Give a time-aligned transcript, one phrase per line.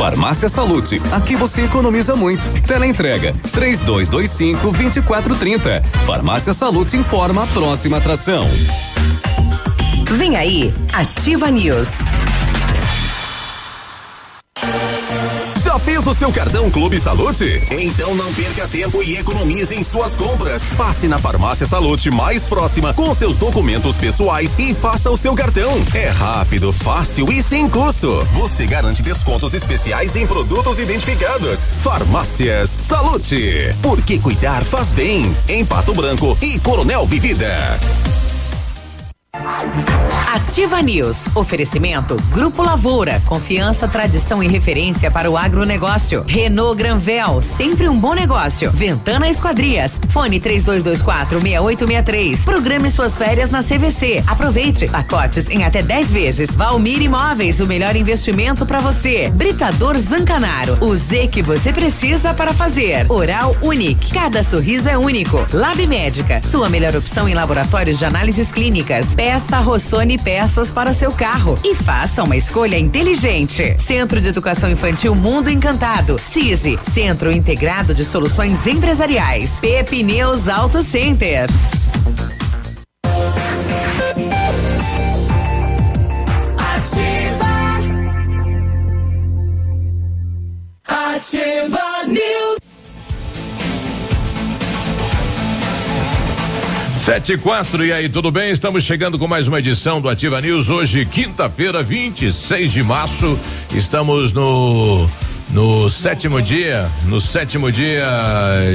[0.00, 2.48] Farmácia Salute, aqui você economiza muito.
[2.62, 5.82] Teleentrega, três dois, dois cinco, vinte e quatro, trinta.
[6.06, 8.48] Farmácia Salute informa a próxima atração.
[10.12, 11.86] Vem aí, Ativa News.
[16.00, 17.62] Fez o seu cartão Clube Salute?
[17.70, 20.62] Então não perca tempo e economize em suas compras.
[20.74, 25.70] Passe na farmácia Salute mais próxima com seus documentos pessoais e faça o seu cartão.
[25.92, 28.26] É rápido, fácil e sem custo.
[28.32, 31.70] Você garante descontos especiais em produtos identificados.
[31.82, 33.74] Farmácias Salute.
[33.82, 35.36] Porque cuidar faz bem.
[35.48, 37.78] Em Pato Branco e Coronel Vivida.
[40.32, 41.26] Ativa News.
[41.34, 43.22] Oferecimento Grupo Lavoura.
[43.26, 46.24] Confiança, tradição e referência para o agronegócio.
[46.26, 47.40] Renault Granvel.
[47.40, 48.70] Sempre um bom negócio.
[48.72, 50.00] Ventana Esquadrias.
[50.08, 52.44] Fone 3224 6863.
[52.44, 54.24] Programe suas férias na CVC.
[54.26, 54.88] Aproveite.
[54.88, 56.56] Pacotes em até 10 vezes.
[56.56, 57.60] Valmir Imóveis.
[57.60, 59.28] O melhor investimento para você.
[59.30, 60.76] Britador Zancanaro.
[60.80, 63.10] O Z que você precisa para fazer.
[63.10, 64.12] Oral Unique.
[64.12, 65.46] Cada sorriso é único.
[65.52, 66.40] Lab Médica.
[66.42, 69.14] Sua melhor opção em laboratórios de análises clínicas.
[69.20, 73.76] Peça Rossoni peças para o seu carro e faça uma escolha inteligente.
[73.78, 76.18] Centro de Educação Infantil Mundo Encantado.
[76.18, 79.60] CISI, Centro Integrado de Soluções Empresariais.
[79.60, 81.50] Pepineus Auto Center.
[97.04, 98.50] Sete e quatro, e aí, tudo bem?
[98.50, 100.68] Estamos chegando com mais uma edição do Ativa News.
[100.68, 103.38] Hoje, quinta-feira, 26 de março.
[103.74, 105.08] Estamos no.
[105.52, 108.06] No sétimo dia, no sétimo dia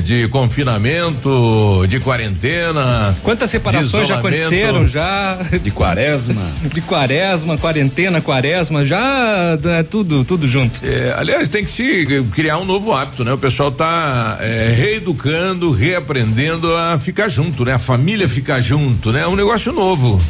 [0.03, 3.15] de confinamento, de quarentena.
[3.23, 5.37] Quantas separações já aconteceram já?
[5.63, 6.41] De quaresma.
[6.73, 10.81] De quaresma, quarentena, quaresma, já é tudo, tudo junto.
[10.83, 13.31] É, aliás, tem que se criar um novo hábito, né?
[13.31, 17.73] O pessoal tá é, reeducando, reaprendendo a ficar junto, né?
[17.73, 19.21] A família ficar junto, né?
[19.21, 20.21] É um negócio novo.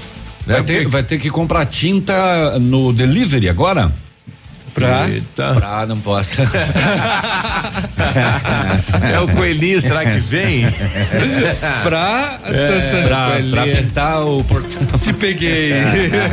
[0.46, 0.56] Né?
[0.56, 3.90] Vai, ter, vai ter que comprar tinta no delivery agora?
[4.75, 5.53] Pra, Eita.
[5.53, 6.41] Pra, não posso.
[9.12, 10.66] É o coelhinho, será que vem?
[11.84, 12.40] pra,
[13.08, 15.00] pra, pra pintar o portão.
[15.00, 15.74] te peguei.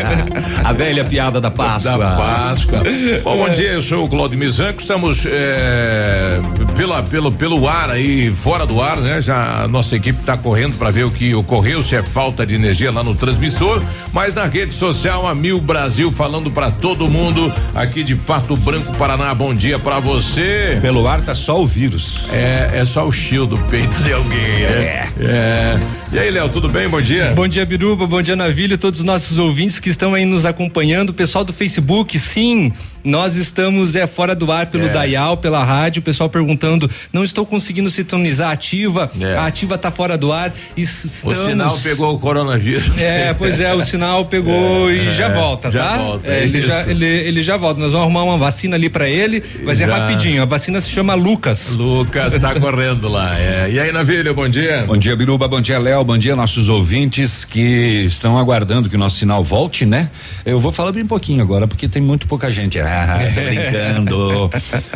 [0.65, 1.99] A velha piada da Páscoa.
[1.99, 2.83] Da Páscoa.
[3.23, 6.41] Bom, bom dia, eu sou o Claudio Mizanco, estamos é,
[6.77, 9.21] pela, pelo, pelo ar aí, fora do ar, né?
[9.23, 12.55] Já a nossa equipe está correndo para ver o que ocorreu, se é falta de
[12.55, 13.83] energia lá no transmissor,
[14.13, 18.97] mas na rede social a Mil Brasil falando para todo mundo aqui de Pato Branco,
[18.97, 20.79] Paraná, bom dia para você.
[20.81, 22.31] Pelo ar tá só o vírus.
[22.33, 25.07] É, é só o chill do peito de alguém, né?
[25.21, 25.79] É.
[26.11, 26.89] E aí, Léo, tudo bem?
[26.89, 27.35] Bom dia.
[27.35, 31.11] Bom dia, Biruba, bom dia, Navilho, todos os nossos ouvintes que estão aí nos acompanhando,
[31.11, 32.73] o pessoal do Facebook, sim,
[33.05, 34.89] nós estamos é fora do ar pelo É.
[34.93, 39.37] Dayal, pela rádio, o pessoal perguntando, não estou conseguindo sintonizar a ativa, É.
[39.37, 40.51] a ativa tá fora do ar.
[40.77, 41.39] O Estamos...
[41.39, 42.99] sinal pegou o coronavírus.
[42.99, 45.97] É, pois é, o sinal pegou e já volta, já tá?
[45.99, 46.69] volta, É, ele, isso.
[46.69, 47.81] já, ele, ele já volta.
[47.81, 49.97] Nós vamos arrumar uma vacina ali pra ele, vai ser Já.
[49.99, 50.43] rapidinho.
[50.43, 51.71] A vacina se chama Lucas.
[51.77, 53.39] Lucas tá correndo lá.
[53.39, 53.71] É.
[53.71, 54.85] E aí, Navilho, bom dia.
[54.87, 55.49] Bom dia, Biruba.
[55.49, 56.05] Bom dia, Léo.
[56.05, 57.61] Bom dia, nossos ouvintes que
[58.07, 60.11] estão aguardando que o nosso sinal volte, né?
[60.45, 62.79] Eu vou falar bem pouquinho agora, porque tem muito pouca gente.
[62.79, 62.92] Ah,
[63.35, 64.51] tô brincando.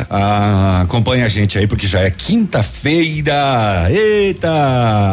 [0.09, 3.87] Ah, acompanha a gente aí, porque já é quinta-feira.
[3.89, 4.49] Eita!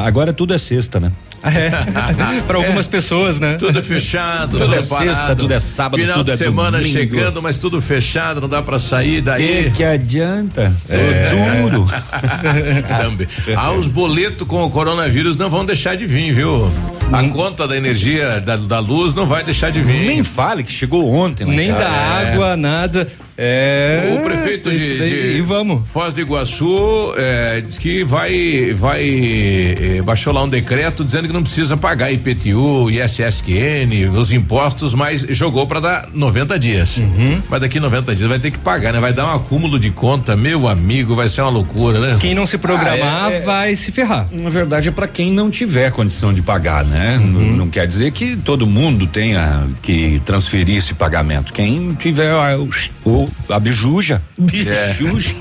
[0.05, 1.12] Agora tudo é sexta, né?
[1.44, 2.41] É.
[2.47, 3.56] Pra algumas pessoas, né?
[3.59, 5.06] Tudo fechado, Tudo tudo é parado.
[5.15, 6.99] sexta, tudo é sábado, Final tudo de é semana domingo.
[6.99, 9.65] chegando, mas tudo fechado, não dá pra sair daí.
[9.65, 10.75] Que que adianta?
[10.88, 11.87] É duro.
[12.88, 13.27] Também.
[13.56, 16.71] Ah, os boletos com o coronavírus não vão deixar de vir, viu?
[17.12, 20.06] A conta da energia da, da luz não vai deixar de vir.
[20.06, 21.44] Nem fale que chegou ontem.
[21.47, 21.84] Nem casa.
[21.84, 23.06] da água, nada.
[23.37, 24.15] É.
[24.16, 25.88] O prefeito de, daí, de E vamos.
[25.88, 29.75] Foz do Iguaçu eh, diz que vai, vai
[30.05, 35.67] baixou lá um decreto dizendo que não precisa pagar IPTU, ISSQN, os impostos, mas jogou
[35.67, 36.97] para dar 90 dias.
[36.99, 37.43] Uhum.
[37.50, 39.00] Mas daqui 90 dias vai ter que pagar, né?
[39.00, 42.17] Vai dar um acúmulo de conta, meu amigo, vai ser uma loucura, né?
[42.20, 44.26] Quem não se programar Ah, é- é- vai se ferrar.
[44.32, 47.19] Na verdade é para quem não tiver condição de pagar, né?
[47.23, 51.53] Não, não quer dizer que todo mundo tenha que transferir esse pagamento.
[51.53, 52.56] Quem tiver a,
[53.05, 55.35] o, a bijuja, bijuja.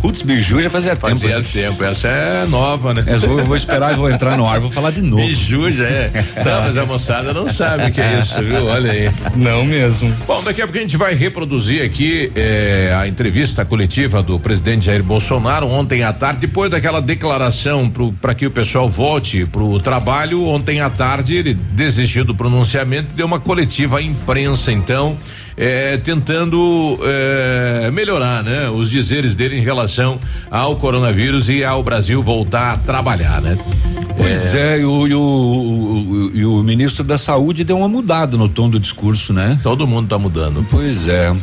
[0.00, 1.48] Putz, bijuja fazia, Fazia tempo.
[1.52, 3.02] tempo, essa é nova, né?
[3.06, 5.15] Eu vou, eu vou esperar e vou entrar no ar, vou falar de novo.
[5.16, 6.10] Biju já é.
[6.44, 8.66] Não, mas a moçada não sabe o que é isso, viu?
[8.66, 9.10] Olha aí.
[9.36, 10.14] Não mesmo.
[10.26, 14.86] Bom, daqui a pouco a gente vai reproduzir aqui eh, a entrevista coletiva do presidente
[14.86, 17.90] Jair Bolsonaro ontem à tarde, depois daquela declaração
[18.20, 20.46] para que o pessoal volte para o trabalho.
[20.46, 25.16] Ontem à tarde ele desistiu do pronunciamento e deu uma coletiva à imprensa, então.
[25.56, 28.68] É, tentando é, melhorar, né?
[28.68, 30.20] Os dizeres dele em relação
[30.50, 33.56] ao coronavírus e ao Brasil voltar a trabalhar, né?
[34.16, 38.36] Pois é, é e, o, e, o, e o ministro da Saúde deu uma mudada
[38.36, 39.58] no tom do discurso, né?
[39.62, 40.66] Todo mundo está mudando.
[40.70, 41.34] Pois é.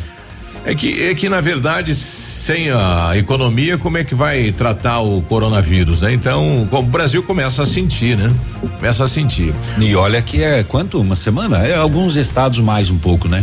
[0.64, 5.22] É que, é que na verdade sem a economia, como é que vai tratar o
[5.22, 6.12] coronavírus, né?
[6.12, 8.30] Então, o Brasil começa a sentir, né?
[8.76, 9.54] Começa a sentir.
[9.78, 11.00] E olha que é quanto?
[11.00, 11.66] Uma semana?
[11.66, 13.42] É alguns estados mais um pouco, né?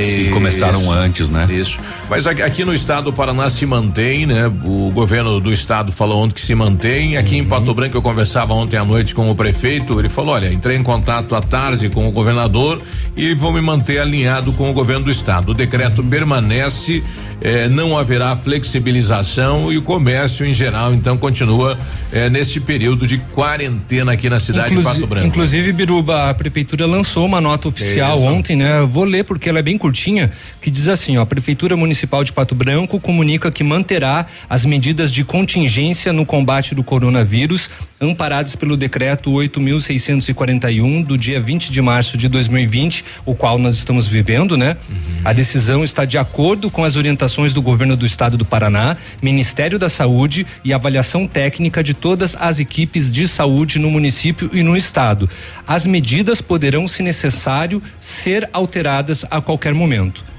[0.00, 1.46] Que começaram antes, né?
[1.50, 1.78] Isso.
[2.08, 4.50] Mas aqui, no estado do Paraná se mantém, né?
[4.64, 7.16] O governo do estado falou ontem que se mantém.
[7.16, 7.42] Aqui uhum.
[7.42, 9.98] em Pato Branco eu conversava ontem à noite com o prefeito.
[9.98, 12.80] Ele falou: olha, entrei em contato à tarde com o governador
[13.16, 15.50] e vou me manter alinhado com o governo do estado.
[15.50, 17.02] O decreto permanece
[17.42, 21.76] eh, não haverá flexibilização e o comércio em geral então continua
[22.12, 25.26] eh, nesse período de quarentena aqui na cidade Inclusi de Pato Branco.
[25.26, 28.26] Inclusive, Biruba, a prefeitura lançou uma nota oficial Isso.
[28.26, 28.82] ontem, né?
[28.82, 30.30] vou ler porque ela é bem curtinha,
[30.62, 35.10] que diz assim, ó, a prefeitura municipal de Pato Branco comunica que manterá as medidas
[35.10, 37.68] de contingência no combate do coronavírus
[38.00, 44.08] amparadas pelo decreto 8.641 do dia 20 de março de 2020, o qual nós estamos
[44.08, 44.76] vivendo, né?
[44.88, 44.96] Uhum.
[45.22, 49.78] A decisão está de acordo com as orientações do governo do estado do Paraná, Ministério
[49.78, 54.76] da Saúde e avaliação técnica de todas as equipes de saúde no município e no
[54.76, 55.28] estado.
[55.66, 59.79] As medidas poderão, se necessário, ser alteradas a qualquer momento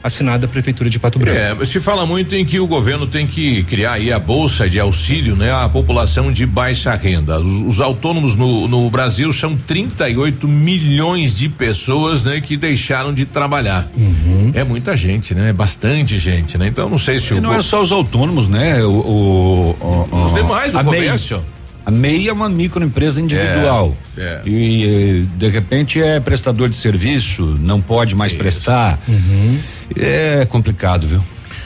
[0.03, 1.38] assinada a prefeitura de Pato Branco.
[1.38, 4.79] É, se fala muito em que o governo tem que criar aí a bolsa de
[4.79, 7.39] auxílio, né, à população de baixa renda.
[7.39, 13.25] Os, os autônomos no, no, Brasil são 38 milhões de pessoas, né, que deixaram de
[13.25, 13.89] trabalhar.
[13.95, 14.51] Uhum.
[14.53, 15.49] É muita gente, né?
[15.49, 16.67] É bastante gente, né?
[16.67, 18.83] Então não sei se e o não é só os autônomos, né?
[18.83, 19.77] O, o,
[20.11, 21.37] o os demais, o comércio.
[21.37, 21.60] Meio.
[21.86, 23.95] A MEI é uma microempresa individual.
[24.18, 24.42] É, é.
[24.45, 28.39] E de repente é prestador de serviço, não pode mais Isso.
[28.39, 29.00] prestar.
[29.07, 29.60] Uhum.
[29.98, 31.24] É complicado, viu?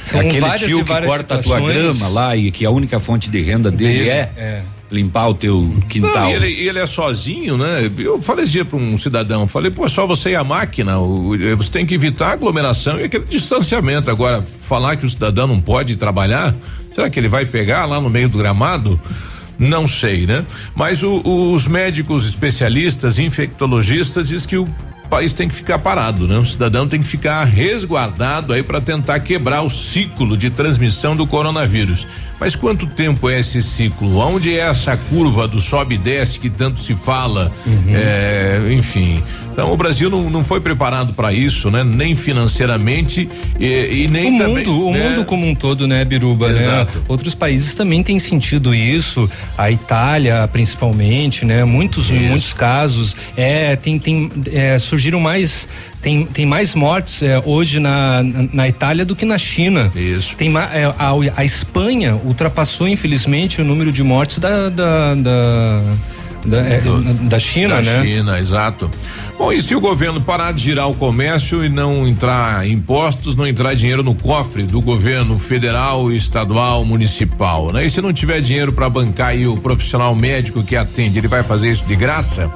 [0.10, 1.56] São Aquele tio que corta situações.
[1.56, 4.62] a tua grama lá e que a única fonte de renda dele, dele é, é,
[4.92, 6.14] limpar o teu quintal.
[6.14, 7.90] Não, ele, ele, é sozinho, né?
[7.98, 11.86] Eu falei para um cidadão, falei, pô, só você e a máquina, o, você tem
[11.86, 14.10] que evitar a aglomeração e aquele distanciamento.
[14.10, 16.56] Agora, falar que o cidadão não pode trabalhar,
[16.94, 19.00] será que ele vai pegar lá no meio do gramado?
[19.57, 20.46] Não sei, né?
[20.75, 21.22] Mas o,
[21.54, 24.68] os médicos especialistas, infectologistas, diz que o
[25.10, 26.38] país tem que ficar parado, né?
[26.38, 31.25] O cidadão tem que ficar resguardado aí para tentar quebrar o ciclo de transmissão do
[31.25, 32.07] coronavírus.
[32.40, 34.18] Mas quanto tempo é esse ciclo?
[34.18, 37.52] Onde é essa curva do sobe e desce que tanto se fala?
[37.66, 37.94] Uhum.
[37.94, 39.22] É, enfim.
[39.56, 41.82] Então o Brasil não, não foi preparado para isso, né?
[41.82, 44.66] Nem financeiramente e, e nem o também.
[44.66, 45.08] Mundo, né?
[45.08, 46.50] O mundo como um todo, né, Biruba?
[46.50, 46.62] Né?
[46.62, 46.98] Exato.
[46.98, 47.06] Né?
[47.08, 49.31] Outros países também têm sentido isso.
[49.58, 51.64] A Itália, principalmente, né?
[51.64, 52.22] Muitos, isso.
[52.22, 53.16] muitos casos.
[53.38, 55.70] É, tem, tem é, surgiram mais
[56.06, 58.22] tem, tem mais mortes é, hoje na,
[58.54, 59.92] na, Itália do que na China.
[59.96, 60.36] Isso.
[60.36, 65.81] Tem é, a, a Espanha ultrapassou infelizmente o número de mortes da da, da,
[66.46, 66.80] da, é,
[67.24, 67.98] da China, da né?
[67.98, 68.92] Da China, exato.
[69.36, 73.48] Bom, e se o governo parar de girar o comércio e não entrar impostos, não
[73.48, 77.84] entrar dinheiro no cofre do governo federal, estadual, municipal, né?
[77.84, 81.42] E se não tiver dinheiro para bancar aí o profissional médico que atende, ele vai
[81.42, 82.54] fazer isso de graça?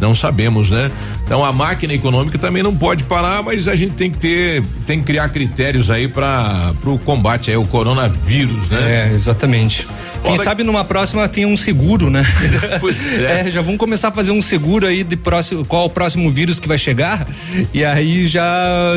[0.00, 0.90] Não sabemos, né?
[1.24, 4.98] Então a máquina econômica também não pode parar, mas a gente tem que ter, tem
[4.98, 9.10] que criar critérios aí para o combate aí o coronavírus, né?
[9.10, 9.86] É, exatamente.
[10.22, 12.24] Quem sabe numa próxima tem um seguro, né?
[12.80, 13.46] Pois é.
[13.46, 13.50] é.
[13.50, 16.68] Já vamos começar a fazer um seguro aí de próximo, qual o próximo vírus que
[16.68, 17.26] vai chegar
[17.72, 18.94] e aí já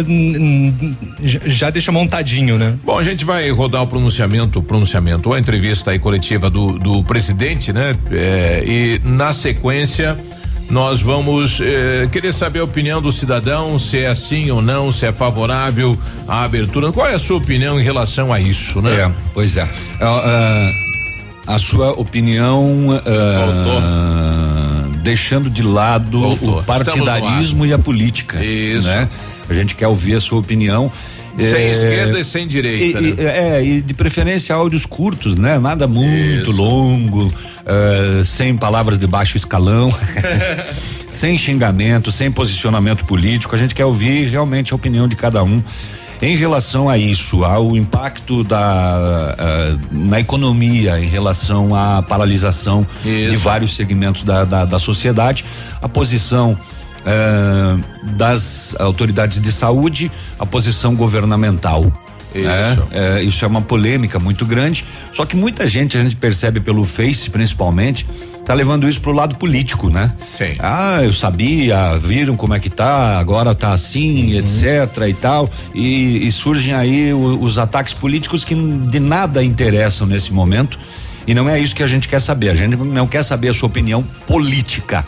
[1.21, 2.75] já deixa montadinho, né?
[2.83, 7.03] Bom, a gente vai rodar o pronunciamento, o pronunciamento, a entrevista aí coletiva do, do
[7.03, 7.93] presidente, né?
[8.11, 10.17] É, e na sequência
[10.69, 15.05] nós vamos eh, querer saber a opinião do cidadão, se é assim ou não, se
[15.05, 16.91] é favorável à abertura.
[16.91, 19.01] Qual é a sua opinião em relação a isso, né?
[19.01, 19.63] É, pois é.
[19.65, 20.83] Uh,
[21.45, 23.03] a sua opinião uh,
[25.03, 26.59] deixando de lado Voltou.
[26.59, 28.43] o partidarismo e a política.
[28.43, 28.87] Isso.
[28.87, 29.09] Né?
[29.49, 30.91] A gente quer ouvir a sua opinião.
[31.37, 32.99] Sem é, esquerda e sem direita.
[32.99, 33.57] E, né?
[33.57, 35.57] É, e de preferência áudios curtos, né?
[35.57, 36.51] Nada muito Isso.
[36.51, 39.93] longo, uh, sem palavras de baixo escalão.
[41.07, 43.55] sem xingamento, sem posicionamento político.
[43.55, 45.63] A gente quer ouvir realmente a opinião de cada um
[46.21, 53.31] em relação a isso, ao impacto da uh, na economia, em relação à paralisação isso.
[53.31, 55.43] de vários segmentos da, da, da sociedade,
[55.81, 56.55] a posição
[57.03, 61.91] uh, das autoridades de saúde, a posição governamental.
[62.35, 62.87] Isso.
[62.91, 64.83] É, é, isso é uma polêmica muito grande.
[65.15, 68.07] Só que muita gente, a gente percebe pelo Face, principalmente,
[68.43, 70.11] tá levando isso pro lado político, né?
[70.37, 70.55] Sim.
[70.59, 74.39] Ah, eu sabia, viram como é que tá, agora tá assim, uhum.
[74.39, 75.49] etc e tal.
[75.75, 80.79] E, e surgem aí o, os ataques políticos que de nada interessam nesse momento.
[81.25, 82.49] E não é isso que a gente quer saber.
[82.49, 85.05] A gente não quer saber a sua opinião política.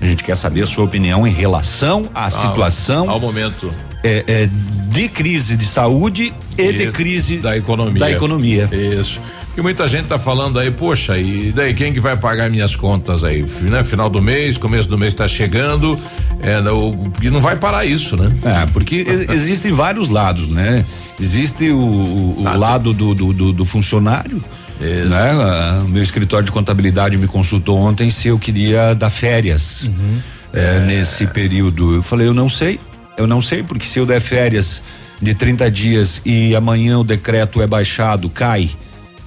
[0.00, 3.10] A gente quer saber a sua opinião em relação à ah, situação.
[3.10, 3.72] Ao momento.
[4.04, 4.48] É, é,
[4.88, 7.98] de crise de saúde e, e de crise da economia.
[7.98, 8.68] Da economia.
[8.72, 9.20] Isso.
[9.56, 13.24] E muita gente está falando aí, poxa, e daí quem que vai pagar minhas contas
[13.24, 13.44] aí?
[13.62, 13.82] Né?
[13.82, 15.98] Final do mês, começo do mês está chegando,
[16.40, 18.32] é, não, e não vai parar isso, né?
[18.44, 20.84] É, porque existem vários lados, né?
[21.20, 24.40] Existe o, o, o lado do, do, do, do funcionário,
[24.80, 25.10] isso.
[25.10, 25.30] Né?
[25.30, 30.18] Ah, meu escritório de contabilidade me consultou ontem se eu queria dar férias uhum.
[30.52, 31.94] é, nesse período.
[31.94, 32.78] Eu falei, eu não sei,
[33.16, 34.82] eu não sei, porque se eu der férias
[35.20, 38.70] de 30 dias e amanhã o decreto é baixado, cai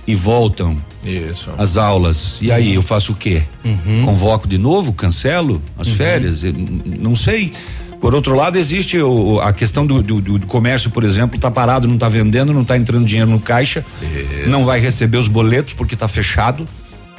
[0.07, 1.51] e voltam Isso.
[1.57, 2.39] as aulas.
[2.41, 3.43] E aí eu faço o quê?
[3.63, 4.05] Uhum.
[4.05, 5.95] Convoco de novo, cancelo as uhum.
[5.95, 6.43] férias?
[6.43, 6.53] Eu,
[6.99, 7.51] não sei.
[8.01, 11.87] Por outro lado, existe o, a questão do, do, do, comércio, por exemplo, está parado,
[11.87, 14.49] não está vendendo, não está entrando dinheiro no caixa, Isso.
[14.49, 16.67] não vai receber os boletos porque está fechado.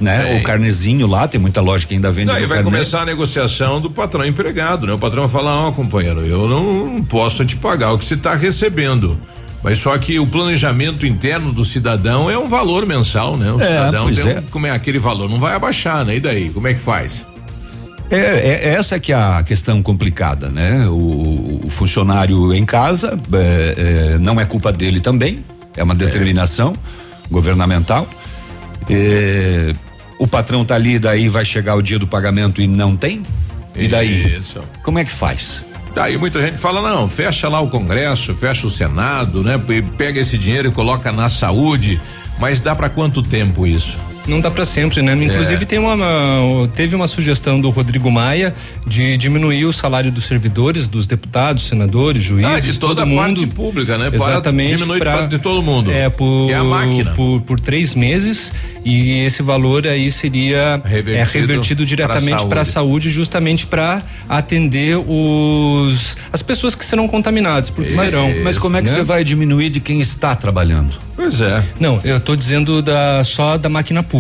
[0.01, 0.41] Né?
[0.41, 2.33] O carnezinho lá, tem muita loja que ainda vende.
[2.33, 2.65] Aí vai carne.
[2.65, 4.93] começar a negociação do patrão empregado, né?
[4.93, 8.15] O patrão vai falar, ó, oh, companheiro, eu não posso te pagar o que você
[8.15, 9.17] está recebendo.
[9.63, 13.53] Mas só que o planejamento interno do cidadão é um valor mensal, né?
[13.53, 14.39] O é, cidadão tem é.
[14.41, 16.17] Um, como é aquele valor, não vai abaixar, né?
[16.17, 17.25] E daí, como é que faz?
[18.13, 20.87] É, é, é, essa que é a questão complicada, né?
[20.87, 23.75] O, o funcionário em casa é,
[24.15, 25.43] é, não é culpa dele também,
[25.75, 26.75] é uma determinação
[27.31, 28.07] governamental.
[28.91, 29.73] É,
[30.19, 33.23] o patrão tá ali, daí vai chegar o dia do pagamento e não tem?
[33.75, 34.37] E daí?
[34.37, 34.61] Isso.
[34.83, 35.65] Como é que faz?
[35.95, 39.59] Daí muita gente fala, não, fecha lá o Congresso, fecha o Senado, né?
[39.97, 41.99] Pega esse dinheiro e coloca na saúde,
[42.39, 43.97] mas dá para quanto tempo isso?
[44.27, 45.13] Não dá para sempre, né?
[45.13, 45.67] Inclusive é.
[45.67, 48.55] tem uma, uma, teve uma sugestão do Rodrigo Maia
[48.87, 53.19] de diminuir o salário dos servidores, dos deputados, senadores, juízes, ah, de toda todo mundo.
[53.19, 54.11] parte pública, né?
[54.13, 54.77] Exatamente.
[54.77, 55.91] Diminuir pra, de todo mundo.
[55.91, 57.13] É por é a máquina.
[57.13, 58.53] Por, por três meses
[58.85, 62.83] e esse valor aí seria revertido, é, revertido diretamente para a saúde.
[62.83, 68.33] saúde, justamente para atender os as pessoas que serão contaminadas, porque mas, serão.
[68.43, 68.97] Mas como é que né?
[68.97, 70.95] você vai diminuir de quem está trabalhando?
[71.15, 71.63] Pois é.
[71.79, 74.12] Não, eu estou dizendo da só da máquina pública.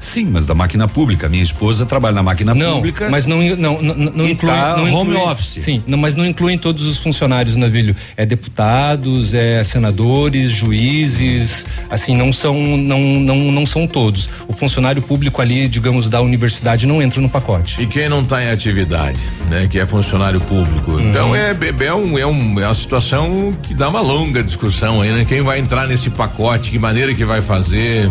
[0.00, 1.28] Sim, mas da máquina pública.
[1.28, 3.08] Minha esposa trabalha na máquina não, pública.
[3.10, 5.62] Mas não não não, não inclui tá não home inclui, office.
[5.64, 7.94] Sim, não, mas não incluem todos os funcionários navilho.
[8.16, 14.28] É deputados, é senadores, juízes, assim não são não não não são todos.
[14.46, 17.80] O funcionário público ali, digamos da universidade não entra no pacote.
[17.80, 20.92] E quem não está em atividade, né, que é funcionário público.
[20.92, 21.00] Uhum.
[21.00, 25.00] Então é, é, é, um, é, um, é uma situação que dá uma longa discussão
[25.00, 25.24] aí, né?
[25.24, 28.10] Quem vai entrar nesse pacote, que maneira que vai fazer.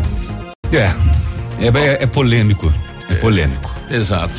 [0.71, 0.93] É,
[1.59, 2.71] é, é, é polêmico.
[3.09, 3.69] É, polêmico.
[3.89, 4.33] Exato.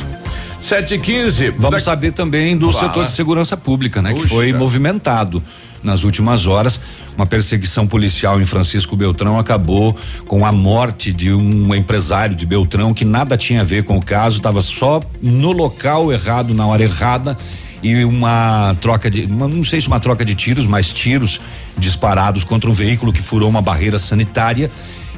[0.61, 1.79] 7 e 15 Vamos da...
[1.79, 2.87] saber também do Fala.
[2.87, 4.11] setor de segurança pública, né?
[4.11, 4.23] Puxa.
[4.23, 5.43] Que foi movimentado
[5.83, 6.79] nas últimas horas.
[7.15, 9.95] Uma perseguição policial em Francisco Beltrão acabou
[10.27, 14.05] com a morte de um empresário de Beltrão que nada tinha a ver com o
[14.05, 17.35] caso, estava só no local errado, na hora errada
[17.83, 21.41] e uma troca de, uma, não sei se uma troca de tiros, mas tiros
[21.77, 24.69] disparados contra um veículo que furou uma barreira sanitária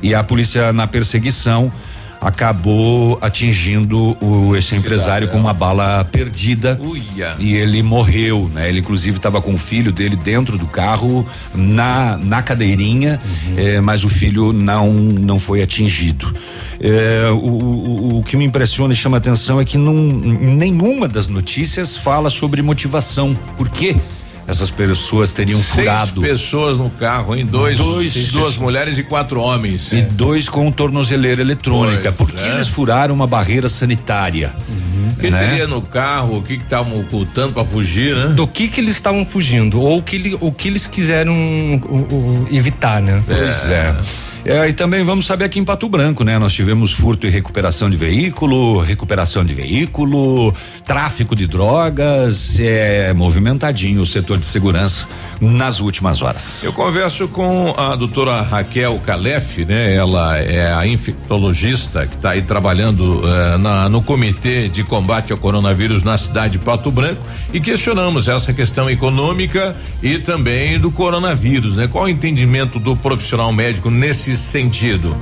[0.01, 1.71] e a polícia na perseguição
[2.23, 7.35] acabou atingindo o, esse empresário com uma bala perdida Uia.
[7.37, 8.69] e ele morreu, né?
[8.69, 13.53] Ele inclusive estava com o filho dele dentro do carro na na cadeirinha, uhum.
[13.57, 16.33] eh, mas o filho não não foi atingido.
[16.79, 21.27] Eh, o, o, o, que me impressiona e chama atenção é que não, nenhuma das
[21.27, 23.35] notícias fala sobre motivação.
[23.57, 23.95] Por quê?
[24.47, 26.21] Essas pessoas teriam Seis furado.
[26.21, 29.91] pessoas no carro, em dois, dois duas mulheres e quatro homens.
[29.91, 30.01] E é.
[30.01, 32.11] dois com tornozeleira eletrônica.
[32.11, 32.51] Por que é.
[32.51, 34.53] eles furaram uma barreira sanitária?
[34.67, 35.09] Uhum.
[35.09, 35.37] O que né?
[35.37, 36.37] teria no carro?
[36.37, 38.27] O que estavam ocultando para fugir, né?
[38.33, 39.79] Do que que eles estavam fugindo?
[39.79, 43.23] Ou o que, o que eles quiseram o, o, evitar, né?
[43.25, 43.73] Pois é.
[43.73, 43.95] é.
[44.45, 46.37] É, e também vamos saber aqui em Pato Branco, né?
[46.37, 54.01] Nós tivemos furto e recuperação de veículo, recuperação de veículo, tráfico de drogas, é movimentadinho
[54.01, 55.07] o setor de segurança
[55.39, 56.59] nas últimas horas.
[56.61, 59.95] Eu converso com a doutora Raquel Calef, né?
[59.95, 65.37] Ela é a infectologista que está aí trabalhando uh, na, no comitê de combate ao
[65.37, 67.23] coronavírus na cidade de Pato Branco
[67.53, 71.87] e questionamos essa questão econômica e também do coronavírus, né?
[71.87, 75.15] Qual o entendimento do profissional médico nesse sentido.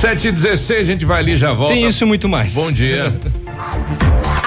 [0.00, 1.74] 7 e 16 a gente vai ali já volta.
[1.74, 2.54] Tem isso e muito mais.
[2.54, 3.14] Bom dia.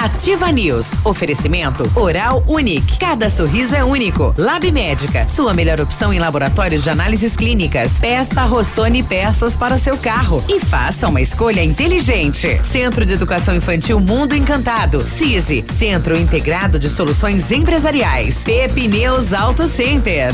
[0.05, 0.91] Ativa News.
[1.03, 2.99] Oferecimento Oral Unique.
[2.99, 4.35] Cada sorriso é único.
[4.37, 5.27] Lab Médica.
[5.27, 7.93] Sua melhor opção em laboratórios de análises clínicas.
[7.99, 12.59] Peça Rossoni peças para o seu carro e faça uma escolha inteligente.
[12.63, 15.01] Centro de Educação Infantil Mundo Encantado.
[15.01, 15.65] CISI.
[15.69, 18.43] Centro Integrado de Soluções Empresariais.
[18.43, 20.33] Pepineus Auto Center.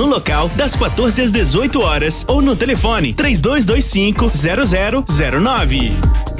[0.00, 6.39] no local das 14 às 18 horas ou no telefone 3225 0009.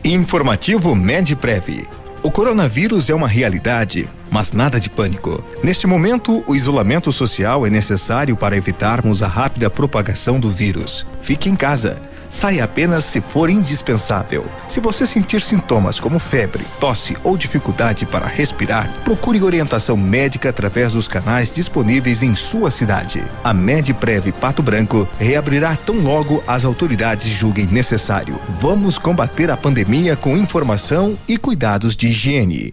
[0.04, 1.88] Informativo Medprev.
[2.22, 5.44] O coronavírus é uma realidade, mas nada de pânico.
[5.62, 11.06] Neste momento, o isolamento social é necessário para evitarmos a rápida propagação do vírus.
[11.20, 12.00] Fique em casa.
[12.30, 14.44] Saia apenas se for indispensável.
[14.66, 20.92] Se você sentir sintomas como febre, tosse ou dificuldade para respirar, procure orientação médica através
[20.92, 23.22] dos canais disponíveis em sua cidade.
[23.42, 28.38] A Medprev Pato Branco reabrirá tão logo as autoridades julguem necessário.
[28.60, 32.72] Vamos combater a pandemia com informação e cuidados de higiene.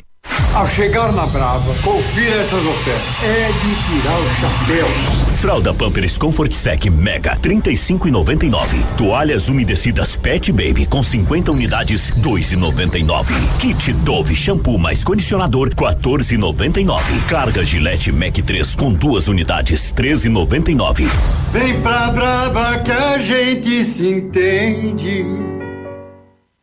[0.53, 3.23] Ao chegar na Brava, confira essas ofertas.
[3.23, 5.24] É de tirar o chapéu.
[5.35, 8.83] Fralda Pampers Comfort Sec Mega 35,99.
[8.97, 13.33] Toalhas umedecidas Pet Baby com 50 unidades 2,99.
[13.59, 17.01] Kit Dove shampoo mais condicionador 14,99.
[17.27, 21.09] Carga Gillette Mac 3 com duas unidades 13,99.
[21.51, 25.25] Vem pra Brava que a gente se entende.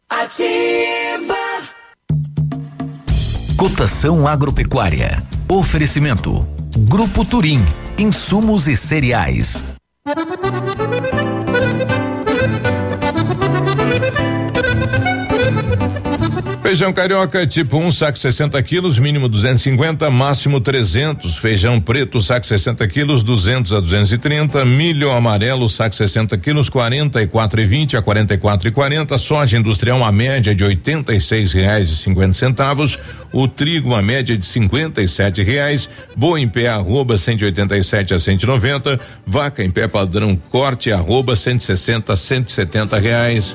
[0.08, 1.34] Ativa.
[3.56, 5.22] Cotação agropecuária.
[5.48, 6.51] Oferecimento.
[6.76, 7.60] Grupo Turim.
[7.98, 9.62] Insumos e cereais.
[16.72, 21.36] Feijão carioca tipo 1, um, saco 60 quilos, mínimo 250, máximo 300.
[21.36, 24.64] Feijão preto, saco 60 quilos, 200 a 230.
[24.64, 29.18] Milho amarelo, saco 60 quilos, 44 e 20 a 44 e 40.
[29.18, 32.98] Soja industrial, uma média de 86 reais e 50 centavos.
[33.30, 35.90] O trigo, uma média de 57 reais.
[36.16, 38.98] Boa em pé, arroba 187 a 190.
[39.26, 43.54] Vaca em pé padrão corte, arroba 160 a 170 reais.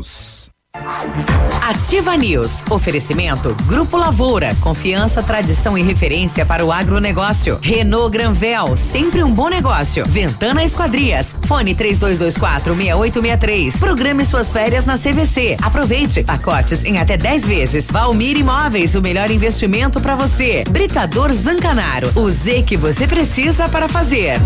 [1.61, 2.63] Ativa News.
[2.69, 4.55] Oferecimento Grupo Lavoura.
[4.61, 7.59] Confiança, tradição e referência para o agronegócio.
[7.61, 8.75] Renault Granvel.
[8.77, 10.05] Sempre um bom negócio.
[10.05, 11.35] Ventana Esquadrias.
[11.45, 13.75] Fone 3224 6863.
[13.77, 15.57] Programe suas férias na CVC.
[15.61, 16.23] Aproveite.
[16.23, 17.87] Pacotes em até 10 vezes.
[17.91, 18.95] Valmir Imóveis.
[18.95, 20.63] O melhor investimento para você.
[20.69, 22.11] Britador Zancanaro.
[22.15, 24.39] O Z que você precisa para fazer.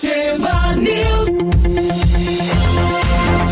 [0.00, 1.17] Ativa.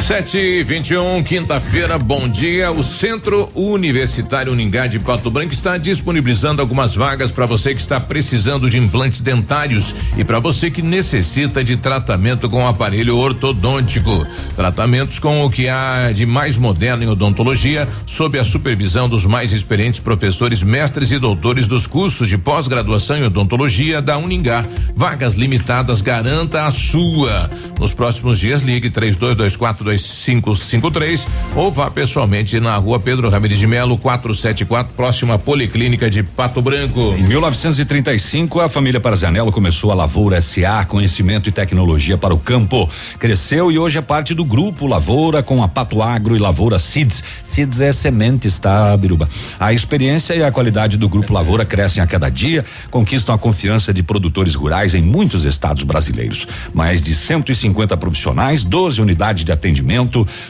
[0.06, 2.70] Sete e vinte e um, quinta-feira, bom dia.
[2.70, 7.98] O Centro Universitário Uningá de Pato Branco está disponibilizando algumas vagas para você que está
[7.98, 14.22] precisando de implantes dentários e para você que necessita de tratamento com aparelho ortodôntico.
[14.54, 19.50] Tratamentos com o que há de mais moderno em odontologia, sob a supervisão dos mais
[19.50, 24.64] experientes professores, mestres e doutores dos cursos de pós-graduação em odontologia da Uningá.
[24.94, 27.50] Vagas limitadas, garanta a sua.
[27.80, 32.58] Nos próximos dias, ligue três dois dois quatro dois cinco cinco três ou vá pessoalmente
[32.60, 37.14] na rua Pedro Ramirez de Melo, 474, próxima Policlínica de Pato Branco.
[37.16, 42.88] Em 1935, a família Parzanello começou a Lavoura SA, conhecimento e tecnologia para o campo.
[43.18, 47.22] Cresceu e hoje é parte do grupo Lavoura com a Pato Agro e Lavoura Seeds.
[47.44, 49.28] Seeds é sementes, tá, Biruba?
[49.58, 53.94] A experiência e a qualidade do grupo Lavoura crescem a cada dia, conquistam a confiança
[53.94, 56.46] de produtores rurais em muitos estados brasileiros.
[56.74, 59.85] Mais de 150 profissionais, 12 unidades de atendimento,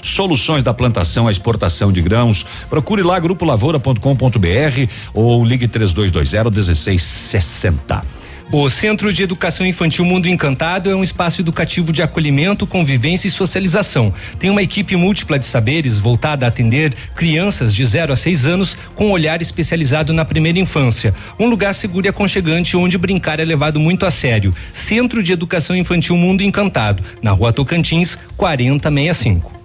[0.03, 2.46] soluções da plantação à exportação de grãos.
[2.68, 8.26] Procure lá grupolavoura.com.br ou ligue 3220 1660.
[8.52, 13.30] O Centro de Educação Infantil Mundo Encantado é um espaço educativo de acolhimento, convivência e
[13.30, 14.14] socialização.
[14.38, 18.76] Tem uma equipe múltipla de saberes voltada a atender crianças de 0 a 6 anos
[18.94, 21.12] com um olhar especializado na primeira infância.
[21.40, 24.54] Um lugar seguro e aconchegante onde brincar é levado muito a sério.
[24.72, 29.56] Centro de Educação Infantil Mundo Encantado, na Rua Tocantins, 4065.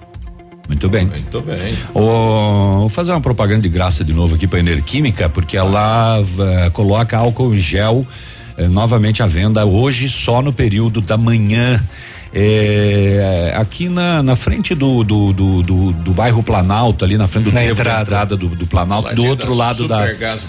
[0.67, 1.05] Muito bem.
[1.05, 1.75] Muito bem.
[1.93, 6.19] Oh, vou fazer uma propaganda de graça de novo aqui para a Enerquímica, porque ela
[6.21, 8.07] uh, coloca álcool em gel
[8.57, 11.81] eh, novamente à venda hoje só no período da manhã.
[12.33, 17.45] É, aqui na, na frente do do, do, do, do, bairro Planalto, ali na frente
[17.45, 17.97] do na trevo entrada.
[17.97, 20.05] da entrada do, do Planalto, do Ladinho outro da lado da,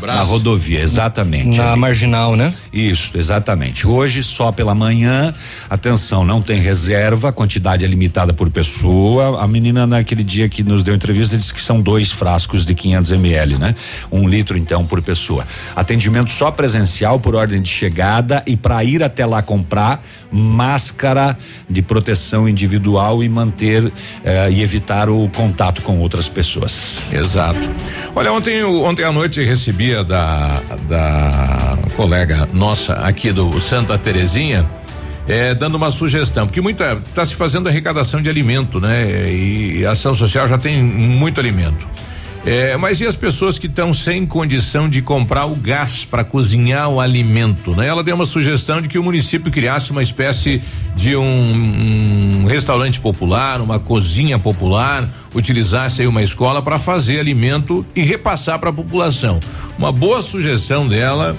[0.06, 1.56] da rodovia, exatamente.
[1.56, 1.80] Na ali.
[1.80, 2.54] marginal, né?
[2.72, 3.86] Isso, exatamente.
[3.86, 5.34] Hoje só pela manhã,
[5.68, 9.42] atenção, não tem reserva, a quantidade é limitada por pessoa.
[9.42, 13.10] A menina naquele dia que nos deu entrevista disse que são dois frascos de 500
[13.12, 13.74] ml, né?
[14.10, 15.44] Um litro então por pessoa.
[15.74, 21.36] Atendimento só presencial por ordem de chegada e para ir até lá comprar máscara
[21.72, 23.92] de proteção individual e manter
[24.24, 26.98] eh, e evitar o contato com outras pessoas.
[27.10, 27.58] Exato.
[28.14, 34.64] Olha, ontem, ontem à noite recebia da, da colega nossa aqui do Santa Terezinha.
[35.28, 39.32] eh, dando uma sugestão, porque muita está se fazendo arrecadação de alimento, né?
[39.32, 41.86] E a ação social já tem muito alimento.
[42.44, 46.88] Eh, mas e as pessoas que estão sem condição de comprar o gás para cozinhar
[46.88, 47.86] o alimento, né?
[47.86, 50.60] Ela deu uma sugestão de que o município criasse uma espécie
[50.96, 57.86] de um, um restaurante popular, uma cozinha popular, utilizasse aí uma escola para fazer alimento
[57.94, 59.38] e repassar para a população.
[59.78, 61.36] Uma boa sugestão dela.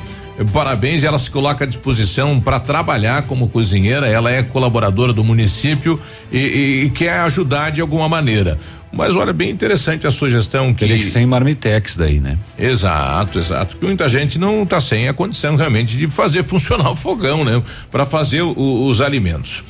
[0.52, 4.08] Parabéns, ela se coloca à disposição para trabalhar como cozinheira.
[4.08, 6.00] Ela é colaboradora do município
[6.32, 8.58] e, e- e quer ajudar de alguma maneira.
[8.95, 10.82] Mas olha, bem interessante a sugestão que.
[10.82, 12.38] Teria que ser em marmitex daí, né?
[12.60, 13.71] Exato, exato.
[13.75, 17.62] Porque muita gente não está sem a condição realmente de fazer funcionar o fogão, né?
[17.91, 19.63] Para fazer o- os alimentos.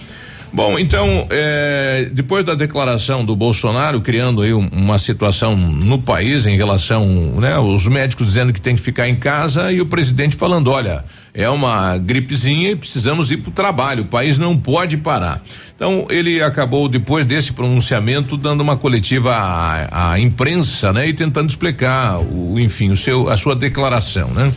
[0.56, 6.46] Bom, então, eh, depois da declaração do Bolsonaro criando aí um- uma situação no país
[6.46, 7.08] em relação,
[7.40, 11.04] né, os médicos dizendo que tem que ficar em casa e o presidente falando, olha,
[11.34, 15.42] é uma gripezinha e precisamos ir para o trabalho, o país não pode parar.
[15.76, 21.50] Então, ele acabou depois desse pronunciamento dando uma coletiva à, à imprensa, né, e tentando
[21.50, 24.54] explicar o, enfim, o seu, a sua declaração, né?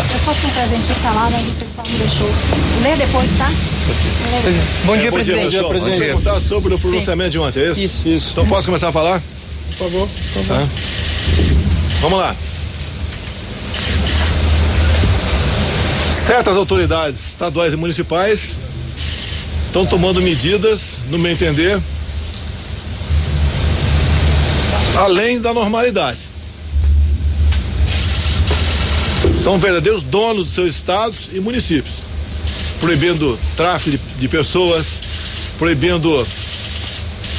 [0.00, 1.44] Eu posso tentar a gente pra lá, né?
[1.56, 2.30] Vocês só me deixou.
[2.82, 3.50] Lê depois, tá?
[4.84, 5.44] Bom dia, É, presidente.
[5.56, 5.72] pessoal.
[5.72, 5.98] Bom dia.
[5.98, 7.80] perguntar sobre o pronunciamento de ontem, é isso?
[7.80, 8.28] Isso, isso.
[8.32, 9.22] Então posso começar a falar?
[9.70, 10.66] Por favor, por favor.
[10.66, 10.68] Tá.
[12.00, 12.34] Vamos lá.
[16.26, 18.52] Certas autoridades estaduais e municipais
[19.66, 21.80] estão tomando medidas, no meu entender,
[24.96, 26.31] além da normalidade.
[29.42, 31.96] São verdadeiros donos dos seus estados e municípios,
[32.80, 35.00] proibindo tráfico de, de pessoas,
[35.58, 36.24] proibindo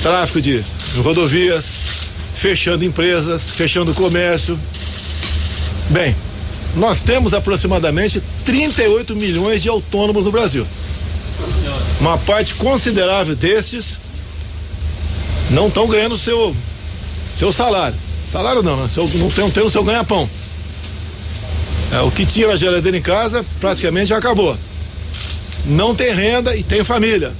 [0.02, 0.62] tráfico de
[0.98, 1.78] rodovias,
[2.36, 4.60] fechando empresas, fechando comércio.
[5.90, 6.14] Bem,
[6.76, 10.68] nós temos aproximadamente 38 milhões de autônomos no Brasil.
[12.02, 13.98] Uma parte considerável destes
[15.50, 16.54] não estão ganhando seu
[17.38, 17.96] seu salário.
[18.30, 18.88] Salário não, né?
[19.16, 20.30] Não estão tendo seu ganha-pão.
[21.94, 24.58] É, o que tinha na geladeira em casa praticamente já acabou.
[25.64, 27.32] Não tem renda e tem família.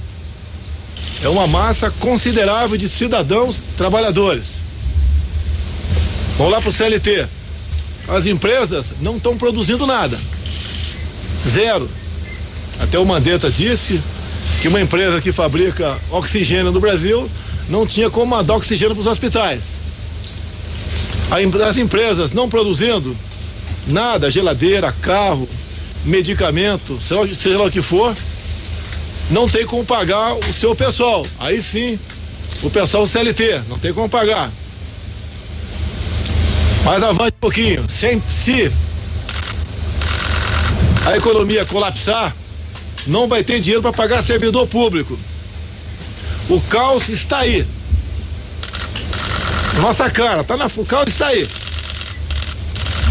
[1.24, 4.62] É uma massa considerável de cidadãos trabalhadores.
[6.38, 7.26] Vamos lá para o CLT.
[8.06, 10.16] As empresas não estão produzindo nada.
[11.48, 11.90] Zero.
[12.80, 14.00] Até o Mandetta disse
[14.62, 17.28] que uma empresa que fabrica oxigênio no Brasil
[17.68, 19.82] não tinha como mandar oxigênio para os hospitais.
[21.28, 23.16] As empresas não produzindo
[23.86, 25.48] nada, geladeira, carro,
[26.04, 28.16] medicamento, seja lá o que for,
[29.30, 31.26] não tem como pagar o seu pessoal.
[31.38, 31.98] Aí sim,
[32.62, 34.50] o pessoal CLT, não tem como pagar.
[36.84, 37.84] Mais avante um pouquinho.
[37.88, 38.70] Se, se
[41.06, 42.34] a economia colapsar,
[43.06, 45.18] não vai ter dinheiro para pagar servidor público.
[46.48, 47.66] O caos está aí.
[49.80, 51.48] Nossa cara, tá na, o caos está aí.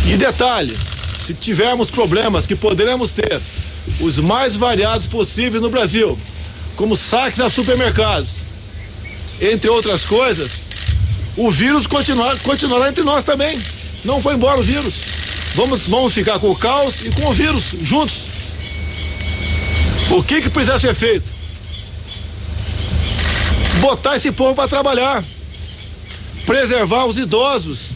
[0.06, 0.78] E detalhe,
[1.26, 3.42] se tivermos problemas que poderemos ter,
[4.00, 6.18] os mais variados possíveis no Brasil,
[6.76, 8.44] como saques a supermercados,
[9.40, 10.66] entre outras coisas,
[11.36, 13.60] o vírus continuar, continuará entre nós também.
[14.04, 14.96] Não foi embora o vírus.
[15.56, 18.34] Vamos, vamos ficar com o caos e com o vírus juntos.
[20.12, 21.32] O que que precisa ser feito?
[23.80, 25.24] Botar esse povo para trabalhar,
[26.46, 27.93] preservar os idosos,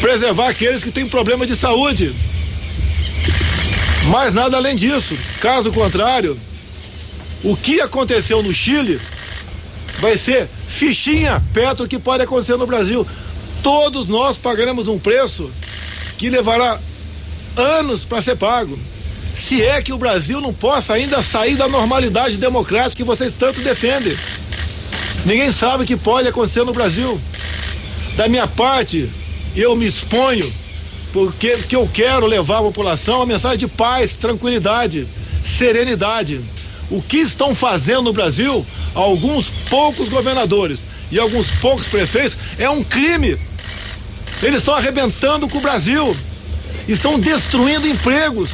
[0.00, 2.14] preservar aqueles que têm problema de saúde.
[4.08, 5.16] Mas nada além disso.
[5.40, 6.38] Caso contrário,
[7.42, 9.00] o que aconteceu no Chile
[9.98, 13.06] vai ser fichinha perto do que pode acontecer no Brasil.
[13.62, 15.50] Todos nós pagaremos um preço
[16.16, 16.80] que levará
[17.56, 18.78] anos para ser pago.
[19.34, 23.60] Se é que o Brasil não possa ainda sair da normalidade democrática que vocês tanto
[23.60, 24.16] defendem.
[25.24, 27.20] Ninguém sabe o que pode acontecer no Brasil.
[28.16, 29.08] Da minha parte,
[29.60, 30.50] eu me exponho
[31.12, 35.06] porque, porque eu quero levar à população a mensagem de paz, tranquilidade,
[35.42, 36.40] serenidade.
[36.90, 42.82] O que estão fazendo no Brasil alguns poucos governadores e alguns poucos prefeitos é um
[42.82, 43.38] crime.
[44.42, 46.16] Eles estão arrebentando com o Brasil,
[46.86, 48.50] estão destruindo empregos.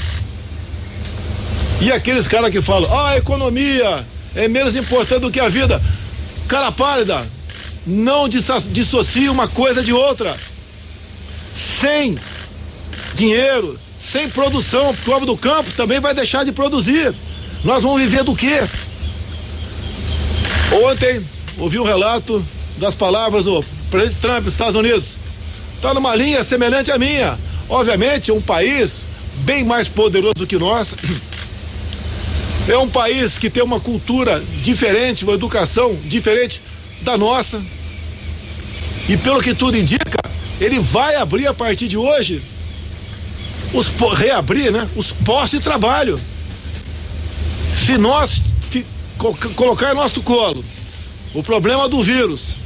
[1.80, 5.82] E aqueles caras que falam, ah, a economia é menos importante do que a vida.
[6.48, 7.26] Cara pálida,
[7.86, 10.34] não dissocie uma coisa de outra.
[11.84, 12.16] Sem
[13.14, 17.14] dinheiro, sem produção, o povo do campo também vai deixar de produzir.
[17.62, 18.60] Nós vamos viver do quê?
[20.72, 21.22] Ontem
[21.58, 22.42] ouvi um relato
[22.78, 25.16] das palavras do presidente Trump dos Estados Unidos.
[25.76, 27.38] Está numa linha semelhante à minha.
[27.68, 29.04] Obviamente, um país
[29.40, 30.94] bem mais poderoso do que nós.
[32.66, 36.62] É um país que tem uma cultura diferente, uma educação diferente
[37.02, 37.62] da nossa.
[39.06, 40.23] E pelo que tudo indica,
[40.60, 42.42] ele vai abrir a partir de hoje
[43.72, 44.88] os reabrir, né?
[44.94, 46.20] Os postos de trabalho.
[47.72, 48.40] Se nós
[49.54, 50.64] colocar em nosso colo
[51.32, 52.56] o problema do vírus,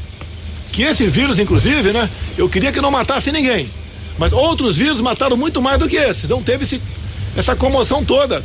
[0.72, 2.08] que esse vírus, inclusive, né?
[2.36, 3.70] Eu queria que não matasse ninguém,
[4.18, 6.26] mas outros vírus mataram muito mais do que esse.
[6.26, 6.80] Então teve esse,
[7.36, 8.44] essa comoção toda.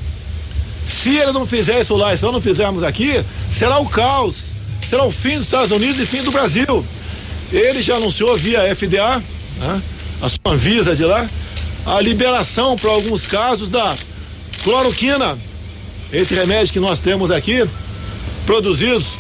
[0.86, 4.52] Se ele não fizer isso lá e se nós não fizermos aqui, será o caos,
[4.88, 6.86] será o fim dos Estados Unidos e fim do Brasil.
[7.54, 9.22] Ele já anunciou via FDA,
[9.60, 9.82] né?
[10.20, 11.30] a sua Anvisa de lá,
[11.86, 13.96] a liberação para alguns casos da
[14.63, 15.38] cloroquina,
[16.12, 17.63] esse remédio que nós temos aqui,
[18.48, 19.20] produzidos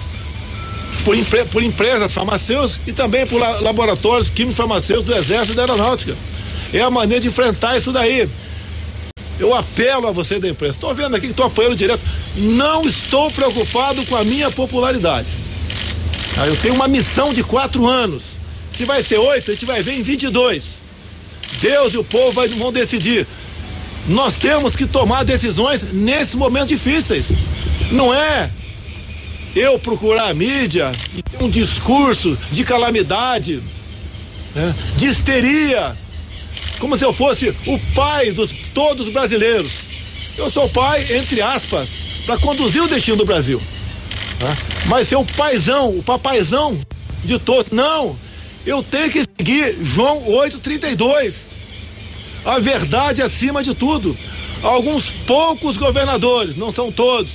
[1.05, 1.15] por,
[1.51, 6.15] por empresas farmacêuticas e também por la, laboratórios químicos farmacêuticos do Exército e da Aeronáutica.
[6.73, 8.27] É a maneira de enfrentar isso daí.
[9.39, 10.75] Eu apelo a você da imprensa.
[10.75, 12.01] Estou vendo aqui que estou apoiando direto.
[12.35, 15.42] Não estou preocupado com a minha popularidade.
[16.37, 18.23] Ah, eu tenho uma missão de quatro anos.
[18.71, 20.79] Se vai ser oito, a gente vai ver em 22.
[21.61, 23.27] Deus e o povo vão decidir.
[24.07, 27.27] Nós temos que tomar decisões nesses momentos difíceis.
[27.91, 28.49] Não é
[29.55, 33.61] eu procurar a mídia e ter um discurso de calamidade,
[34.55, 35.95] né, de histeria,
[36.79, 39.71] como se eu fosse o pai de todos os brasileiros.
[40.35, 43.61] Eu sou pai, entre aspas, para conduzir o destino do Brasil.
[44.87, 46.79] Mas ser o paizão, o papaizão
[47.23, 47.71] de todos.
[47.71, 48.17] Não!
[48.65, 51.53] Eu tenho que seguir João 8,32
[52.45, 54.17] a verdade acima de tudo.
[54.61, 57.31] Alguns poucos governadores, não são todos,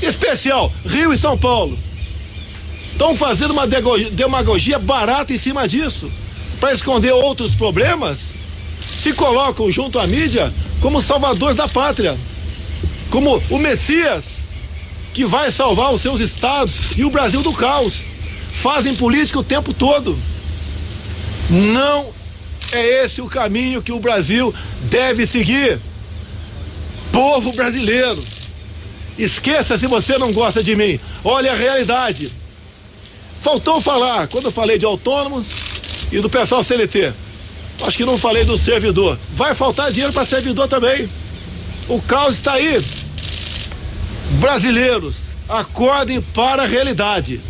[0.00, 1.78] especial Rio e São Paulo,
[2.92, 6.10] estão fazendo uma demagogia barata em cima disso,
[6.58, 8.32] para esconder outros problemas,
[8.96, 12.18] se colocam junto à mídia como salvadores da pátria,
[13.10, 14.45] como o Messias
[15.16, 18.02] que vai salvar os seus estados e o Brasil do caos.
[18.52, 20.18] Fazem política o tempo todo.
[21.48, 22.12] Não
[22.70, 24.54] é esse o caminho que o Brasil
[24.90, 25.80] deve seguir.
[27.10, 28.22] Povo brasileiro,
[29.18, 31.00] esqueça se você não gosta de mim.
[31.24, 32.30] Olha a realidade.
[33.40, 35.46] Faltou falar, quando eu falei de autônomos
[36.12, 37.14] e do pessoal CLT.
[37.80, 39.18] Acho que não falei do servidor.
[39.32, 41.08] Vai faltar dinheiro para servidor também.
[41.88, 42.84] O caos está aí.
[44.32, 47.40] Brasileiros, acordem para a realidade.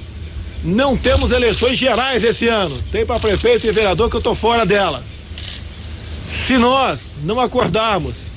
[0.63, 2.77] Não temos eleições gerais esse ano.
[2.93, 5.03] Tem para prefeito e vereador que eu tô fora dela.
[6.27, 8.31] Se nós não acordarmos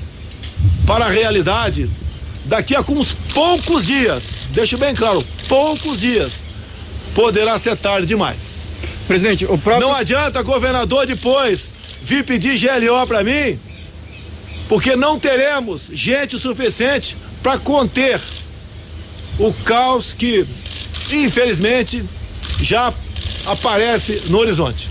[0.86, 1.90] para a realidade,
[2.46, 6.44] daqui a uns poucos dias, deixo bem claro, poucos dias,
[7.14, 8.60] poderá ser tarde demais.
[9.08, 9.88] Presidente, o próprio.
[9.88, 13.60] Não adianta governador depois vir pedir GLO para mim,
[14.68, 18.20] porque não teremos gente o suficiente para conter
[19.38, 20.46] o caos que,
[21.12, 22.04] infelizmente,
[22.62, 22.94] já
[23.46, 24.90] aparece no horizonte.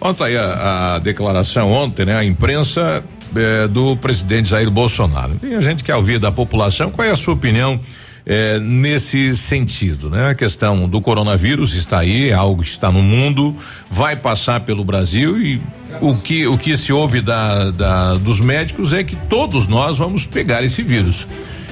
[0.00, 2.16] Ontem a, a declaração ontem, né?
[2.16, 3.02] A imprensa
[3.36, 5.32] eh, do presidente Jair Bolsonaro.
[5.56, 7.80] A gente quer ouvir da população qual é a sua opinião
[8.26, 10.28] eh, nesse sentido, né?
[10.28, 13.56] A questão do coronavírus está aí, é algo que está no mundo,
[13.90, 15.60] vai passar pelo Brasil e
[16.00, 20.26] o que o que se ouve da, da dos médicos é que todos nós vamos
[20.26, 21.26] pegar esse vírus.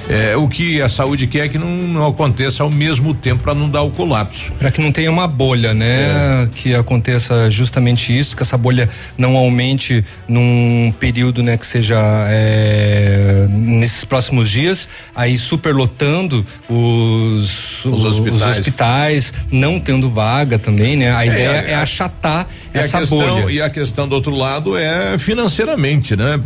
[0.09, 3.53] É, o que a saúde quer é que não, não aconteça ao mesmo tempo para
[3.53, 4.51] não dar o colapso.
[4.53, 6.43] Para que não tenha uma bolha, né?
[6.43, 6.49] É.
[6.55, 13.47] Que aconteça justamente isso, que essa bolha não aumente num período, né, que seja é,
[13.49, 18.41] nesses próximos dias, aí superlotando os, os, hospitais.
[18.41, 19.33] os, hospitais.
[19.51, 21.11] não tendo vaga também, né?
[21.15, 23.51] A é, ideia é, achatar essa questão, bolha.
[23.51, 26.39] E a questão do outro lado é financeiramente, né?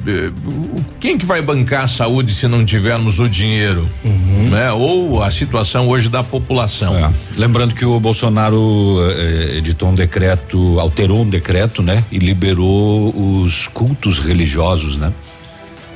[0.99, 3.47] Quem que vai bancar a saúde se não tivermos o dinheiro?
[3.47, 4.49] dinheiro, uhum.
[4.49, 4.71] né?
[4.71, 6.95] Ou a situação hoje da população.
[6.97, 7.11] É.
[7.35, 12.03] Lembrando que o Bolsonaro eh, editou um decreto, alterou um decreto, né?
[12.11, 15.11] E liberou os cultos religiosos, né?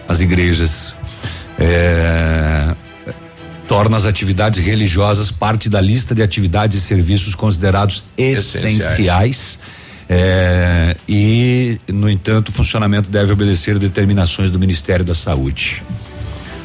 [0.07, 0.95] As igrejas.
[1.59, 2.73] É,
[3.67, 8.55] torna as atividades religiosas parte da lista de atividades e serviços considerados essenciais.
[8.55, 9.59] essenciais
[10.13, 15.81] é, e, no entanto, o funcionamento deve obedecer determinações do Ministério da Saúde.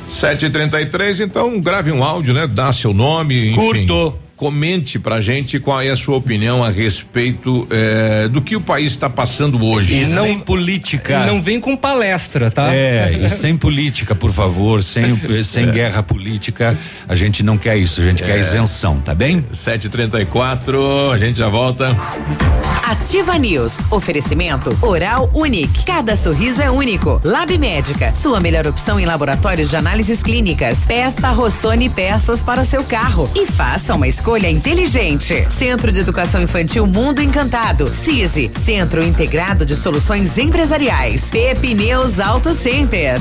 [0.09, 2.49] 733, então grave um áudio, né?
[2.49, 3.87] Dá seu nome, enfim.
[3.87, 8.61] Curto comente pra gente qual é a sua opinião a respeito eh, do que o
[8.61, 9.95] país está passando hoje.
[9.95, 11.23] E não sem política.
[11.23, 12.73] E não vem com palestra, tá?
[12.73, 15.73] É, e sem política, por favor, sem, sem é.
[15.73, 16.77] guerra política.
[17.09, 18.27] A gente não quer isso, a gente é.
[18.27, 19.45] quer isenção, tá bem?
[19.51, 21.97] 734, a gente já volta.
[22.87, 23.79] Ativa News.
[23.91, 25.85] Oferecimento Oral Unique.
[25.85, 27.21] Cada sorriso é único.
[27.25, 28.15] Lab Médica.
[28.15, 30.87] Sua melhor opção em laboratórios de análises clínicas.
[30.87, 33.29] Peça Rossoni peças para o seu carro.
[33.35, 35.49] E faça uma escolha inteligente.
[35.51, 37.89] Centro de Educação Infantil Mundo Encantado.
[37.89, 41.29] CISI, Centro Integrado de Soluções Empresariais.
[41.29, 43.19] Pepineus Auto Center.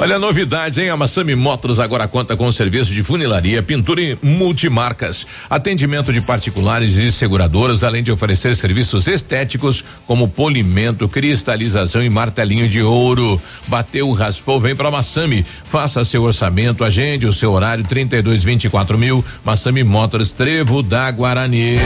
[0.00, 0.88] Olha a novidade, hein?
[0.88, 6.96] A Massami Motors agora conta com serviço de funilaria, pintura e multimarcas, atendimento de particulares
[6.96, 13.38] e seguradoras, além de oferecer serviços estéticos como polimento, cristalização e martelinho de ouro.
[13.68, 15.44] Bateu, raspou, vem para Massami.
[15.64, 19.22] Faça seu orçamento, agende o seu horário 32 24 mil.
[19.44, 21.76] Massami Motors, Trevo da Guarani.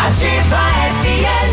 [0.00, 0.58] Ativa
[1.04, 1.43] FM.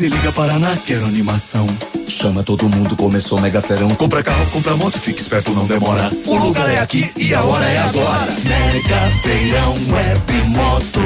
[0.00, 1.66] Se liga Paraná, quero animação.
[2.08, 3.94] Chama todo mundo, começou mega ferão.
[3.96, 6.10] Compra carro, compra moto, fique esperto, não demora.
[6.24, 8.32] O lugar é aqui e a hora é agora.
[8.32, 11.00] Mega feirão web moto.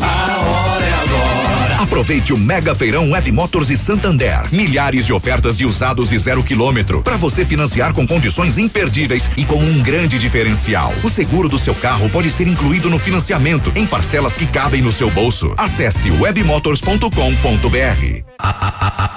[0.00, 1.61] A hora é agora.
[1.82, 4.42] Aproveite o Mega Feirão Web Motors e Santander.
[4.52, 7.02] Milhares de ofertas de usados e zero quilômetro.
[7.02, 10.94] Para você financiar com condições imperdíveis e com um grande diferencial.
[11.02, 14.92] O seguro do seu carro pode ser incluído no financiamento em parcelas que cabem no
[14.92, 15.54] seu bolso.
[15.58, 17.08] Acesse webmotors.com.br.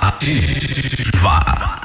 [0.01, 1.84] Ativa.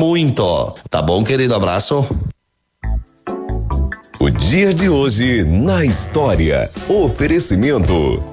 [0.01, 0.73] muito.
[0.89, 1.53] Tá bom, querido?
[1.53, 2.07] Abraço.
[4.19, 6.71] O dia de hoje na história.
[6.89, 8.23] Oferecimento.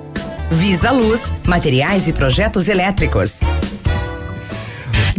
[0.50, 3.40] Visa Luz, materiais e projetos elétricos.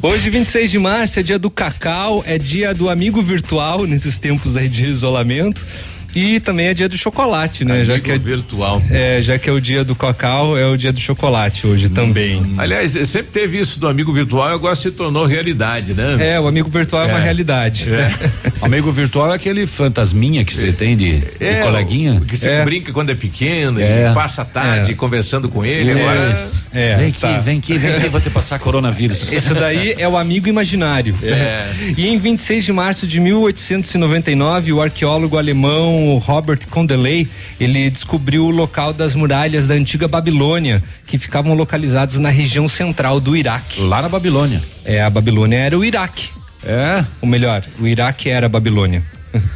[0.01, 4.57] Hoje, 26 de março, é dia do cacau, é dia do amigo virtual nesses tempos
[4.57, 5.67] aí de isolamento.
[6.15, 7.75] E também é dia do chocolate, né?
[7.75, 8.81] Amigo já que é virtual.
[8.89, 11.89] É, já que é o dia do cacau, é o dia do chocolate hoje hum.
[11.89, 12.41] também.
[12.57, 16.33] Aliás, sempre teve isso do amigo virtual, agora se tornou realidade, né?
[16.33, 17.89] É, o amigo virtual é, é uma realidade.
[17.89, 18.09] É.
[18.61, 22.21] amigo virtual é aquele fantasminha que você tem de, é, de coleguinha.
[22.27, 22.65] Que você é.
[22.65, 24.13] brinca quando é pequeno, é.
[24.13, 25.91] passa a tarde conversando com ele.
[25.91, 26.37] Agora,
[26.73, 27.35] é, vem tá.
[27.35, 29.31] aqui, vem aqui, vem aqui, vou te passar coronavírus.
[29.31, 31.15] Esse daí é o amigo imaginário.
[31.21, 31.67] É.
[31.97, 37.27] E em 26 de março de 1899, o arqueólogo alemão Robert Condeley,
[37.59, 43.19] ele descobriu o local das muralhas da antiga Babilônia, que ficavam localizadas na região central
[43.19, 43.81] do Iraque.
[43.81, 44.61] Lá na Babilônia.
[44.85, 46.29] É, a Babilônia era o Iraque.
[46.63, 47.03] É?
[47.21, 49.01] Ou melhor, o Iraque era a Babilônia.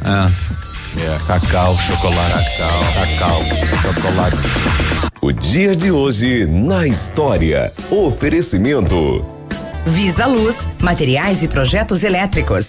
[0.04, 0.30] Ah.
[0.96, 2.56] É, cacau, chocolate.
[2.56, 3.42] Cacau, cacau,
[3.82, 4.36] chocolate.
[5.20, 7.72] O dia de hoje na história.
[7.90, 9.24] Oferecimento.
[9.86, 12.68] Visa Luz, materiais e projetos elétricos.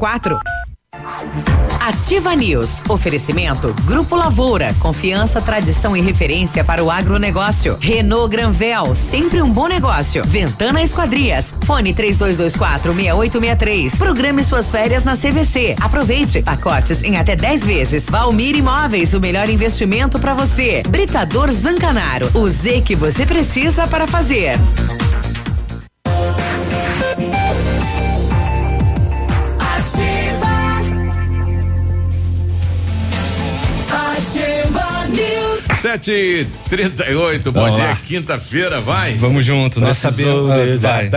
[0.00, 0.40] quatro.
[1.78, 2.82] Ativa News.
[2.88, 4.74] Oferecimento Grupo Lavoura.
[4.80, 7.76] Confiança, tradição e referência para o agronegócio.
[7.78, 8.94] Renault Granvel.
[8.94, 10.24] Sempre um bom negócio.
[10.24, 11.54] Ventana Esquadrias.
[11.66, 13.94] Fone 3224 6863.
[13.96, 15.76] Programe suas férias na CVC.
[15.78, 16.42] Aproveite.
[16.42, 18.06] Pacotes em até 10 vezes.
[18.08, 19.12] Valmir Imóveis.
[19.12, 20.82] O melhor investimento para você.
[20.88, 22.30] Britador Zancanaro.
[22.32, 24.58] O Z que você precisa para fazer.
[35.74, 39.14] Sete e trinta e oito, bom dia, quinta-feira, vai.
[39.14, 40.50] Vamos junto, nós sabemos.
[40.50, 41.10] Ah, vai.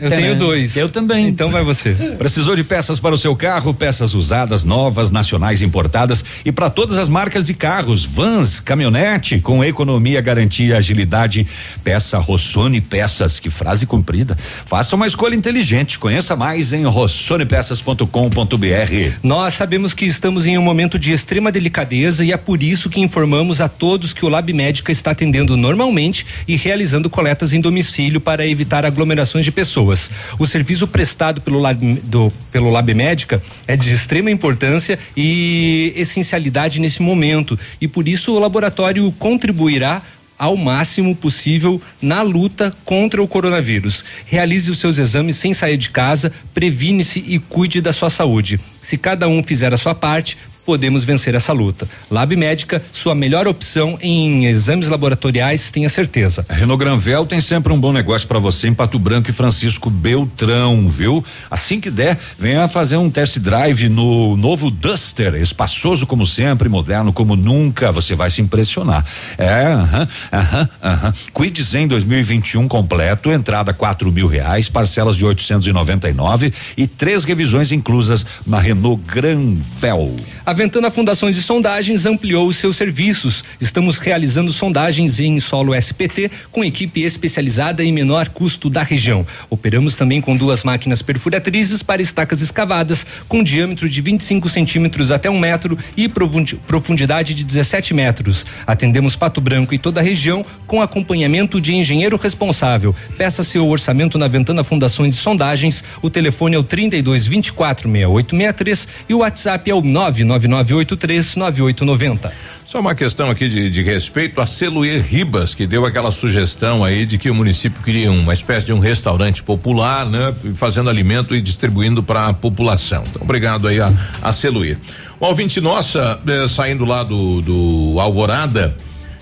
[0.00, 0.76] Eu tenho dois.
[0.76, 1.28] Eu também.
[1.28, 1.92] Então vai você.
[2.18, 6.98] Precisou de peças para o seu carro, peças usadas, novas, nacionais importadas e para todas
[6.98, 11.46] as marcas de carros, vans, caminhonete, com economia, garantia, agilidade.
[11.84, 14.36] Peça Rossoni Peças, que frase comprida.
[14.66, 15.98] Faça uma escolha inteligente.
[15.98, 19.18] Conheça mais em rossonepeças.com.br.
[19.22, 23.00] Nós sabemos que estamos em um momento de extrema delicadeza e é por isso que
[23.00, 28.20] informamos a todos que o Lab Médica está atendendo normalmente e realizando coletas em domicílio
[28.20, 30.10] para evitar aglomerações de pessoas.
[30.38, 36.80] O serviço prestado pelo Lab, do, pelo Lab Médica é de extrema importância e essencialidade
[36.80, 40.02] nesse momento e por isso o laboratório contribuirá
[40.38, 44.04] ao máximo possível na luta contra o coronavírus.
[44.24, 48.60] Realize os seus exames sem sair de casa, previne-se e cuide da sua saúde.
[48.80, 50.38] Se cada um fizer a sua parte,
[50.68, 51.88] podemos vencer essa luta.
[52.10, 56.44] Lab Médica, sua melhor opção em exames laboratoriais, tenha certeza.
[56.46, 59.88] A Renault Granvel tem sempre um bom negócio para você em Pato Branco e Francisco
[59.88, 61.24] Beltrão, viu?
[61.50, 67.14] Assim que der, venha fazer um test drive no novo Duster, espaçoso como sempre, moderno
[67.14, 69.06] como nunca, você vai se impressionar.
[69.38, 71.14] É, aham, aham, aham.
[71.32, 78.26] Cuide Zen 2021 completo, entrada quatro mil reais, parcelas de 899 e três revisões inclusas
[78.46, 80.14] na Renault Granvel.
[80.44, 83.44] A Ventana Fundações e Sondagens ampliou os seus serviços.
[83.60, 89.24] Estamos realizando sondagens em solo SPT com equipe especializada e menor custo da região.
[89.48, 95.30] Operamos também com duas máquinas perfuratrizes para estacas escavadas com diâmetro de 25 centímetros até
[95.30, 98.44] um metro e profundidade de 17 metros.
[98.66, 102.92] Atendemos Pato Branco e toda a região com acompanhamento de engenheiro responsável.
[103.16, 105.84] Peça seu orçamento na Ventana Fundações e Sondagens.
[106.02, 112.30] O telefone é o 32 24 6863 e o WhatsApp é o 999 99839890.
[112.64, 117.06] Só uma questão aqui de, de respeito a Celuê Ribas, que deu aquela sugestão aí
[117.06, 120.34] de que o município queria uma espécie de um restaurante popular, né?
[120.54, 123.04] Fazendo alimento e distribuindo para a população.
[123.08, 123.90] Então, obrigado aí a,
[124.20, 124.76] a Celuê.
[125.18, 128.76] Uma ouvinte nossa, eh, saindo lá do, do Alvorada,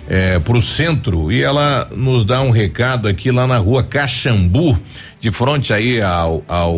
[0.08, 4.78] eh, para o centro, e ela nos dá um recado aqui lá na rua Caxambu,
[5.20, 6.74] de frente aí ao, ao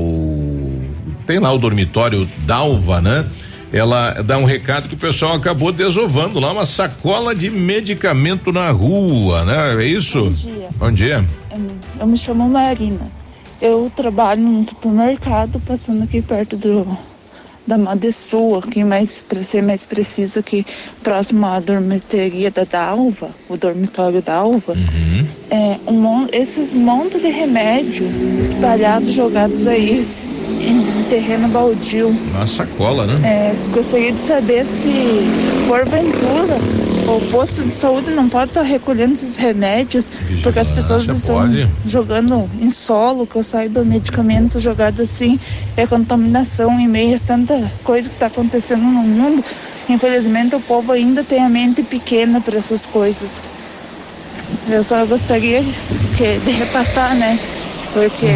[1.26, 3.26] tem lá o dormitório Dalva, né?
[3.72, 8.70] Ela dá um recado que o pessoal acabou desovando lá uma sacola de medicamento na
[8.70, 9.82] rua, né?
[9.82, 10.24] É isso?
[10.24, 10.68] Bom dia.
[10.78, 11.24] Bom dia.
[12.00, 13.10] Eu, me chamo Marina.
[13.60, 16.86] Eu trabalho num supermercado passando aqui perto do
[17.66, 20.64] da Madesul, aqui mais para ser mais preciso aqui
[21.02, 24.72] próximo à dormitoria da Dalva, o dormitório da Alva.
[24.72, 25.26] Uhum.
[25.50, 28.06] É, um, esses montes de remédio
[28.40, 30.08] espalhados, jogados aí
[31.08, 32.08] terreno baldio.
[32.08, 33.20] Uma sacola, né?
[33.24, 34.90] É, gostaria de saber se,
[35.66, 36.56] porventura,
[37.06, 40.06] o posto de saúde não pode estar recolhendo esses remédios,
[40.42, 41.68] porque as pessoas estão pode.
[41.86, 45.40] jogando em solo, que eu saiba, medicamento jogado assim,
[45.76, 49.42] é contaminação em meio a tanta coisa que está acontecendo no mundo.
[49.88, 53.40] Infelizmente, o povo ainda tem a mente pequena para essas coisas.
[54.68, 55.62] Eu só gostaria
[56.16, 57.38] que, de repassar, né?
[57.94, 58.26] Porque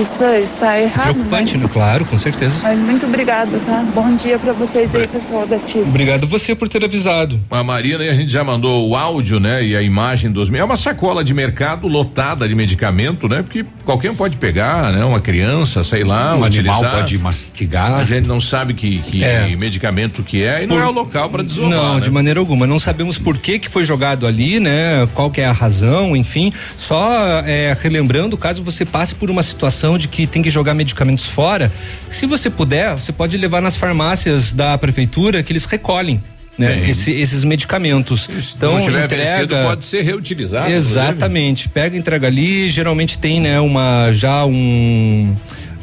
[0.00, 1.12] isso está errado, né?
[1.14, 1.68] Preocupante, né?
[1.72, 2.60] Claro, com certeza.
[2.62, 3.84] Mas muito obrigada, tá?
[3.94, 5.88] Bom dia para vocês aí, pessoal da TIV.
[5.88, 7.40] Obrigado você por ter avisado.
[7.50, 9.64] A Marina e a gente já mandou o áudio, né?
[9.64, 10.52] E a imagem dos.
[10.52, 13.42] É uma sacola de mercado lotada de medicamento, né?
[13.42, 15.04] Porque qualquer um pode pegar, né?
[15.04, 16.90] Uma criança, sei lá, Um animal utilizar.
[16.92, 17.94] pode mastigar.
[17.94, 19.54] A gente não sabe que, que É.
[19.56, 21.70] medicamento que é e não Por- é o local para desovar.
[21.70, 22.00] Não, né?
[22.00, 22.66] de maneira alguma.
[22.66, 25.06] Não sabemos por que que foi jogado ali, né?
[25.14, 26.52] Qual que é a razão, enfim.
[26.76, 27.08] Só
[27.46, 31.70] é, relembrando, caso você passe por uma situação de que tem que jogar medicamentos fora,
[32.10, 36.22] se você puder, você pode levar nas farmácias da prefeitura que eles recolhem.
[36.58, 38.30] Né, esse- esses medicamentos.
[38.56, 39.62] Então, não entrega.
[39.64, 40.72] pode ser reutilizado.
[40.72, 41.68] Exatamente.
[41.68, 42.70] Pega, entrega ali.
[42.70, 45.36] Geralmente tem, né, uma já um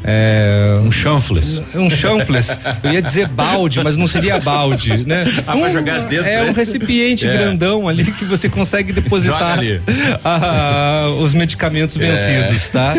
[0.06, 1.60] é, um chanfles.
[1.74, 2.58] Um chanfles.
[2.82, 5.24] Eu ia dizer balde, mas não seria balde, né?
[5.46, 6.50] Ah, pra jogar dentro, É né?
[6.50, 7.32] um recipiente É.
[7.36, 9.80] grandão ali que você consegue depositar ali.
[10.24, 12.00] ah, os medicamentos É.
[12.00, 12.94] vencidos, tá?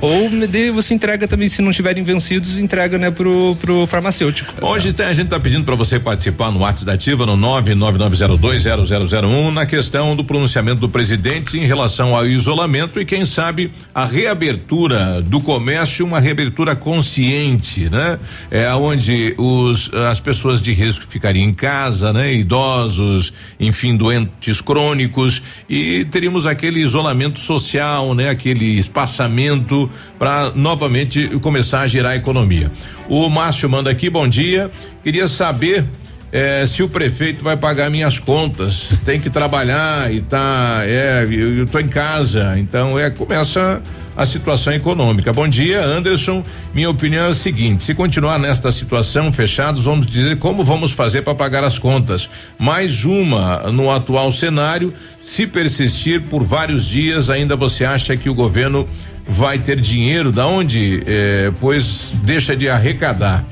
[0.00, 0.30] Ou
[0.74, 4.54] você entrega também, se não estiverem vencidos, entrega, né, pro, pro farmacêutico.
[4.64, 9.50] Hoje tem- a gente está pedindo para você participar no WhatsApp da Ativa no 999020001
[9.52, 15.20] na questão do pronunciamento do presidente em relação ao isolamento e quem sabe a reabertura
[15.22, 18.18] do comércio, uma reabertura consciente, né?
[18.50, 22.32] É onde os as pessoas de risco ficariam em casa, né?
[22.32, 28.30] Idosos, enfim, doentes crônicos e teríamos aquele isolamento social, né?
[28.30, 32.70] Aquele espaçamento para novamente começar a girar a economia.
[33.08, 34.70] O Márcio manda aqui, bom dia.
[35.02, 35.84] Queria saber
[36.32, 38.98] eh, se o prefeito vai pagar minhas contas.
[39.04, 40.80] Tem que trabalhar e tá.
[40.84, 42.58] É, eu, eu tô em casa.
[42.58, 43.82] Então é começa
[44.16, 45.32] a situação econômica.
[45.32, 46.42] Bom dia, Anderson.
[46.74, 51.22] Minha opinião é a seguinte: se continuar nesta situação, fechados, vamos dizer como vamos fazer
[51.22, 52.28] para pagar as contas.
[52.58, 54.92] Mais uma no atual cenário.
[55.20, 58.88] Se persistir por vários dias, ainda você acha que o governo
[59.26, 60.32] vai ter dinheiro?
[60.32, 61.02] Da onde?
[61.06, 63.44] Eh, pois deixa de arrecadar.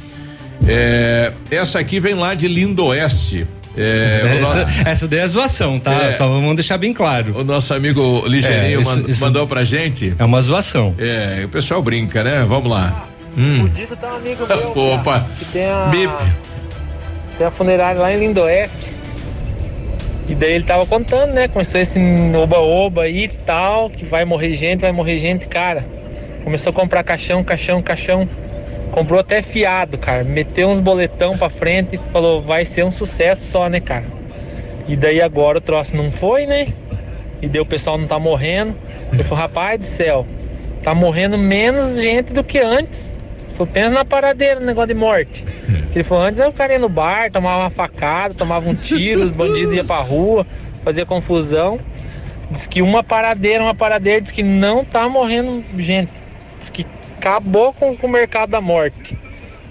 [0.66, 3.46] Eh, essa aqui vem lá de Lindoeste.
[3.76, 5.92] É, o no- essa, essa daí é zoação, tá?
[5.92, 6.12] É.
[6.12, 7.38] Só vamos deixar bem claro.
[7.38, 10.14] O nosso amigo Ligeirinho É, isso- man- isso- mandou pra gente.
[10.18, 10.94] É uma zoação.
[10.98, 12.44] É, o pessoal brinca, né?
[12.46, 13.06] Vamos lá.
[13.38, 13.60] Hum.
[13.68, 14.70] Fudido tá um amigo meu.
[14.94, 15.20] Opa.
[15.20, 16.12] cara, que tem a, Bip.
[17.38, 18.92] tem a funerária lá em Lindoeste.
[20.28, 21.48] E daí ele tava contando, né?
[21.48, 21.98] Começou esse
[22.40, 25.84] oba-oba aí e tal, que vai morrer gente, vai morrer gente, cara.
[26.44, 28.28] Começou a comprar caixão, caixão, caixão.
[28.90, 30.24] Comprou até fiado, cara.
[30.24, 34.04] Meteu uns boletão pra frente e falou, vai ser um sucesso só, né, cara?
[34.88, 36.68] E daí agora o troço não foi, né?
[37.40, 38.74] E daí o pessoal não tá morrendo.
[39.12, 40.26] Ele falou, rapaz do céu,
[40.82, 43.16] tá morrendo menos gente do que antes.
[43.52, 45.44] Falou, pensa na paradeira, no negócio de morte.
[45.94, 49.30] Ele falou, antes o cara ia no bar, tomava uma facada, tomava um tiro, os
[49.30, 50.46] bandidos iam pra rua,
[50.82, 51.78] fazia confusão.
[52.50, 56.10] Diz que uma paradeira, uma paradeira, diz que não tá morrendo gente.
[56.58, 56.84] Diz que
[57.20, 59.16] acabou com, com o mercado da morte.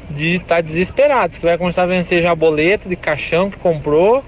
[0.09, 4.23] De, tá desesperado, que vai começar a vencer já boleto de caixão que comprou.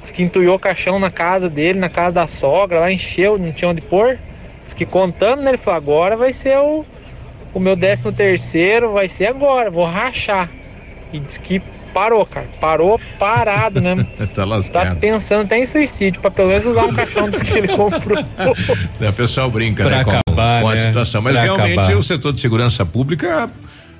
[0.00, 3.70] Diz que entulhou caixão na casa dele, na casa da sogra, lá encheu, não tinha
[3.70, 4.18] onde pôr.
[4.64, 5.50] Diz que contando, né?
[5.50, 6.84] Ele falou, agora vai ser o,
[7.52, 10.50] o meu décimo terceiro, vai ser agora, vou rachar.
[11.12, 11.62] E diz que
[11.94, 12.46] parou, cara.
[12.60, 14.04] Parou parado, né?
[14.18, 14.96] tá Tá lascado.
[15.00, 18.22] pensando até em suicídio, pra pelo menos usar um caixão dos que ele comprou.
[19.00, 20.04] É, O pessoal brinca, Pra né?
[20.04, 20.80] Com, acabar, com a né?
[20.86, 21.22] situação.
[21.22, 21.96] Mas Pra realmente acabar.
[21.96, 23.48] o setor de segurança pública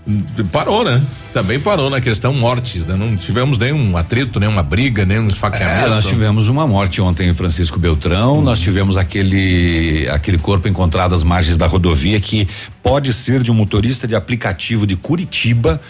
[0.06, 1.00] hum, parou, né?
[1.32, 2.94] Também parou na questão mortes, né?
[2.94, 5.86] Não tivemos nenhum atrito, nenhuma briga, nenhum esfaqueamento.
[5.86, 11.14] É, nós tivemos uma morte ontem em Francisco Beltrão, nós tivemos aquele aquele corpo encontrado
[11.14, 12.48] às margens da rodovia que
[12.82, 15.80] pode ser de um motorista de aplicativo de Curitiba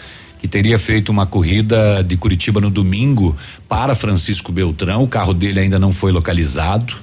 [0.41, 3.35] que teria feito uma corrida de Curitiba no domingo
[3.67, 6.95] para Francisco Beltrão, o carro dele ainda não foi localizado.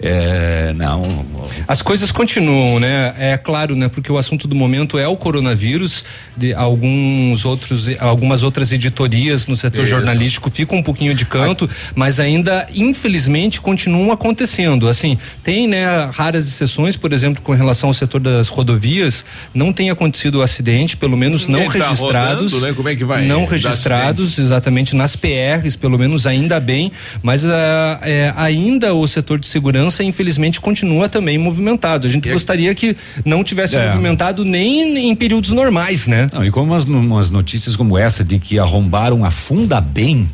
[0.00, 1.24] É, não.
[1.68, 3.14] As coisas continuam, né?
[3.18, 3.88] É claro, né?
[3.88, 6.04] Porque o assunto do momento é o coronavírus.
[6.36, 9.90] De alguns outros, algumas outras editorias no setor Isso.
[9.90, 14.88] jornalístico ficam um pouquinho de canto, mas ainda, infelizmente, continuam acontecendo.
[14.88, 16.10] Assim, tem, né?
[16.12, 19.24] Raras exceções, por exemplo, com relação ao setor das rodovias,
[19.54, 22.52] não tem acontecido o acidente, pelo menos não Ninguém tá registrados.
[22.52, 22.72] rodando, né?
[22.74, 26.90] Como é que vai Não registrados, exatamente nas PRs, pelo menos ainda bem,
[27.22, 32.06] mas ah, é, ainda o setor de segurança segurança, infelizmente, continua também movimentado.
[32.06, 33.88] A gente gostaria que não tivesse É.
[33.90, 36.26] movimentado nem em períodos normais, né?
[36.32, 40.28] Não, e como umas, umas notícias como essa de que arrombaram a Funda Bem.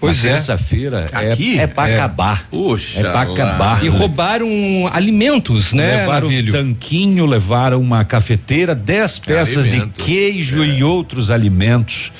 [0.00, 0.32] Pois na é.
[0.34, 1.58] Terça-feira é, Aqui?
[1.58, 1.94] é pra É.
[1.94, 2.46] acabar.
[2.50, 3.32] Puxa é pra lá.
[3.32, 3.84] acabar.
[3.84, 4.48] E roubaram
[4.92, 9.94] alimentos, né, Levaram um tanquinho, levaram uma cafeteira, 10 peças Alimentos.
[9.96, 12.12] de queijo e outros alimentos.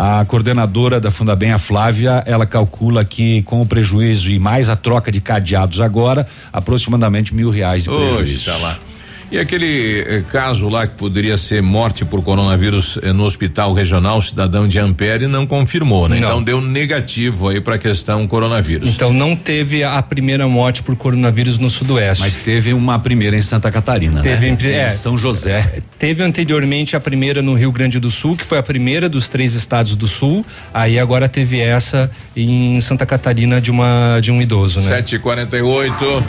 [0.00, 4.76] A coordenadora da Fundabem, a Flávia, ela calcula que com o prejuízo e mais a
[4.76, 8.48] troca de cadeados agora, aproximadamente mil reais de prejuízo.
[8.48, 8.78] Oxa lá.
[9.30, 14.22] E aquele eh, caso lá que poderia ser morte por coronavírus eh, no hospital regional
[14.22, 16.18] cidadão de Ampere não confirmou, né?
[16.18, 16.28] Não.
[16.28, 18.88] Então deu negativo aí para a questão coronavírus.
[18.88, 22.22] Então não teve a primeira morte por coronavírus no Sudoeste.
[22.24, 24.56] Mas teve uma primeira em Santa Catarina, Teve né?
[24.62, 24.88] em- é.
[24.88, 25.82] São José.
[25.98, 29.52] Teve anteriormente a primeira no Rio Grande do Sul, que foi a primeira dos três
[29.52, 30.44] estados do Sul.
[30.72, 35.02] Aí agora teve essa em Santa Catarina de uma de um idoso, né?
[35.02, 36.22] 7h48.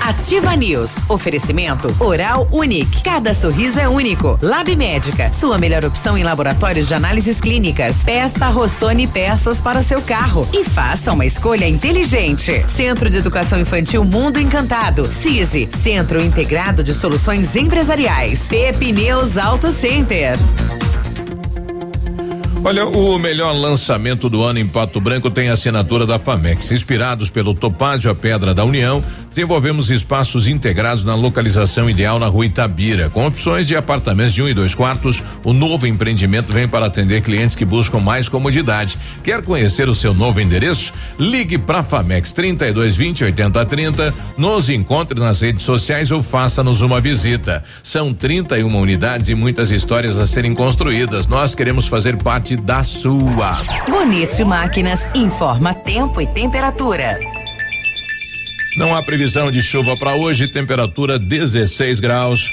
[0.00, 0.96] Ativa News.
[1.08, 3.02] Oferecimento Oral Unique.
[3.02, 4.38] Cada sorriso é único.
[4.42, 5.32] Lab Médica.
[5.32, 8.04] Sua melhor opção em laboratórios de análises clínicas.
[8.04, 10.48] Peça Rossoni peças para o seu carro.
[10.52, 12.64] E faça uma escolha inteligente.
[12.68, 15.06] Centro de Educação Infantil Mundo Encantado.
[15.06, 15.68] CISI.
[15.74, 18.48] Centro Integrado de Soluções Empresariais.
[18.48, 20.36] Pepineus Auto Center.
[22.64, 26.72] Olha, o melhor lançamento do ano em Pato Branco tem a assinatura da Famex.
[26.72, 32.46] Inspirados pelo Topázio, a Pedra da União, desenvolvemos espaços integrados na localização ideal na rua
[32.46, 33.10] Itabira.
[33.10, 37.20] Com opções de apartamentos de um e dois quartos, o novo empreendimento vem para atender
[37.20, 38.98] clientes que buscam mais comodidade.
[39.22, 40.92] Quer conhecer o seu novo endereço?
[41.18, 47.62] Ligue para Famex 3220 8030, nos encontre nas redes sociais ou faça-nos uma visita.
[47.82, 51.26] São 31 unidades e muitas histórias a serem construídas.
[51.26, 53.50] Nós queremos fazer parte da sua.
[53.88, 57.18] Bonito Máquinas informa tempo e temperatura.
[58.76, 62.52] Não há previsão de chuva para hoje, temperatura 16 graus.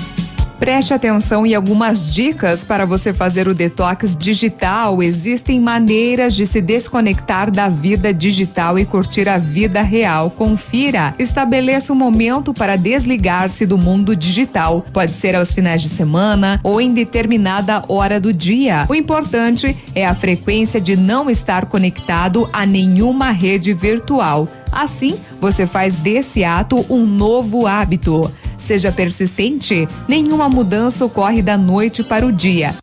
[0.61, 5.01] Preste atenção em algumas dicas para você fazer o detox digital.
[5.01, 10.29] Existem maneiras de se desconectar da vida digital e curtir a vida real.
[10.29, 11.15] Confira.
[11.17, 14.85] Estabeleça um momento para desligar-se do mundo digital.
[14.93, 18.85] Pode ser aos finais de semana ou em determinada hora do dia.
[18.87, 24.47] O importante é a frequência de não estar conectado a nenhuma rede virtual.
[24.71, 28.31] Assim, você faz desse ato um novo hábito.
[28.71, 32.73] Seja persistente, nenhuma mudança ocorre da noite para o dia.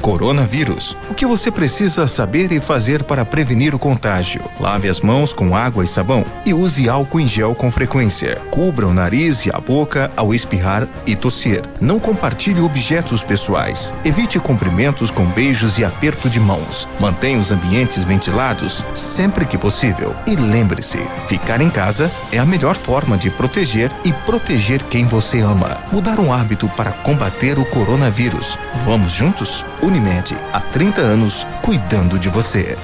[0.00, 0.96] Coronavírus.
[1.10, 4.42] O que você precisa saber e fazer para prevenir o contágio?
[4.58, 8.40] Lave as mãos com água e sabão e use álcool em gel com frequência.
[8.50, 11.62] Cubra o nariz e a boca ao espirrar e tossir.
[11.80, 13.92] Não compartilhe objetos pessoais.
[14.04, 16.88] Evite cumprimentos com beijos e aperto de mãos.
[16.98, 20.14] Mantenha os ambientes ventilados sempre que possível.
[20.26, 25.40] E lembre-se, ficar em casa é a melhor forma de proteger e proteger quem você
[25.40, 25.78] ama.
[25.92, 28.58] Mudar um hábito para combater o coronavírus.
[28.84, 29.64] Vamos juntos?
[29.98, 32.78] Unimed, há 30 anos, cuidando de você.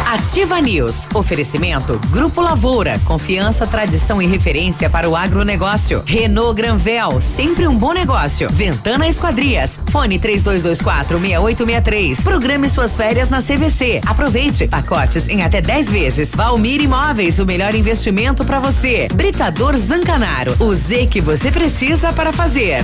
[0.08, 1.06] Ativa News.
[1.12, 2.98] Oferecimento Grupo Lavoura.
[3.04, 6.02] Confiança, tradição e referência para o agronegócio.
[6.06, 7.20] Renault Granvel.
[7.20, 8.48] Sempre um bom negócio.
[8.50, 9.78] Ventana Esquadrias.
[9.90, 12.20] Fone 3224 6863.
[12.22, 14.00] Programe suas férias na CVC.
[14.06, 14.66] Aproveite.
[14.66, 16.34] Pacotes em até 10 vezes.
[16.34, 17.38] Valmir Imóveis.
[17.38, 19.08] O melhor investimento para você.
[19.12, 20.56] Britador Zancanaro.
[20.58, 22.82] O Z que você precisa para fazer.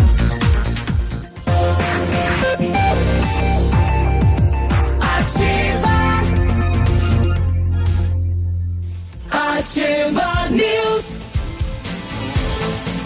[9.65, 11.14] Ativa News.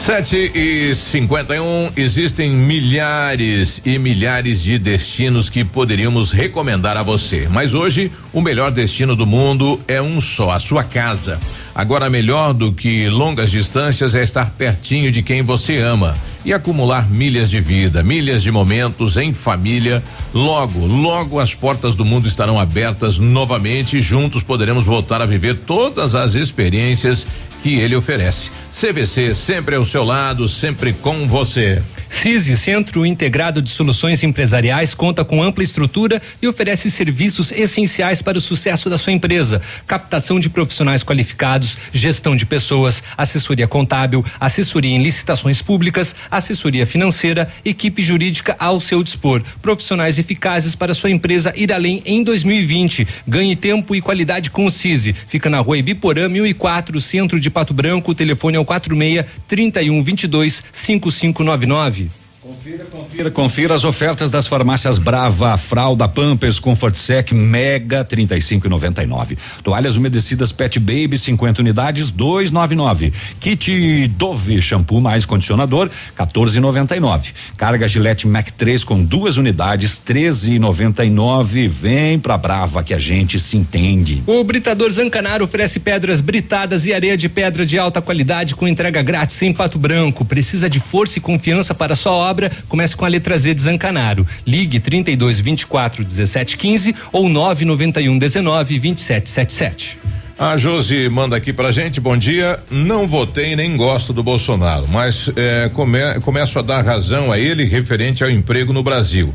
[0.08, 7.46] 7 e 51 um, existem milhares e milhares de destinos que poderíamos recomendar a você.
[7.50, 11.38] Mas hoje, o melhor destino do mundo é um só, a sua casa.
[11.74, 17.06] Agora, melhor do que longas distâncias é estar pertinho de quem você ama e acumular
[17.10, 20.02] milhas de vida, milhas de momentos em família.
[20.32, 25.58] Logo, logo as portas do mundo estarão abertas novamente e juntos poderemos voltar a viver
[25.66, 27.26] todas as experiências
[27.62, 28.50] que ele oferece.
[28.78, 31.82] CVC sempre ao seu lado, sempre com você.
[32.08, 38.38] CISI, Centro Integrado de Soluções Empresariais, conta com ampla estrutura e oferece serviços essenciais para
[38.38, 44.94] o sucesso da sua empresa: captação de profissionais qualificados, gestão de pessoas, assessoria contábil, assessoria
[44.94, 51.52] em licitações públicas, assessoria financeira, equipe jurídica ao seu dispor, profissionais eficazes para sua empresa
[51.56, 53.06] ir além em 2020.
[53.26, 55.14] Ganhe tempo e qualidade com o CISI.
[55.26, 58.14] Fica na rua Ibiporã, 1004, centro de Pato Branco.
[58.14, 62.10] Telefone é o 46 31 22 5599.
[62.48, 69.36] Confira, confira, confira as ofertas das farmácias Brava, Fralda, Pampers, Comfort Sec, Mega 35,99.
[69.62, 73.12] Toalhas umedecidas Pet Baby 50 unidades 299.
[73.38, 77.34] Kit Dove shampoo mais condicionador 14,99.
[77.54, 81.68] Carga Gillette Mac 3 com duas unidades 13,99.
[81.68, 84.22] Vem pra Brava que a gente se entende.
[84.26, 89.02] O Britador Zancanaro oferece pedras britadas e areia de pedra de alta qualidade com entrega
[89.02, 90.24] grátis em Pato Branco.
[90.24, 92.37] Precisa de força e confiança para sua obra?
[92.68, 94.26] Comece com a letra Z de Zancanaro.
[94.46, 99.98] Ligue 32 24 17 15 ou 991 19 27 77.
[100.38, 102.60] A Josi manda aqui pra gente, bom dia.
[102.70, 107.64] Não votei nem gosto do Bolsonaro, mas é, come, começo a dar razão a ele
[107.64, 109.34] referente ao emprego no Brasil.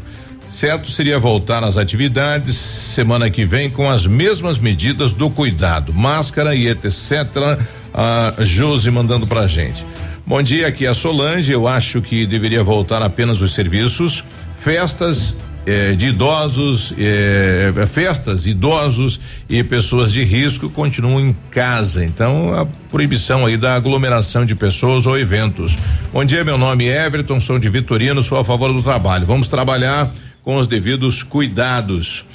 [0.50, 6.56] Certo seria voltar às atividades semana que vem com as mesmas medidas do cuidado, máscara
[6.56, 7.60] e etc.
[7.94, 9.86] A Josi mandando pra gente.
[10.26, 11.52] Bom dia, aqui é a Solange.
[11.52, 14.24] Eu acho que deveria voltar apenas os serviços,
[14.58, 19.20] festas eh, de idosos, eh, festas, idosos
[19.50, 22.06] e pessoas de risco continuam em casa.
[22.06, 25.78] Então, a proibição aí da aglomeração de pessoas ou eventos.
[26.14, 29.26] Bom dia, meu nome é Everton, sou de Vitorino, sou a favor do trabalho.
[29.26, 30.10] Vamos trabalhar
[30.42, 32.26] com os devidos cuidados.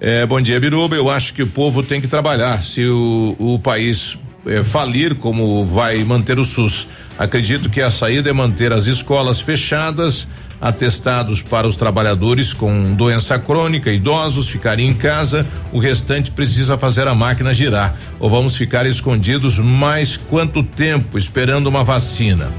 [0.00, 0.96] Eh, bom dia, Biruba.
[0.96, 2.62] Eu acho que o povo tem que trabalhar.
[2.62, 4.16] Se o, o país
[4.64, 6.86] falir, como vai manter o SUS?
[7.18, 10.26] Acredito que a saída é manter as escolas fechadas,
[10.60, 17.06] atestados para os trabalhadores com doença crônica, idosos ficarem em casa, o restante precisa fazer
[17.06, 17.94] a máquina girar.
[18.18, 22.50] Ou vamos ficar escondidos mais quanto tempo esperando uma vacina?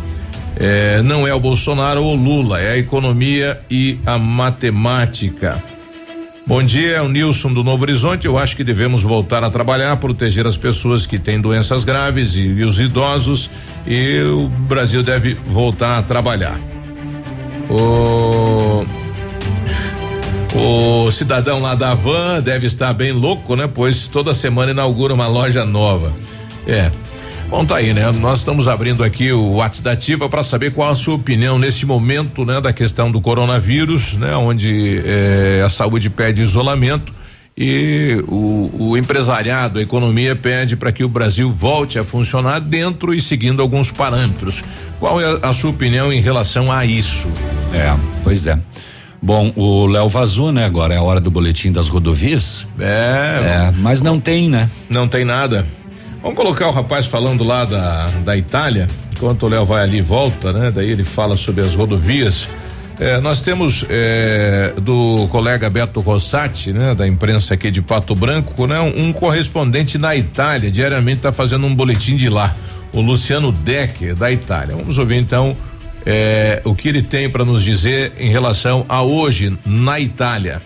[0.58, 5.62] É, não é o Bolsonaro ou o Lula, é a economia e a matemática.
[6.48, 8.28] Bom dia, é o Nilson do Novo Horizonte.
[8.28, 12.42] Eu acho que devemos voltar a trabalhar, proteger as pessoas que têm doenças graves e,
[12.42, 13.50] e os idosos.
[13.88, 16.60] E o Brasil deve voltar a trabalhar.
[17.68, 18.86] O
[20.58, 23.68] o cidadão lá da van deve estar bem louco, né?
[23.68, 26.14] Pois toda semana inaugura uma loja nova.
[26.68, 26.90] É,
[27.50, 28.12] Bom, tá aí, né?
[28.12, 31.86] Nós estamos abrindo aqui o WhatsApp da Ativa para saber qual a sua opinião neste
[31.86, 32.60] momento, né?
[32.60, 34.36] Da questão do coronavírus, né?
[34.36, 37.14] Onde eh, a saúde pede isolamento
[37.58, 43.14] e o, o empresariado, a economia pede para que o Brasil volte a funcionar dentro
[43.14, 44.62] e seguindo alguns parâmetros.
[45.00, 47.30] Qual é a, sua opinião em relação a isso?
[47.74, 48.60] É, pois é.
[49.22, 50.66] Bom, o Léo vazou, né?
[50.66, 52.68] Agora é a hora do boletim das rodovias.
[52.78, 53.70] É.
[53.70, 54.70] é mas não tem, né?
[54.90, 55.66] Não tem nada.
[56.26, 60.02] Vamos colocar o rapaz falando lá da, da Itália, enquanto o Léo vai ali e
[60.02, 60.72] volta, né?
[60.72, 62.50] Daí ele fala sobre as rodovias.
[63.00, 68.66] É, nós temos é, do colega Beto Rossati, né, da imprensa aqui de Pato Branco,
[68.66, 72.56] né, um, correspondente na Itália, diariamente está fazendo um boletim de lá,
[72.92, 74.76] o Luciano Decker, da Itália.
[74.76, 75.56] Vamos ouvir então
[76.04, 80.60] é, o que ele tem para nos dizer em relação a hoje na Itália.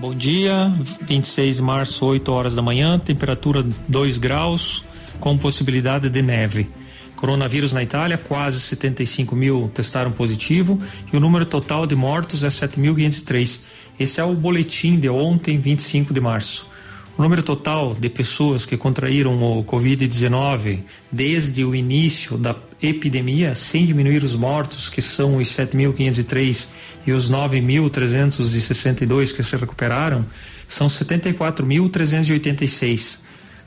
[0.00, 0.72] Bom dia,
[1.02, 4.82] 26 de março, 8 horas da manhã, temperatura 2 graus,
[5.20, 6.70] com possibilidade de neve.
[7.14, 10.80] Coronavírus na Itália, quase 75 mil testaram positivo
[11.12, 13.60] e o número total de mortos é 7.503.
[13.98, 16.69] Esse é o boletim de ontem, 25 de março.
[17.18, 20.82] O número total de pessoas que contraíram o Covid-19
[21.12, 26.68] desde o início da epidemia, sem diminuir os mortos, que são os 7.503
[27.06, 30.24] e os 9.362 que se recuperaram,
[30.66, 33.18] são 74.386.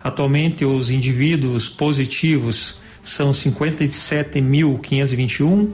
[0.03, 5.69] Atualmente, os indivíduos positivos são 57.521.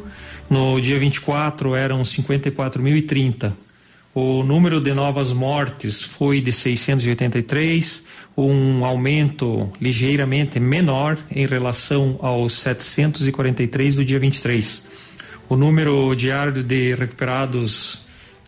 [0.49, 3.53] No dia 24 eram 54.030.
[4.13, 8.03] O número de novas mortes foi de 683,
[8.35, 14.83] um aumento ligeiramente menor em relação aos 743 do dia 23.
[15.47, 18.01] O número diário de recuperados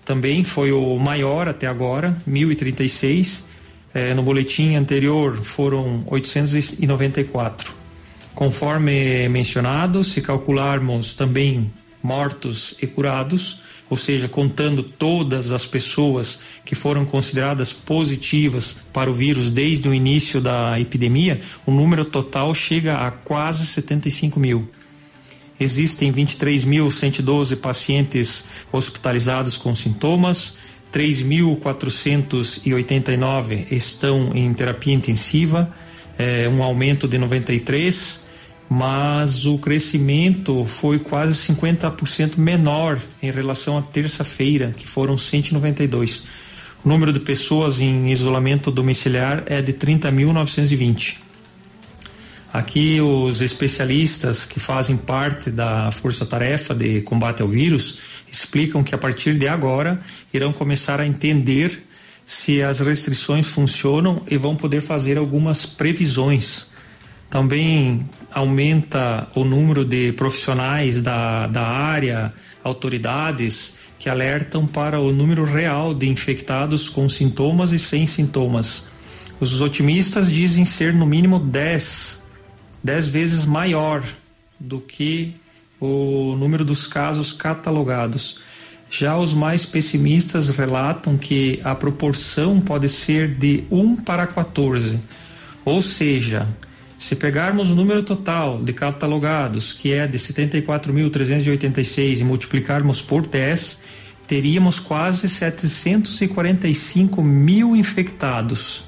[0.03, 3.45] também foi o maior até agora, 1036.
[3.93, 7.71] Eh, no boletim anterior foram 894.
[8.33, 16.73] Conforme mencionado, se calcularmos também mortos e curados, ou seja, contando todas as pessoas que
[16.73, 23.05] foram consideradas positivas para o vírus desde o início da epidemia, o número total chega
[23.05, 24.65] a quase 75 mil.
[25.59, 30.55] Existem 23.112 pacientes hospitalizados com sintomas,
[30.93, 35.69] 3.489 estão em terapia intensiva,
[36.17, 38.21] é, um aumento de 93
[38.73, 46.23] mas o crescimento foi quase 50% menor em relação à terça-feira, que foram 192.
[46.81, 51.17] O número de pessoas em isolamento domiciliar é de 30.920.
[52.53, 57.99] Aqui os especialistas que fazem parte da força-tarefa de combate ao vírus
[58.31, 59.99] explicam que a partir de agora
[60.33, 61.83] irão começar a entender
[62.25, 66.67] se as restrições funcionam e vão poder fazer algumas previsões.
[67.29, 75.43] Também aumenta o número de profissionais da, da área, autoridades que alertam para o número
[75.45, 78.87] real de infectados com sintomas e sem sintomas.
[79.39, 82.23] Os otimistas dizem ser no mínimo 10,
[82.83, 84.03] 10 vezes maior
[84.59, 85.35] do que
[85.79, 88.39] o número dos casos catalogados.
[88.89, 94.99] Já os mais pessimistas relatam que a proporção pode ser de 1 para 14,
[95.63, 96.47] ou seja,
[97.01, 103.79] se pegarmos o número total de catalogados, que é de 74.386, e multiplicarmos por 10,
[104.27, 108.83] teríamos quase 745 mil infectados.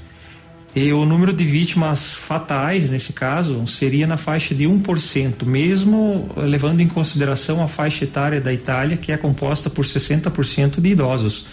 [0.76, 6.82] E o número de vítimas fatais, nesse caso, seria na faixa de 1%, mesmo levando
[6.82, 11.47] em consideração a faixa etária da Itália, que é composta por 60% de idosos.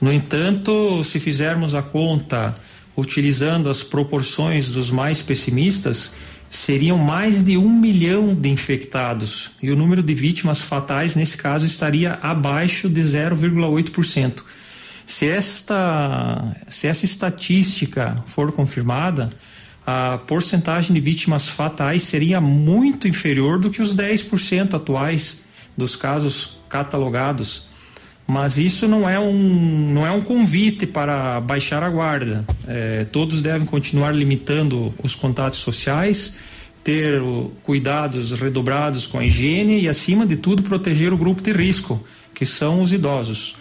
[0.00, 2.54] No entanto, se fizermos a conta
[2.98, 6.10] utilizando as proporções dos mais pessimistas,
[6.50, 11.64] seriam mais de um milhão de infectados e o número de vítimas fatais nesse caso
[11.64, 14.42] estaria abaixo de 0,8%.
[15.06, 19.30] Se esta, se essa estatística for confirmada,
[19.86, 25.42] a porcentagem de vítimas fatais seria muito inferior do que os 10% atuais
[25.76, 27.67] dos casos catalogados
[28.30, 29.32] mas isso não é um,
[29.94, 32.44] não é um convite para baixar a guarda.
[32.66, 36.34] É, todos devem continuar limitando os contatos sociais,
[36.84, 37.22] ter
[37.62, 42.04] cuidados redobrados com a higiene e, acima de tudo, proteger o grupo de risco,
[42.34, 43.56] que são os idosos.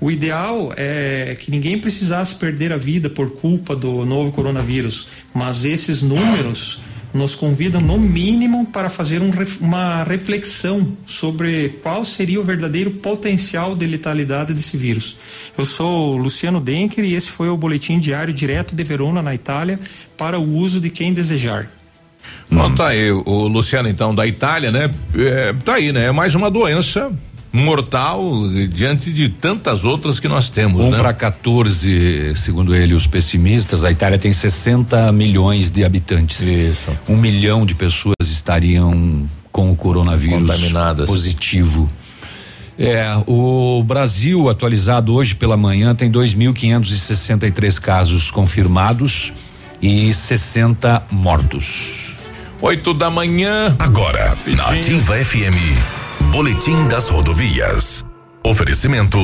[0.00, 5.64] O ideal é que ninguém precisasse perder a vida por culpa do novo coronavírus, mas
[5.64, 6.80] esses números
[7.12, 13.76] nos convidam, no mínimo, para fazer um, uma reflexão sobre qual seria o verdadeiro potencial
[13.76, 15.16] de letalidade desse vírus.
[15.56, 19.78] Eu sou Luciano Denker e esse foi o boletim diário direto de Verona, na Itália,
[20.16, 21.68] para o uso de quem desejar.
[22.50, 24.90] Bom, tá aí o Luciano, então, da Itália, né?
[25.14, 26.06] É, tá aí, né?
[26.06, 27.10] É mais uma doença
[27.52, 28.22] mortal
[28.70, 30.80] diante de tantas outras que nós temos.
[30.80, 30.98] Um né?
[30.98, 36.40] para 14, segundo ele, os pessimistas, a Itália tem 60 milhões de habitantes.
[36.40, 36.90] Isso.
[37.08, 41.06] Um milhão de pessoas estariam com o coronavírus Contaminadas.
[41.06, 41.86] positivo.
[42.78, 49.30] É, o Brasil, atualizado hoje pela manhã, tem 2.563 casos confirmados
[49.80, 52.12] e 60 mortos.
[52.60, 53.76] 8 da manhã.
[53.78, 56.01] Agora, na Ativa FM.
[56.32, 58.02] Boletim das rodovias.
[58.42, 59.18] Oferecimento: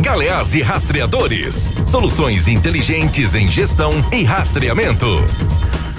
[0.00, 1.68] Galeás e Rastreadores.
[1.86, 5.06] Soluções inteligentes em gestão e rastreamento.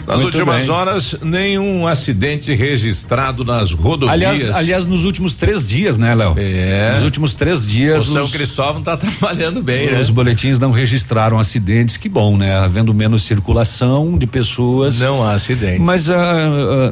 [0.08, 0.72] Nas Muito últimas bem.
[0.74, 4.14] horas, nenhum acidente registrado nas rodovias.
[4.14, 6.34] Aliás, aliás, nos últimos três dias, né, Léo?
[6.38, 6.94] É.
[6.94, 8.06] Nos últimos três o dias.
[8.06, 10.00] São os- Cristóvão tá trabalhando bem, né?
[10.00, 12.56] Os boletins não registraram acidentes, que bom, né?
[12.58, 15.00] Havendo menos circulação de pessoas.
[15.00, 15.86] Não há acidentes.
[15.86, 16.16] Mas ah,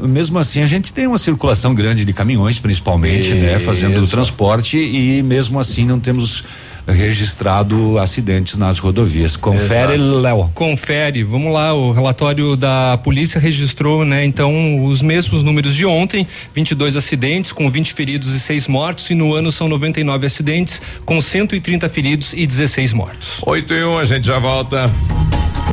[0.03, 3.59] ah, mesmo assim a gente tem uma circulação grande de caminhões, principalmente, né?
[3.59, 4.11] Fazendo o Isso.
[4.11, 6.43] transporte e mesmo assim não temos
[6.87, 9.35] registrado acidentes nas rodovias.
[9.35, 10.49] Confere, Léo.
[10.53, 11.23] Confere.
[11.23, 16.95] Vamos lá, o relatório da polícia registrou, né, então, os mesmos números de ontem, 22
[16.95, 21.89] acidentes com 20 feridos e 6 mortos e no ano são 99 acidentes com 130
[21.89, 23.39] feridos e 16 mortos.
[23.41, 24.89] 8 e 1, um, a gente já volta.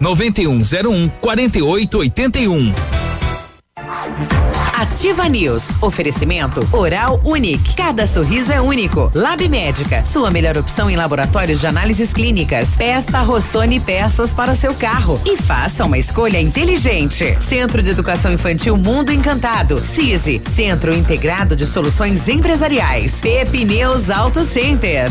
[0.00, 2.72] 9101 4881.
[4.80, 5.70] Ativa News.
[5.82, 7.74] Oferecimento Oral Unique.
[7.74, 9.10] Cada sorriso é único.
[9.14, 10.04] Lab Médica.
[10.06, 12.76] Sua melhor opção em laboratórios de análises clínicas.
[12.76, 17.36] Peça Rossoni peças para o seu carro e faça uma escolha inteligente.
[17.40, 19.78] Centro de Educação Infantil Mundo Encantado.
[19.78, 20.40] CISI.
[20.46, 23.20] Centro Integrado de Soluções Empresariais.
[23.20, 25.10] Pepineus Auto Center.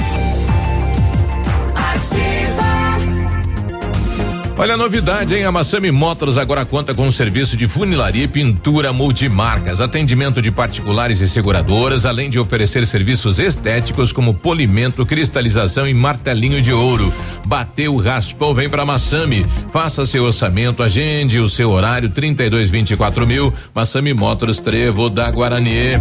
[4.61, 5.43] Olha a novidade, hein?
[5.43, 10.51] A Massami Motors agora conta com um serviço de funilaria e pintura multimarcas, atendimento de
[10.51, 17.11] particulares e seguradoras, além de oferecer serviços estéticos como polimento, cristalização e martelinho de ouro.
[17.47, 19.43] Bateu, raspou, vem pra Massami.
[19.73, 23.51] Faça seu orçamento, agende o seu horário 32 24 mil.
[23.73, 25.97] Massami Motors Trevo da Guarani.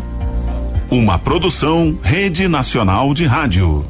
[0.91, 3.85] Uma produção Rede Nacional de Rádio.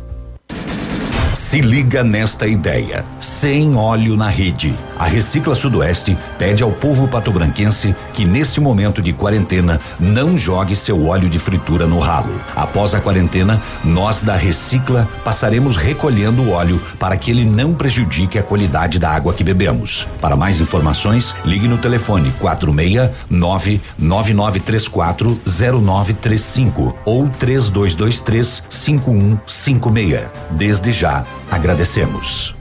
[1.34, 3.04] Se liga nesta ideia.
[3.20, 4.74] Sem óleo na rede.
[4.98, 11.06] A Recicla Sudoeste pede ao povo patobranquense que nesse momento de quarentena não jogue seu
[11.06, 12.32] óleo de fritura no ralo.
[12.56, 18.38] Após a quarentena, nós da Recicla passaremos recolhendo o óleo para que ele não prejudique
[18.38, 20.08] a qualidade da água que bebemos.
[20.20, 30.26] Para mais informações, ligue no telefone 469 9934 0935 ou 3223 5156.
[30.50, 32.57] Desde já Agradecemos.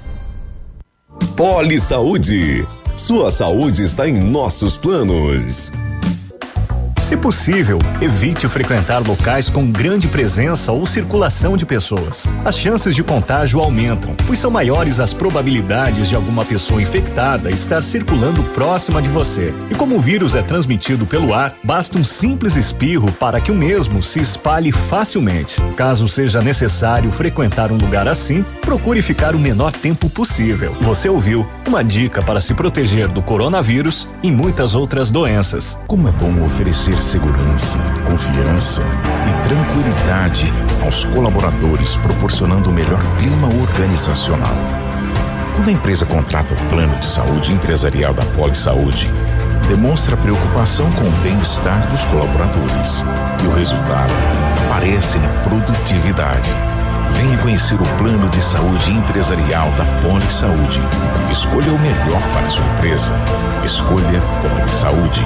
[1.36, 2.68] Poli Saúde.
[2.96, 5.72] Sua saúde está em nossos planos.
[7.08, 12.28] Se possível, evite frequentar locais com grande presença ou circulação de pessoas.
[12.44, 17.82] As chances de contágio aumentam, pois são maiores as probabilidades de alguma pessoa infectada estar
[17.82, 19.54] circulando próxima de você.
[19.72, 23.56] E como o vírus é transmitido pelo ar, basta um simples espirro para que o
[23.56, 25.62] mesmo se espalhe facilmente.
[25.78, 30.74] Caso seja necessário frequentar um lugar assim, procure ficar o menor tempo possível.
[30.82, 35.80] Você ouviu uma dica para se proteger do coronavírus e muitas outras doenças.
[35.88, 44.56] Como é bom oferecer segurança, confiança e tranquilidade aos colaboradores, proporcionando o melhor clima organizacional.
[45.56, 49.12] Quando a empresa contrata o plano de saúde empresarial da Poli Saúde,
[49.68, 53.04] demonstra preocupação com o bem-estar dos colaboradores
[53.44, 54.14] e o resultado
[54.70, 56.50] aparece na produtividade.
[57.16, 60.80] Venha conhecer o plano de saúde empresarial da Poli Saúde.
[61.32, 63.14] Escolha o melhor para a sua empresa.
[63.66, 65.26] Escolha Poli Saúde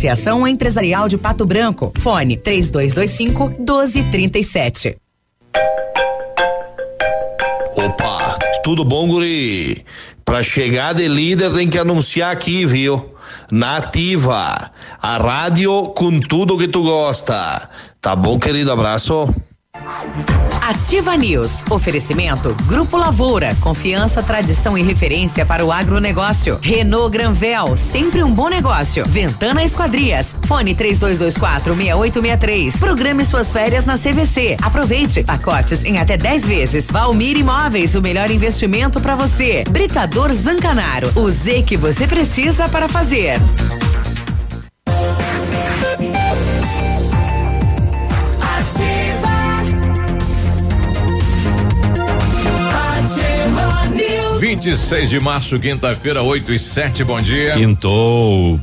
[0.00, 1.92] Associação Empresarial de Pato Branco.
[1.98, 4.96] Fone 3225 1237.
[7.76, 9.84] Opa, tudo bom, guri?
[10.24, 13.14] Pra chegar de líder tem que anunciar aqui, viu?
[13.52, 14.70] Nativa,
[15.02, 17.68] a rádio com tudo que tu gosta.
[18.00, 18.72] Tá bom, querido?
[18.72, 19.28] Abraço.
[20.62, 21.64] Ativa News.
[21.70, 23.56] Oferecimento Grupo Lavoura.
[23.60, 26.58] Confiança, tradição e referência para o agronegócio.
[26.62, 27.76] Renault Granvel.
[27.76, 29.04] Sempre um bom negócio.
[29.06, 30.36] Ventana Esquadrias.
[30.46, 32.76] Fone 3224 6863.
[32.76, 34.56] Programe suas férias na CVC.
[34.62, 35.24] Aproveite.
[35.24, 36.86] Pacotes em até 10 vezes.
[36.90, 37.94] Valmir Imóveis.
[37.94, 39.64] O melhor investimento para você.
[39.68, 41.10] Britador Zancanaro.
[41.16, 43.40] O Z que você precisa para fazer.
[54.40, 57.52] 26 de março, quinta-feira, 8 e 7, bom dia.
[57.52, 58.58] Quintou.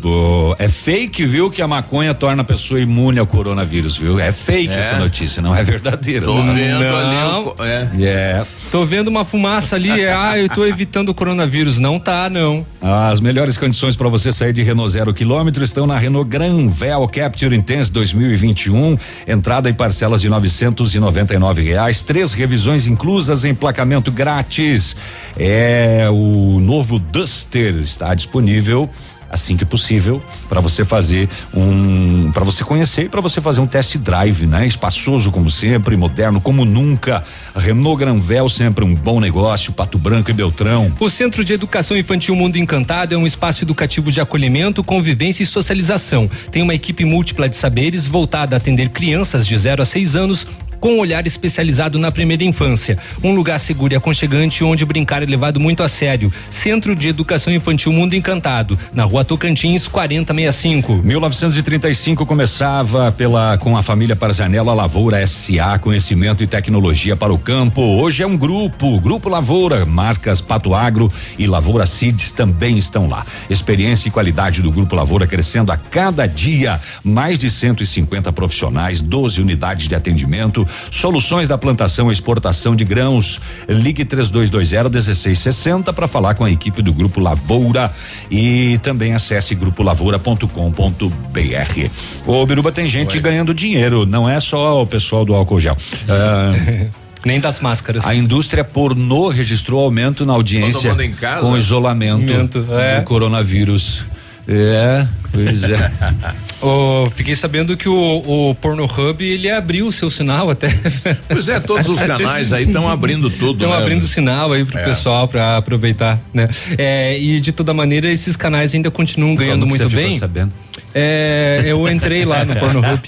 [0.58, 4.20] É fake, viu, que a maconha torna a pessoa imune ao coronavírus, viu?
[4.20, 4.80] É fake é.
[4.80, 6.26] essa notícia, não é verdadeira.
[6.26, 6.56] Tô não.
[6.56, 6.98] vendo não.
[6.98, 7.48] ali.
[7.60, 7.90] O, é.
[8.02, 8.46] é.
[8.72, 11.78] Tô vendo uma fumaça ali, é, ah, eu tô evitando o coronavírus.
[11.78, 12.66] Não tá, não.
[12.82, 17.56] As melhores condições para você sair de Renault zero quilômetro estão na Renault Granvel Capture
[17.56, 18.98] Intense 2021.
[19.28, 24.96] Entrada em parcelas de novecentos e noventa e nove reais, três revisões inclusas, emplacamento grátis.
[25.40, 25.67] É
[26.12, 28.90] o novo Duster está disponível
[29.30, 33.68] assim que possível para você fazer um para você conhecer e para você fazer um
[33.68, 34.66] test drive, né?
[34.66, 37.24] Espaçoso como sempre, moderno como nunca.
[37.56, 40.92] Renault Granvel sempre um bom negócio, Pato Branco e Beltrão.
[41.00, 45.46] O Centro de Educação Infantil Mundo Encantado é um espaço educativo de acolhimento, convivência e
[45.46, 46.30] socialização.
[46.52, 50.48] Tem uma equipe múltipla de saberes voltada a atender crianças de 0 a 6 anos
[50.80, 52.98] com um olhar especializado na primeira infância.
[53.24, 56.32] Um lugar seguro e aconchegante onde brincar é levado muito a sério.
[56.50, 61.04] Centro de Educação Infantil Mundo Encantado, na rua Tocantins, 4065.
[61.04, 67.82] 1935 começava pela com a família Parzanella Lavoura SA, conhecimento e tecnologia para o campo.
[67.82, 73.26] Hoje é um grupo, Grupo Lavoura, marcas Pato Agro e Lavoura Seeds também estão lá.
[73.50, 76.80] Experiência e qualidade do Grupo Lavoura crescendo a cada dia.
[77.04, 83.40] Mais de 150 profissionais, 12 unidades de atendimento Soluções da plantação e exportação de grãos.
[83.68, 87.92] Ligue 3220 1660 para falar com a equipe do Grupo Lavoura
[88.30, 91.90] e também acesse grupolavoura.com.br.
[92.26, 95.76] Ô Biruba, tem gente ganhando dinheiro, não é só o pessoal do álcool gel.
[95.76, 96.90] Uh,
[97.26, 98.06] Nem das máscaras.
[98.06, 100.96] A indústria pornô registrou aumento na audiência
[101.42, 102.34] com o isolamento
[102.72, 103.00] é.
[103.00, 104.06] do coronavírus.
[104.48, 105.92] É, pois é.
[106.62, 110.68] oh, fiquei sabendo que o, o Pornhub ele abriu o seu sinal até.
[111.28, 113.54] Pois é, todos os canais aí estão abrindo tudo.
[113.54, 113.78] Estão né?
[113.78, 114.84] abrindo sinal aí pro é.
[114.84, 116.48] pessoal para aproveitar, né?
[116.78, 120.18] É, e de toda maneira esses canais ainda continuam ganhando muito bem.
[120.18, 120.52] Sabendo?
[120.96, 123.02] É, eu entrei lá no Pornhub.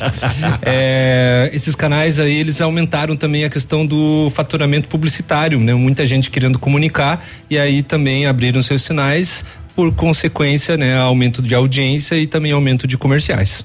[0.61, 5.73] É, esses canais aí, eles aumentaram também a questão do faturamento publicitário, né?
[5.73, 9.45] Muita gente querendo comunicar e aí também abriram seus sinais
[9.79, 13.63] por consequência, né, aumento de audiência e também aumento de comerciais.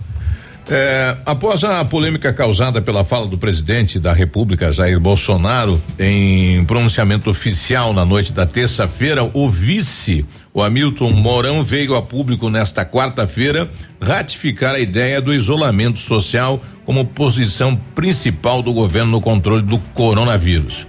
[0.70, 7.28] É, após a polêmica causada pela fala do presidente da República, Jair Bolsonaro, em pronunciamento
[7.28, 13.68] oficial na noite da terça-feira, o vice, o Hamilton Mourão, veio a público nesta quarta-feira
[14.00, 20.86] ratificar a ideia do isolamento social como posição principal do governo no controle do coronavírus.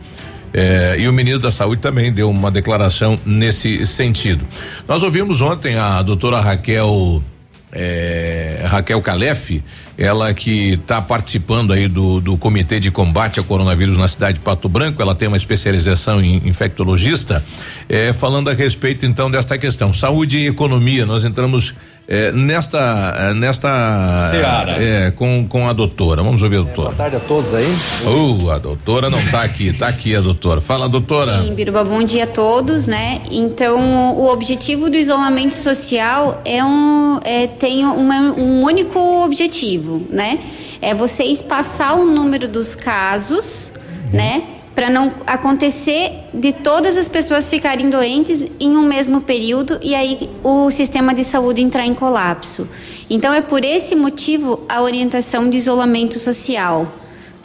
[0.57, 4.47] É, e o ministro da Saúde também deu uma declaração nesse sentido.
[4.87, 7.21] Nós ouvimos ontem a doutora Raquel
[7.73, 9.61] é, Raquel Calef,
[9.97, 14.45] ela que está participando aí do, do Comitê de Combate ao Coronavírus na cidade de
[14.45, 17.43] Pato Branco, ela tem uma especialização em infectologista,
[17.89, 19.91] é, falando a respeito então desta questão.
[19.91, 21.75] Saúde e economia, nós entramos
[22.07, 24.83] é, nesta é, nesta Seara.
[24.83, 26.21] É, com, com a doutora.
[26.21, 26.89] Vamos ouvir a doutora.
[26.89, 27.65] boa tarde a todos aí.
[28.05, 30.61] Uh, a doutora não está aqui, está aqui a doutora.
[30.61, 31.41] Fala, doutora.
[31.41, 33.21] Sim, Biruba, bom dia a todos, né?
[33.31, 40.39] Então, o objetivo do isolamento social é um é, tem uma, um único objetivo, né?
[40.81, 43.71] É você espaçar o número dos casos,
[44.11, 44.17] uhum.
[44.17, 44.43] né?
[44.75, 50.29] Para não acontecer de todas as pessoas ficarem doentes em um mesmo período e aí
[50.43, 52.67] o sistema de saúde entrar em colapso.
[53.09, 56.91] Então é por esse motivo a orientação de isolamento social.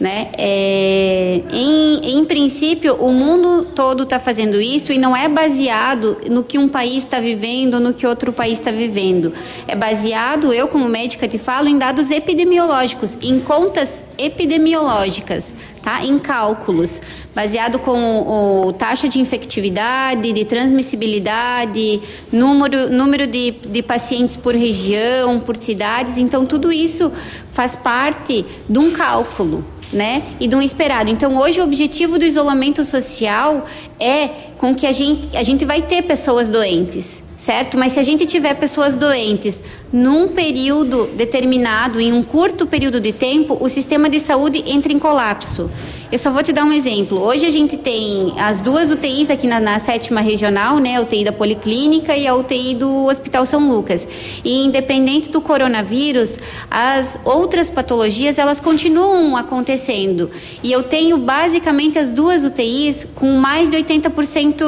[0.00, 0.28] Né?
[0.38, 6.42] É, em, em princípio, o mundo todo está fazendo isso e não é baseado no
[6.42, 9.30] que um país está vivendo no que outro país está vivendo.
[9.68, 16.04] É baseado, eu como médica te falo, em dados epidemiológicos, em contas epidemiológicas, tá?
[16.04, 17.00] Em cálculos,
[17.34, 22.00] baseado com o, taxa de infectividade, de transmissibilidade,
[22.32, 26.18] número, número de, de pacientes por região, por cidades.
[26.18, 27.10] Então, tudo isso
[27.52, 30.22] faz parte de um cálculo né?
[30.38, 31.10] E do esperado.
[31.10, 33.66] Então, hoje o objetivo do isolamento social
[33.98, 37.76] é com que a gente a gente vai ter pessoas doentes, certo?
[37.76, 39.62] Mas se a gente tiver pessoas doentes
[39.92, 44.98] num período determinado, em um curto período de tempo, o sistema de saúde entra em
[44.98, 45.69] colapso.
[46.12, 47.20] Eu só vou te dar um exemplo.
[47.20, 50.96] Hoje a gente tem as duas UTIs aqui na, na sétima regional, né?
[50.96, 54.08] A UTI da Policlínica e a UTI do Hospital São Lucas.
[54.44, 56.36] E independente do coronavírus,
[56.68, 60.30] as outras patologias elas continuam acontecendo.
[60.64, 64.64] E eu tenho basicamente as duas UTIs com mais de 80%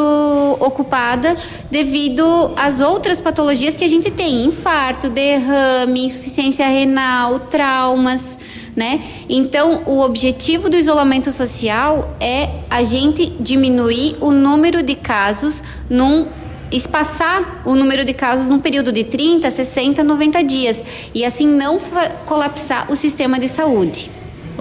[0.60, 1.36] ocupada
[1.70, 8.38] devido às outras patologias que a gente tem: infarto, derrame, insuficiência renal, traumas
[8.74, 9.02] né?
[9.28, 16.26] Então, o objetivo do isolamento social é a gente diminuir o número de casos num
[16.70, 20.82] espaçar o número de casos num período de 30, 60, 90 dias
[21.14, 21.78] e assim não
[22.24, 24.10] colapsar o sistema de saúde.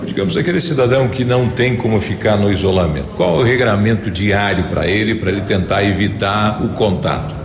[0.04, 4.66] Digamos, aquele cidadão que não tem como ficar no isolamento, qual é o regramento diário
[4.66, 7.41] para ele, para ele tentar evitar o contato?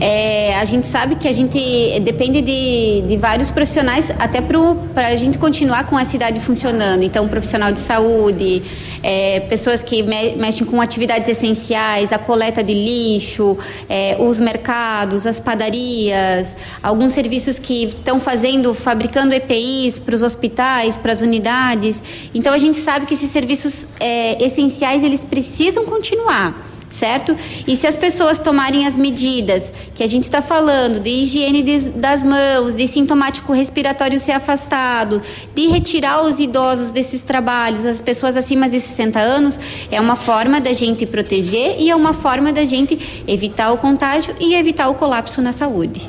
[0.00, 1.58] É, a gente sabe que a gente
[2.00, 7.02] depende de, de vários profissionais até para a gente continuar com a cidade funcionando.
[7.02, 8.62] Então, profissional de saúde,
[9.02, 13.58] é, pessoas que me, mexem com atividades essenciais, a coleta de lixo,
[13.88, 20.96] é, os mercados, as padarias, alguns serviços que estão fazendo, fabricando EPIs para os hospitais,
[20.96, 22.02] para as unidades.
[22.32, 27.36] Então, a gente sabe que esses serviços é, essenciais eles precisam continuar certo?
[27.66, 31.90] E se as pessoas tomarem as medidas que a gente está falando, de higiene de,
[31.90, 35.20] das mãos, de sintomático respiratório ser afastado,
[35.54, 39.60] de retirar os idosos desses trabalhos, as pessoas acima de 60 anos,
[39.90, 44.34] é uma forma da gente proteger e é uma forma da gente evitar o contágio
[44.40, 46.08] e evitar o colapso na saúde.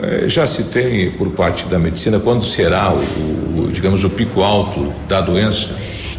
[0.00, 4.42] É, já se tem por parte da medicina quando será o, o digamos o pico
[4.42, 5.68] alto da doença?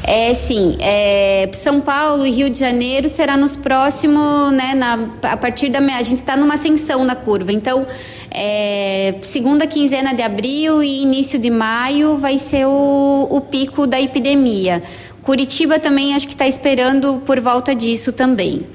[0.06, 5.38] É sim, é, São Paulo e Rio de Janeiro será nos próximos, né, na, a
[5.38, 7.88] partir da a gente está numa ascensão na curva, então
[8.30, 14.00] é, segunda quinzena de abril e início de maio vai ser o, o pico da
[14.02, 14.84] epidemia.
[15.22, 18.68] Curitiba também acho que está esperando por volta disso também,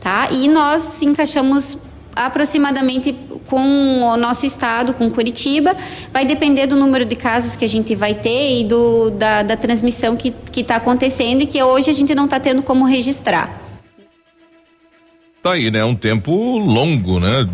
[0.00, 0.28] tá?
[0.32, 1.78] E nós encaixamos
[2.14, 3.14] aproximadamente
[3.46, 5.76] com o nosso estado, com Curitiba,
[6.12, 9.56] vai depender do número de casos que a gente vai ter e do, da, da
[9.56, 13.62] transmissão que está acontecendo e que hoje a gente não está tendo como registrar.
[15.42, 15.84] Tá aí, né?
[15.84, 17.44] Um tempo longo, né?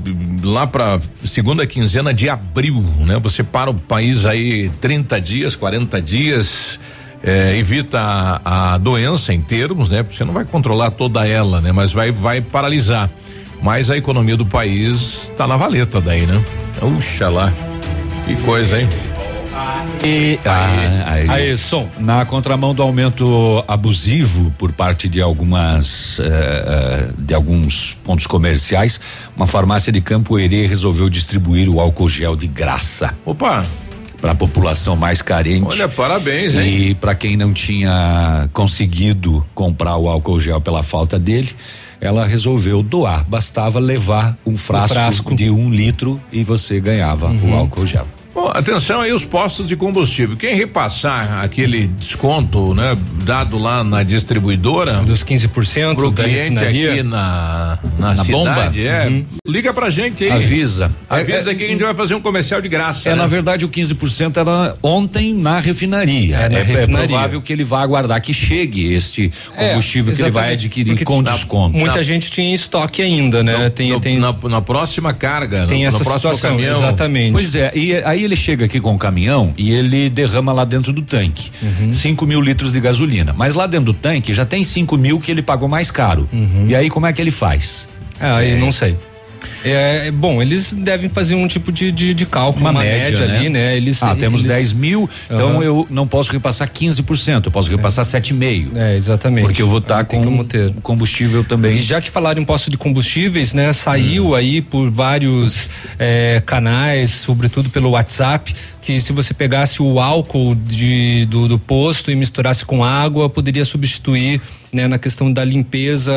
[0.42, 3.18] Lá para segunda quinzena de abril, né?
[3.22, 6.78] Você para o país aí 30 dias, 40 dias,
[7.22, 10.02] é, evita a, a, doença em termos, né?
[10.02, 11.72] Porque você não vai controlar toda ela, né?
[11.72, 13.10] Mas vai, vai paralisar.
[13.62, 16.42] Mas a economia do país está na valeta daí, né?
[16.78, 17.52] Puxa lá.
[18.26, 18.88] Que coisa, hein?
[20.04, 21.88] E aí, aí, aí, som.
[21.98, 29.00] Na contramão do aumento abusivo por parte de algumas eh, eh, de alguns pontos comerciais,
[29.36, 33.12] uma farmácia de Campo Herê resolveu distribuir o álcool gel de graça.
[33.24, 33.66] Opa!
[34.20, 35.66] Para a população mais carente.
[35.66, 36.90] Olha, parabéns, hein?
[36.90, 41.54] E para quem não tinha conseguido comprar o álcool gel pela falta dele,
[42.00, 43.24] ela resolveu doar.
[43.28, 45.34] Bastava levar um frasco, um frasco.
[45.34, 47.52] de um litro e você ganhava uhum.
[47.52, 48.06] o álcool gel.
[48.38, 50.36] Bom, atenção aí os postos de combustível.
[50.36, 57.78] Quem repassar aquele desconto, né, dado lá na distribuidora dos 15% pro cliente aqui na
[57.98, 59.24] na, na cidade, bomba, é, uhum.
[59.46, 60.30] liga pra gente aí.
[60.30, 60.90] Avisa.
[61.10, 63.08] Avisa é, que a gente vai fazer um comercial de graça.
[63.08, 63.18] É, né?
[63.18, 66.36] na verdade o 15% era ontem na refinaria.
[66.36, 67.04] É, na é, é refinaria.
[67.04, 70.92] é, provável que ele vá aguardar que chegue este é, combustível que ele vai adquirir
[70.92, 71.76] Porque com desconto.
[71.76, 73.64] Muita na, gente tinha estoque ainda, né?
[73.64, 76.78] No, tem, no, tem na, na, próxima carga, tem no, essa no próximo situação, caminhão.
[76.78, 77.32] Exatamente.
[77.32, 80.92] Pois é, e aí ele chega aqui com o caminhão e ele derrama lá dentro
[80.92, 81.50] do tanque.
[81.92, 82.28] 5 uhum.
[82.28, 83.34] mil litros de gasolina.
[83.36, 86.28] Mas lá dentro do tanque já tem 5 mil que ele pagou mais caro.
[86.32, 86.66] Uhum.
[86.68, 87.88] E aí como é que ele faz?
[88.20, 88.96] Ah, aí é, não sei.
[89.64, 93.26] É, bom, eles devem fazer um tipo de, de, de cálculo, Uma uma, média, média,
[93.26, 93.38] né?
[93.38, 93.76] ali, né?
[93.76, 95.62] Eles, Ah, temos eles, 10 mil, então Aham.
[95.62, 98.76] eu não posso repassar 15%, eu posso repassar 7,5%.
[98.76, 99.42] É, exatamente.
[99.44, 101.76] Porque eu vou estar Aí tem com combustível também.
[101.76, 103.72] E já que falaram em posto de combustíveis, né?
[103.72, 105.68] Saiu aí por vários
[105.98, 112.10] eh, canais, sobretudo pelo WhatsApp, que se você pegasse o álcool de, do, do posto
[112.10, 114.40] e misturasse com água, poderia substituir
[114.72, 116.12] né, na questão da limpeza,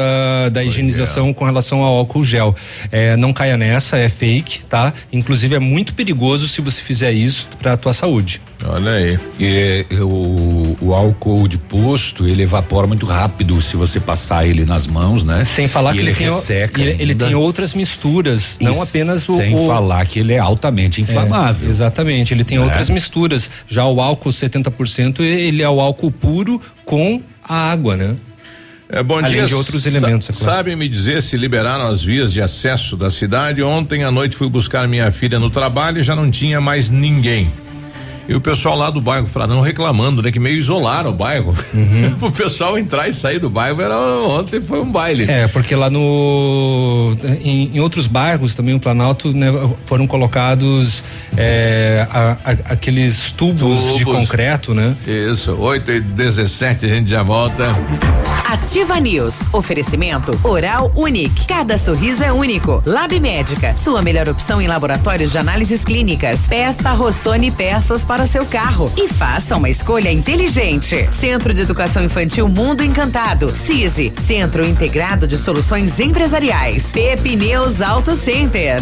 [0.52, 2.56] da higienização com relação ao álcool gel.
[2.92, 4.94] Eh, não caia nessa, é fake, tá?
[5.12, 8.42] Inclusive é muito perigoso se você fizer isso para a tua saúde.
[8.66, 9.20] Olha aí.
[9.40, 14.86] E, o, o álcool de posto, ele evapora muito rápido se você passar ele nas
[14.86, 15.44] mãos, né?
[15.44, 18.80] Sem falar E que ele, tem, o- resseca ele, ele tem outras misturas, E não
[18.82, 19.38] apenas o.
[19.38, 21.68] Sem o- falar que ele é altamente inflamável.
[21.68, 22.64] É, exatamente, ele tem Né?
[22.66, 23.50] outras misturas.
[23.68, 28.16] Já o álcool 70%, ele é o álcool puro com a água, né?
[28.94, 29.46] É, bom Além dia.
[29.46, 30.54] de outros elementos, é claro.
[30.54, 33.64] Sabe me dizer se liberaram as vias de acesso da cidade?
[33.64, 37.50] Ontem à noite fui buscar minha filha no trabalho e já não tinha mais ninguém.
[38.32, 40.32] E o pessoal lá do bairro Fradão reclamando, né?
[40.32, 41.54] Que meio isolaram o bairro.
[41.74, 42.16] Uhum.
[42.28, 45.26] o pessoal entrar e sair do bairro era ontem foi um baile.
[45.30, 47.14] É, porque lá no.
[47.44, 49.48] Em, em outros bairros também, o Planalto, né,
[49.86, 51.04] foram colocados
[51.36, 54.20] é, a- a- aqueles tubos, de Tubos.
[54.26, 54.96] concreto, né?
[55.06, 57.66] Isso, 8 e 17 a gente já volta.
[58.48, 59.40] Ativa News.
[59.54, 61.46] Oferecimento Oral Unique.
[61.48, 62.82] Cada sorriso é único.
[62.86, 63.76] Lab Médica.
[63.78, 66.42] Sua melhor opção em laboratórios de análises clínicas.
[66.50, 68.92] Peça Rossoni peças para o seu carro.
[68.98, 71.08] E faça uma escolha inteligente.
[71.12, 73.50] Centro de Educação Infantil Mundo Encantado.
[73.50, 74.14] CISI.
[74.18, 76.92] Centro Integrado de Soluções Empresariais.
[76.92, 78.82] Pepineus Auto Center.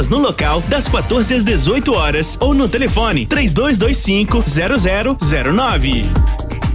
[0.00, 4.42] vendas no local das 14 às 18 horas ou no telefone 3225
[5.18, 6.69] 0009.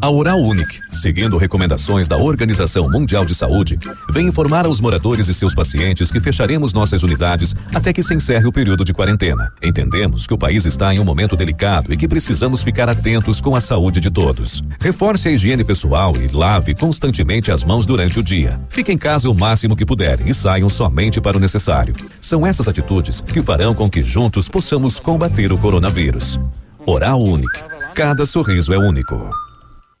[0.00, 5.34] A Oral Unique, seguindo recomendações da Organização Mundial de Saúde, vem informar aos moradores e
[5.34, 9.52] seus pacientes que fecharemos nossas unidades até que se encerre o período de quarentena.
[9.60, 13.56] Entendemos que o país está em um momento delicado e que precisamos ficar atentos com
[13.56, 14.62] a saúde de todos.
[14.78, 18.60] Reforce a higiene pessoal e lave constantemente as mãos durante o dia.
[18.68, 21.94] Fique em casa o máximo que puderem e saiam somente para o necessário.
[22.20, 26.38] São essas atitudes que farão com que juntos possamos combater o coronavírus.
[26.86, 27.64] Oral Unique.
[27.94, 29.47] Cada sorriso é único.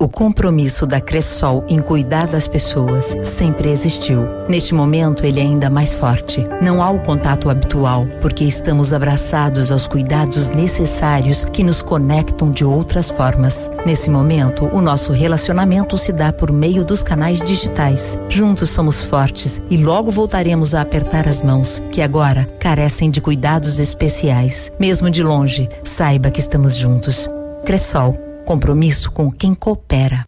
[0.00, 4.28] O compromisso da Cressol em cuidar das pessoas sempre existiu.
[4.48, 6.46] Neste momento, ele é ainda mais forte.
[6.62, 12.64] Não há o contato habitual, porque estamos abraçados aos cuidados necessários que nos conectam de
[12.64, 13.68] outras formas.
[13.84, 18.16] Nesse momento, o nosso relacionamento se dá por meio dos canais digitais.
[18.28, 23.80] Juntos somos fortes e logo voltaremos a apertar as mãos, que agora carecem de cuidados
[23.80, 24.70] especiais.
[24.78, 27.28] Mesmo de longe, saiba que estamos juntos.
[27.64, 30.27] Cressol compromisso com quem coopera.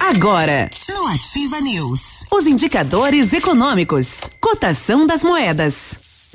[0.00, 6.30] Agora, no Ativa News, os indicadores econômicos, cotação das moedas.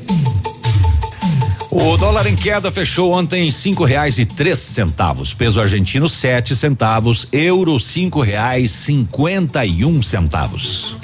[1.71, 5.33] O dólar em queda fechou ontem em cinco reais e três centavos.
[5.33, 7.27] Peso argentino sete centavos.
[7.31, 10.95] Euro cinco reais cinquenta e um centavos.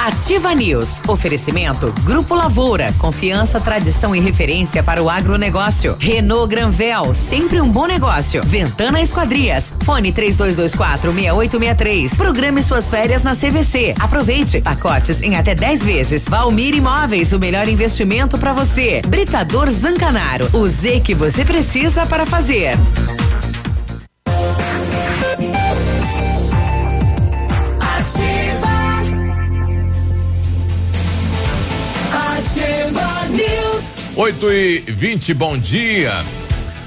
[0.00, 1.02] Ativa News.
[1.08, 2.92] Oferecimento Grupo Lavoura.
[2.98, 5.96] Confiança, tradição e referência para o agronegócio.
[5.98, 7.14] Renault Granvel.
[7.14, 8.42] Sempre um bom negócio.
[8.44, 9.72] Ventana Esquadrias.
[9.84, 12.14] Fone 3224 6863.
[12.14, 13.94] Programe suas férias na CVC.
[13.98, 14.60] Aproveite.
[14.60, 16.24] Pacotes em até 10 vezes.
[16.28, 17.32] Valmir Imóveis.
[17.32, 19.02] O melhor investimento para você.
[19.06, 20.48] Britador Zancanaro.
[20.52, 22.76] O Z que você precisa para fazer.
[34.16, 36.10] 8 e 20, bom dia.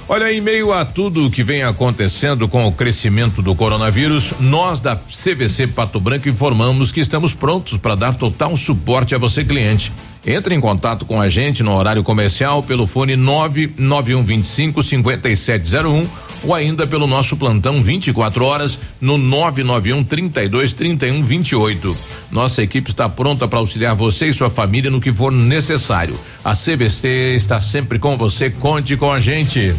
[0.08, 4.96] Olha, em meio a tudo que vem acontecendo com o crescimento do coronavírus, nós da
[4.96, 9.94] CVC Pato Branco informamos que estamos prontos para dar total suporte a você, cliente.
[10.26, 16.08] Entre em contato com a gente no horário comercial pelo fone 99125 5701
[16.44, 21.98] ou ainda pelo nosso plantão 24 horas no 991 32 31 28.
[22.32, 26.20] Nossa equipe está pronta para auxiliar você e sua família no que for necessário.
[26.44, 28.50] A CBC está sempre com você.
[28.50, 29.74] Conte com a gente.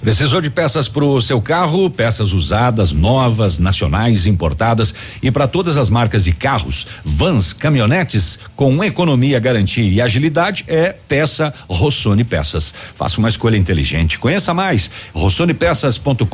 [0.00, 1.90] Precisou de peças para o seu carro?
[1.90, 8.84] Peças usadas, novas, nacionais, importadas e para todas as marcas de carros, vans, caminhonetes com
[8.84, 12.72] economia, garantia e agilidade é peça Rossoni Peças.
[12.94, 14.18] Faça uma escolha inteligente.
[14.18, 16.24] Conheça mais rossonepeças.com.br.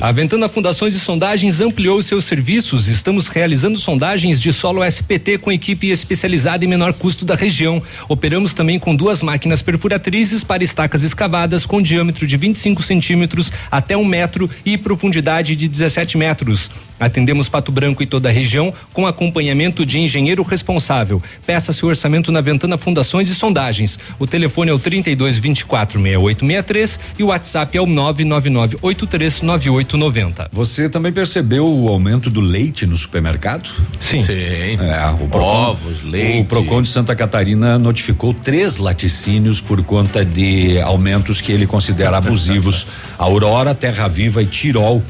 [0.00, 2.88] A Ventana Fundações e Sondagens ampliou seus serviços.
[2.88, 7.82] Estamos realizando sondagens de solo SPT com equipe especializada em menor custo da região.
[8.08, 13.52] Operamos também com duas máquinas perfuratrizes para estacas escavadas com diâmetro de de 25 centímetros
[13.70, 16.70] até um metro e profundidade de 17 metros.
[16.98, 21.22] Atendemos Pato Branco e toda a região com acompanhamento de engenheiro responsável.
[21.46, 23.98] Peça seu orçamento na Ventana Fundações e Sondagens.
[24.18, 30.48] O telefone é o 32 24 6863 e o WhatsApp é o 999 839890.
[30.52, 33.68] Você também percebeu o aumento do leite no supermercado?
[34.00, 34.22] Sim.
[34.24, 34.78] Sim.
[34.80, 36.40] É, o Procon, Ovos, leite.
[36.40, 42.18] O Procon de Santa Catarina notificou três laticínios por conta de aumentos que ele considera
[42.18, 42.86] abusivos.
[43.18, 45.02] Aurora, Terra Viva e Tirol.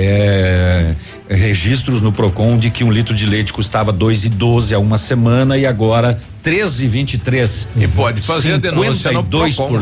[0.00, 0.94] É,
[1.28, 4.96] registros no Procon de que um litro de leite custava dois e doze há uma
[4.96, 7.66] semana e agora treze e vinte e três.
[7.76, 9.80] E pode fazer a denúncia no Procon.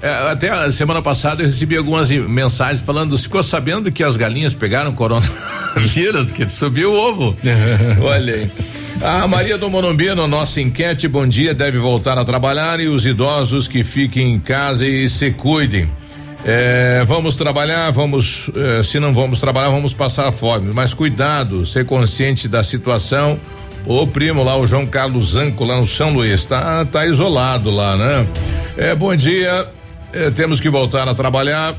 [0.00, 4.52] É, até a semana passada eu recebi algumas mensagens falando, ficou sabendo que as galinhas
[4.52, 7.36] pegaram coronavírus, que subiu o ovo.
[8.02, 8.50] Olha aí.
[9.00, 13.06] A Maria do Morumbi, no nossa enquete, bom dia, deve voltar a trabalhar e os
[13.06, 15.88] idosos que fiquem em casa e se cuidem.
[16.44, 20.72] É, vamos trabalhar, vamos, é, se não vamos trabalhar, vamos passar fome.
[20.74, 23.38] Mas cuidado, ser consciente da situação.
[23.86, 27.96] O primo lá, o João Carlos Zanco, lá no São Luís, tá, tá isolado lá,
[27.96, 28.26] né?
[28.76, 29.68] É, bom dia,
[30.12, 31.76] é, temos que voltar a trabalhar.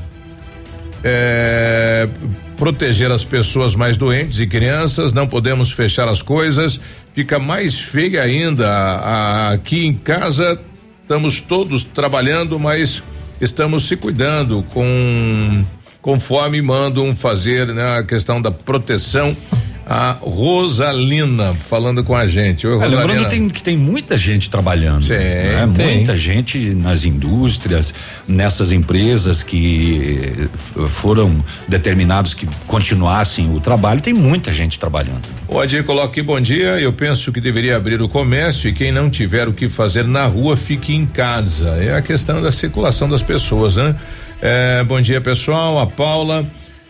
[1.02, 2.08] É,
[2.56, 6.80] proteger as pessoas mais doentes e crianças, não podemos fechar as coisas,
[7.14, 8.70] fica mais feia ainda.
[8.70, 10.58] A, a, aqui em casa
[11.02, 13.02] estamos todos trabalhando, mas
[13.44, 15.64] estamos se cuidando com
[16.00, 19.36] conforme mandam fazer né, a questão da proteção
[19.86, 22.66] a Rosalina falando com a gente.
[22.66, 23.02] Oi, Rosalina.
[23.02, 25.04] É, lembrando tem, que tem muita gente trabalhando.
[25.04, 25.66] Sim, né?
[25.66, 27.94] Muita gente nas indústrias,
[28.26, 30.48] nessas empresas que
[30.86, 35.22] foram determinados que continuassem o trabalho, tem muita gente trabalhando.
[35.48, 36.80] O Adir coloca aqui, bom dia.
[36.80, 40.26] Eu penso que deveria abrir o comércio e quem não tiver o que fazer na
[40.26, 41.70] rua, fique em casa.
[41.80, 43.94] É a questão da circulação das pessoas, né?
[44.40, 45.78] É, bom dia, pessoal.
[45.78, 46.46] A Paula.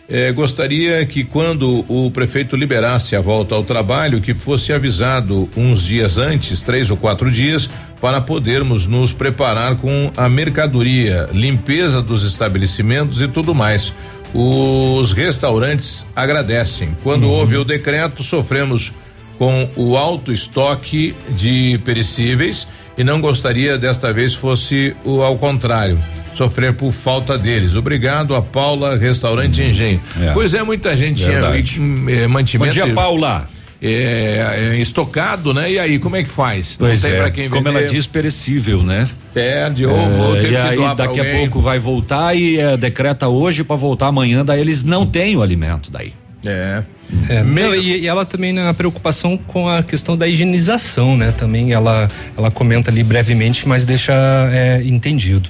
[0.07, 5.83] Eh, gostaria que quando o prefeito liberasse a volta ao trabalho, que fosse avisado uns
[5.83, 7.67] dias antes, três ou quatro dias,
[7.99, 13.93] para podermos nos preparar com a mercadoria, limpeza dos estabelecimentos e tudo mais.
[14.31, 16.95] Os restaurantes agradecem.
[17.01, 17.31] Quando uhum.
[17.31, 18.93] houve o decreto, sofremos
[19.39, 25.99] com o alto estoque de perecíveis e não gostaria desta vez fosse o ao contrário
[26.35, 27.75] sofrer por falta deles.
[27.75, 30.01] Obrigado a Paula Restaurante hum, Engenho.
[30.21, 30.33] É.
[30.33, 32.67] Pois é, muita gente tinha é, mantimento.
[32.67, 33.47] Bom dia, Paula.
[33.81, 35.71] É, é, estocado, né?
[35.71, 36.75] E aí, como é que faz?
[36.77, 37.55] Pois Não tem é, para quem vender.
[37.55, 39.07] Como ela diz, perecível, né?
[39.33, 43.63] Perde ou, é, ou e aí daqui a pouco vai voltar e é, decreta hoje
[43.63, 46.13] para voltar amanhã, daí eles não têm o alimento daí.
[46.45, 46.83] É.
[47.29, 47.75] É, Meio...
[47.75, 51.31] e, e, ela também na preocupação com a questão da higienização, né?
[51.31, 52.07] Também ela
[52.37, 54.13] ela comenta ali brevemente, mas deixa
[54.51, 55.49] é, entendido.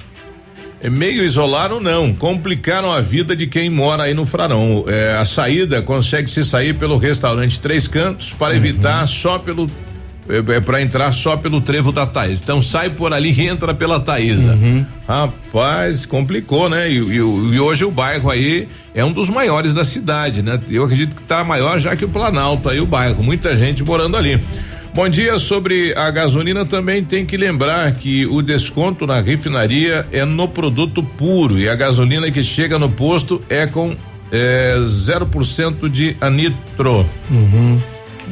[0.82, 4.84] É meio isolaram não, complicaram a vida de quem mora aí no Frarão.
[4.86, 8.56] É, a saída consegue se sair pelo restaurante Três Cantos para uhum.
[8.56, 9.66] evitar só pelo
[10.28, 12.40] é, é para entrar só pelo trevo da Thaís.
[12.40, 14.52] Então sai por ali e entra pela Thaísa.
[14.52, 14.84] Uhum.
[15.06, 16.90] Rapaz, complicou, né?
[16.90, 20.58] E, e, e, hoje o bairro aí é um dos maiores da cidade, né?
[20.68, 24.16] Eu acredito que tá maior já que o Planalto aí o bairro, muita gente morando
[24.16, 24.40] ali.
[24.96, 25.38] Bom dia.
[25.38, 31.02] Sobre a gasolina também tem que lembrar que o desconto na refinaria é no produto
[31.02, 33.94] puro e a gasolina que chega no posto é com
[34.32, 37.04] é, 0% de anitro.
[37.30, 37.78] Uhum.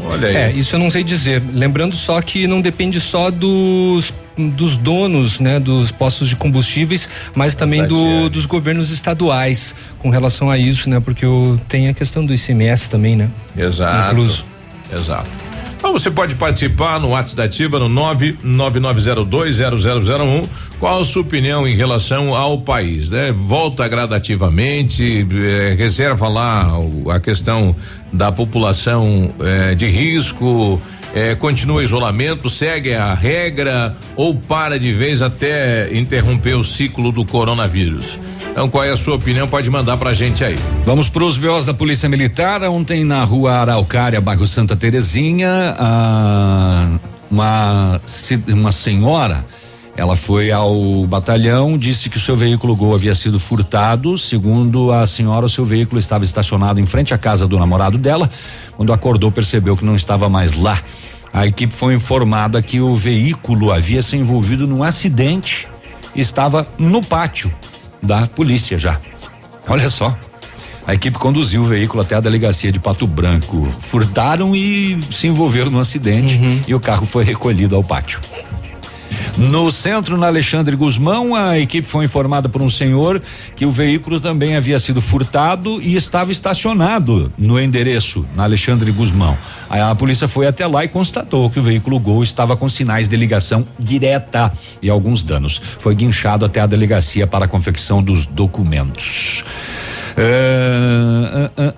[0.03, 0.37] Olha aí.
[0.37, 1.43] É, isso eu não sei dizer.
[1.53, 7.55] Lembrando só que não depende só dos dos donos, né, dos postos de combustíveis, mas
[7.55, 12.27] também do, dos governos estaduais com relação a isso, né, porque o, tem a questão
[12.27, 13.31] do ICMS também, né?
[13.57, 14.11] Exato.
[14.11, 14.45] Incluso.
[14.93, 15.31] Exato.
[15.77, 20.49] Então você pode participar no WhatsApp da Ativa no 999020001.
[20.85, 23.32] Qual a sua opinião em relação ao país, né?
[23.32, 26.78] Volta gradativamente, eh, reserva lá
[27.11, 27.74] a questão
[28.12, 30.78] da população eh, de risco,
[31.15, 37.24] eh, continua isolamento, segue a regra ou para de vez até interromper o ciclo do
[37.24, 38.20] coronavírus.
[38.52, 39.48] Então, qual é a sua opinião?
[39.48, 40.56] Pode mandar pra gente aí.
[40.85, 42.62] Vamos para os BOs da Polícia Militar.
[42.65, 45.74] Ontem na rua Araucária, bairro Santa Terezinha,
[47.31, 47.98] uma,
[48.48, 49.47] uma senhora.
[49.97, 54.19] Ela foi ao batalhão, disse que o seu veículo Gol havia sido furtado.
[54.19, 58.29] Segundo a senhora, o seu veículo estava estacionado em frente à casa do namorado dela.
[58.77, 60.81] Quando acordou, percebeu que não estava mais lá.
[61.33, 65.69] A equipe foi informada que o veículo havia se envolvido num acidente
[66.15, 67.53] e estava no pátio
[68.03, 69.01] da polícia já.
[69.69, 70.16] Olha só.
[70.87, 73.66] A equipe conduziu o veículo até a delegacia de Pato Branco.
[73.81, 76.61] Furtaram e se envolveram no acidente uhum.
[76.69, 78.21] e o carro foi recolhido ao pátio.
[79.36, 83.20] No centro, na Alexandre Guzmão, a equipe foi informada por um senhor
[83.57, 89.36] que o veículo também havia sido furtado e estava estacionado no endereço, na Alexandre Guzmão.
[89.69, 93.09] Aí a polícia foi até lá e constatou que o veículo Gol estava com sinais
[93.09, 95.61] de ligação direta e alguns danos.
[95.78, 99.45] Foi guinchado até a delegacia para a confecção dos documentos.
[100.16, 101.74] É, é,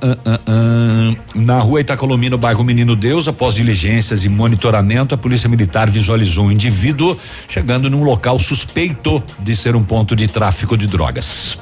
[0.53, 5.91] é, na rua Itacolomi, no bairro Menino Deus, após diligências e monitoramento, a polícia militar
[5.91, 7.17] visualizou um indivíduo
[7.49, 11.59] chegando num local suspeito de ser um ponto de tráfico de drogas.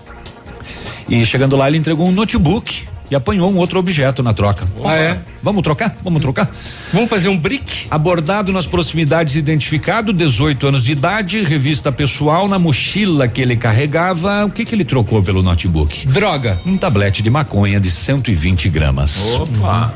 [1.09, 4.67] E chegando lá, ele entregou um notebook e apanhou um outro objeto na troca.
[4.77, 4.93] Opa.
[4.93, 5.19] Ah, é?
[5.43, 5.97] Vamos trocar?
[6.03, 6.51] Vamos trocar?
[6.93, 7.87] Vamos fazer um brick?
[7.91, 14.45] Abordado nas proximidades, identificado, 18 anos de idade, revista pessoal na mochila que ele carregava.
[14.45, 16.07] O que que ele trocou pelo notebook?
[16.07, 16.59] Droga.
[16.65, 19.17] Um tablete de maconha de 120 gramas.
[19.35, 19.93] Opa.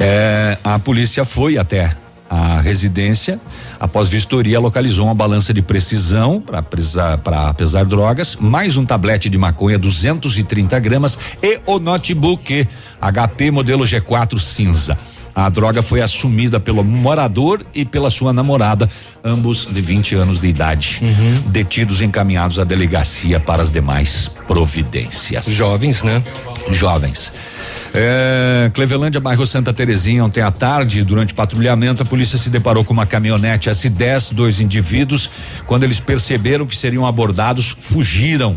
[0.00, 1.92] É, a polícia foi até
[2.30, 3.40] a residência.
[3.80, 9.76] Após vistoria, localizou uma balança de precisão para pesar drogas, mais um tablete de maconha
[9.76, 12.68] 230 gramas e o notebook
[13.00, 14.96] HP modelo G4 cinza.
[15.34, 18.88] A droga foi assumida pelo morador e pela sua namorada,
[19.24, 21.50] ambos de 20 anos de idade, uhum.
[21.50, 25.46] detidos e encaminhados à delegacia para as demais providências.
[25.46, 26.22] Jovens, né?
[26.70, 27.32] Jovens.
[27.92, 32.92] É, Clevelândia, bairro Santa Terezinha, ontem à tarde, durante patrulhamento, a polícia se deparou com
[32.92, 35.28] uma caminhonete S10, dois indivíduos.
[35.66, 38.56] Quando eles perceberam que seriam abordados, fugiram.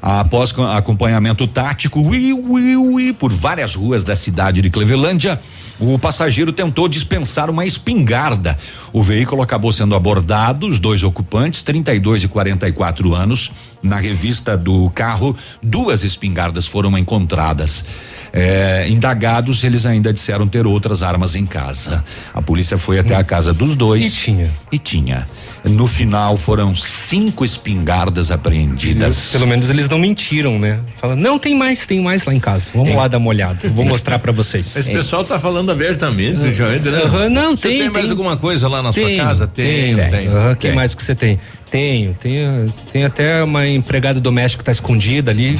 [0.00, 5.40] Após acompanhamento tático, ui, ui, ui, por várias ruas da cidade de Clevelândia,
[5.80, 8.56] o passageiro tentou dispensar uma espingarda.
[8.92, 13.50] O veículo acabou sendo abordado, os dois ocupantes, 32 e 44 anos.
[13.82, 17.84] Na revista do carro, duas espingardas foram encontradas.
[18.32, 22.04] É, indagados, eles ainda disseram ter outras armas em casa.
[22.34, 24.06] A polícia foi até a casa dos dois.
[24.06, 24.50] E tinha.
[24.72, 25.26] E tinha.
[25.64, 29.30] No final foram cinco espingardas apreendidas.
[29.32, 30.78] Pelo menos eles não mentiram, né?
[30.98, 32.70] Fala, não tem mais, tem mais lá em casa.
[32.74, 32.96] Vamos é.
[32.96, 33.68] lá dar uma olhada.
[33.70, 34.76] Vou mostrar para vocês.
[34.76, 34.94] Esse é.
[34.94, 36.52] pessoal tá falando abertamente, é.
[36.52, 36.78] já, né?
[36.78, 37.78] Uhum, não, tem.
[37.78, 39.46] Você tem mais alguma coisa lá na tem, sua casa?
[39.46, 40.10] Tem, tem.
[40.10, 40.28] tem.
[40.28, 41.38] Uhum, que mais que você tem?
[41.70, 45.54] Tenho, tenho, tem até uma empregada doméstica que tá escondida ali.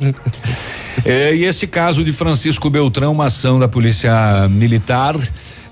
[1.04, 5.16] É, e esse caso de Francisco Beltrão, uma ação da Polícia Militar,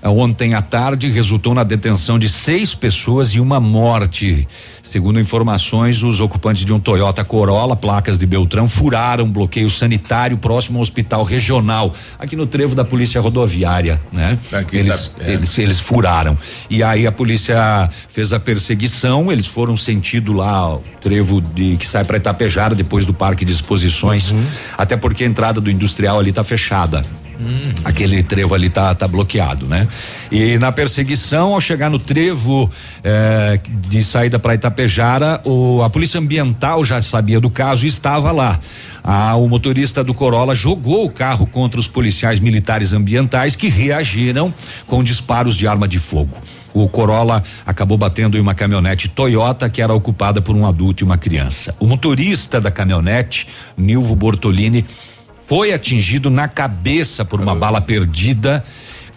[0.02, 4.48] eh, ontem à tarde, resultou na detenção de seis pessoas e uma morte.
[4.92, 10.36] Segundo informações, os ocupantes de um Toyota Corolla, placas de Beltrão, furaram um bloqueio sanitário
[10.36, 14.38] próximo ao hospital regional, aqui no trevo da polícia rodoviária, né?
[14.52, 15.32] Aqui eles, tá, é.
[15.32, 16.36] eles, eles furaram.
[16.68, 21.86] E aí a polícia fez a perseguição, eles foram sentido lá o trevo de que
[21.86, 24.44] sai para Itapejara depois do parque de exposições, uhum.
[24.76, 27.02] até porque a entrada do industrial ali tá fechada.
[27.42, 27.72] Hum.
[27.84, 29.88] Aquele trevo ali tá, tá bloqueado, né?
[30.30, 32.70] E na perseguição, ao chegar no trevo
[33.02, 33.58] eh,
[33.88, 38.60] de saída para Itapejara, o, a polícia ambiental já sabia do caso e estava lá.
[39.02, 44.54] Ah, o motorista do Corolla jogou o carro contra os policiais militares ambientais que reagiram
[44.86, 46.36] com disparos de arma de fogo.
[46.72, 51.04] O Corolla acabou batendo em uma caminhonete Toyota que era ocupada por um adulto e
[51.04, 51.74] uma criança.
[51.78, 53.46] O motorista da caminhonete,
[53.76, 54.86] Nilvo Bortolini,
[55.54, 58.64] foi atingido na cabeça por uma bala perdida.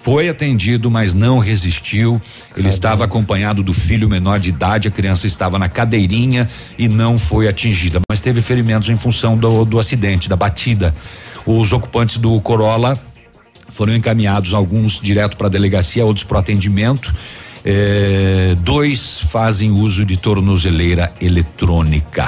[0.03, 2.19] Foi atendido, mas não resistiu.
[2.57, 4.89] Ele estava acompanhado do filho menor de idade.
[4.89, 9.63] A criança estava na cadeirinha e não foi atingida, mas teve ferimentos em função do,
[9.63, 10.93] do acidente, da batida.
[11.45, 12.99] Os ocupantes do Corolla
[13.69, 17.15] foram encaminhados, alguns direto para a delegacia, outros para atendimento.
[17.63, 22.27] É, dois fazem uso de tornozeleira eletrônica.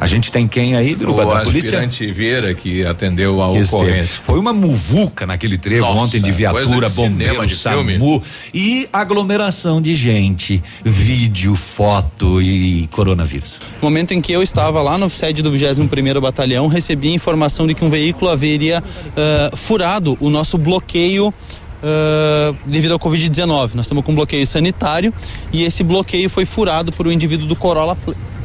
[0.00, 1.80] A gente tem quem aí, Biruba, o da polícia?
[1.82, 4.04] O Vieira que atendeu a que ocorrência.
[4.04, 4.24] Esteve.
[4.24, 8.22] Foi uma muvuca naquele trevo Nossa, ontem de viatura, bombeiro, de SAMU
[8.54, 13.58] e aglomeração de gente, vídeo, foto e coronavírus.
[13.82, 17.66] No momento em que eu estava lá no sede do 21º Batalhão, recebi a informação
[17.66, 21.34] de que um veículo haveria uh, furado o nosso bloqueio
[21.80, 23.74] Uh, devido ao Covid-19.
[23.74, 25.14] Nós estamos com um bloqueio sanitário
[25.52, 27.96] e esse bloqueio foi furado por um indivíduo do Corolla,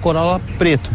[0.03, 0.91] Corolla preto.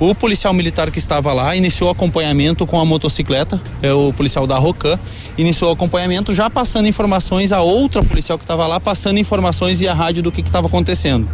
[0.00, 4.58] O policial militar que estava lá iniciou acompanhamento com a motocicleta, é o policial da
[4.58, 4.98] Rocan,
[5.38, 10.22] iniciou acompanhamento já passando informações a outra policial que estava lá, passando informações via rádio
[10.22, 11.28] do que estava acontecendo.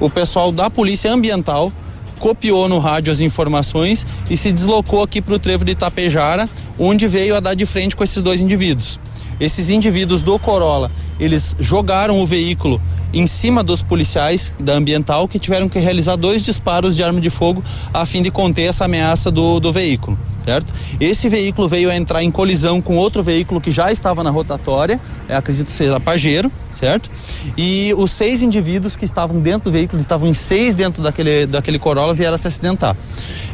[0.00, 1.72] O pessoal da Polícia Ambiental
[2.18, 6.48] copiou no rádio as informações e se deslocou aqui para o trevo de Itapejara,
[6.78, 8.98] onde veio a dar de frente com esses dois indivíduos.
[9.40, 12.80] Esses indivíduos do Corolla, eles jogaram o veículo
[13.12, 17.30] em cima dos policiais da ambiental que tiveram que realizar dois disparos de arma de
[17.30, 17.62] fogo
[17.92, 20.72] a fim de conter essa ameaça do, do veículo certo?
[21.00, 25.00] Esse veículo veio a entrar em colisão com outro veículo que já estava na rotatória,
[25.28, 27.10] é, acredito que seja Pajero, certo?
[27.56, 31.78] E os seis indivíduos que estavam dentro do veículo, estavam em seis dentro daquele, daquele
[31.78, 32.96] Corolla, vieram a se acidentar.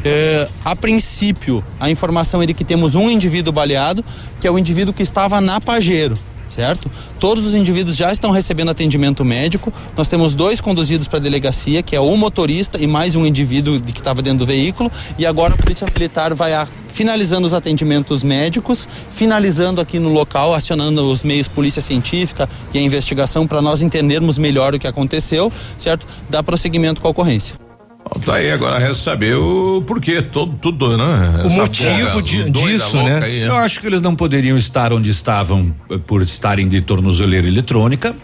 [0.03, 4.03] É, a princípio, a informação é de que temos um indivíduo baleado,
[4.39, 6.17] que é o indivíduo que estava na Pajero,
[6.49, 6.91] certo?
[7.19, 9.71] Todos os indivíduos já estão recebendo atendimento médico.
[9.95, 13.79] Nós temos dois conduzidos para a delegacia, que é o motorista e mais um indivíduo
[13.79, 14.91] que estava dentro do veículo.
[15.17, 20.53] E agora a Polícia Militar vai a, finalizando os atendimentos médicos, finalizando aqui no local,
[20.53, 25.51] acionando os meios polícia científica e a investigação para nós entendermos melhor o que aconteceu,
[25.77, 26.05] certo?
[26.29, 27.68] Dar prosseguimento com a ocorrência.
[28.25, 31.41] Tá aí, agora resta saber o porquê, todo, tudo, né?
[31.43, 33.21] O Essa motivo de, disso, né?
[33.23, 33.47] Aí, né?
[33.47, 38.15] Eu acho que eles não poderiam estar onde estavam eh, por estarem de tornozeleira eletrônica.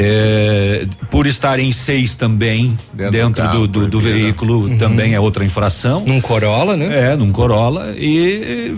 [0.00, 4.78] É, por estarem seis também dentro, dentro do, carro, do, do veículo uhum.
[4.78, 6.04] também é outra infração.
[6.06, 7.12] Num Corolla, né?
[7.12, 8.76] É, num Corolla e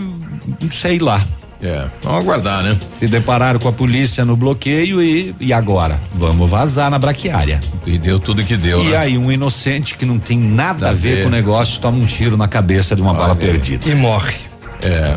[0.71, 1.25] sei lá.
[1.63, 2.77] É, vamos aguardar, né?
[2.97, 5.99] Se depararam com a polícia no bloqueio e, e agora?
[6.15, 7.61] Vamos vazar na braquiária.
[7.85, 8.97] E deu tudo que deu, E né?
[8.97, 12.05] aí um inocente que não tem nada a ver, ver, com o negócio toma um
[12.05, 13.89] tiro na cabeça de uma Olha bala perdida.
[13.89, 14.50] E morre.
[14.81, 15.15] É.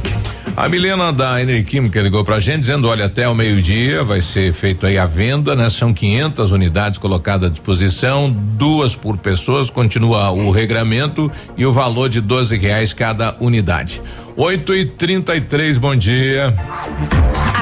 [0.56, 4.86] A Milena da Enerquímica ligou pra gente dizendo, olha, até o meio-dia vai ser feito
[4.86, 5.68] aí a venda, né?
[5.68, 12.08] São 500 unidades colocadas à disposição, duas por pessoas, continua o regramento e o valor
[12.08, 14.00] de 12 reais cada unidade.
[14.36, 16.54] 8 e 33 bom dia.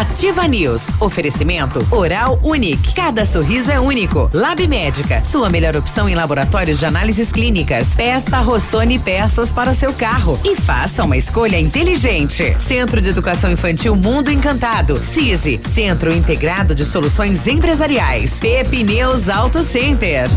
[0.02, 0.88] Ativa News.
[0.98, 2.92] Oferecimento Oral Unique.
[2.92, 4.28] Cada sorriso é único.
[4.34, 5.22] Lab Médica.
[5.22, 7.94] Sua melhor opção em laboratórios de análises clínicas.
[7.94, 10.40] Peça Rossoni peças para o seu carro.
[10.44, 12.56] E faça uma escolha inteligente.
[12.58, 14.96] Centro de Educação Infantil Mundo Encantado.
[14.96, 15.60] CISI.
[15.68, 18.40] Centro Integrado de Soluções Empresariais.
[18.40, 20.28] Pepineus Auto Center.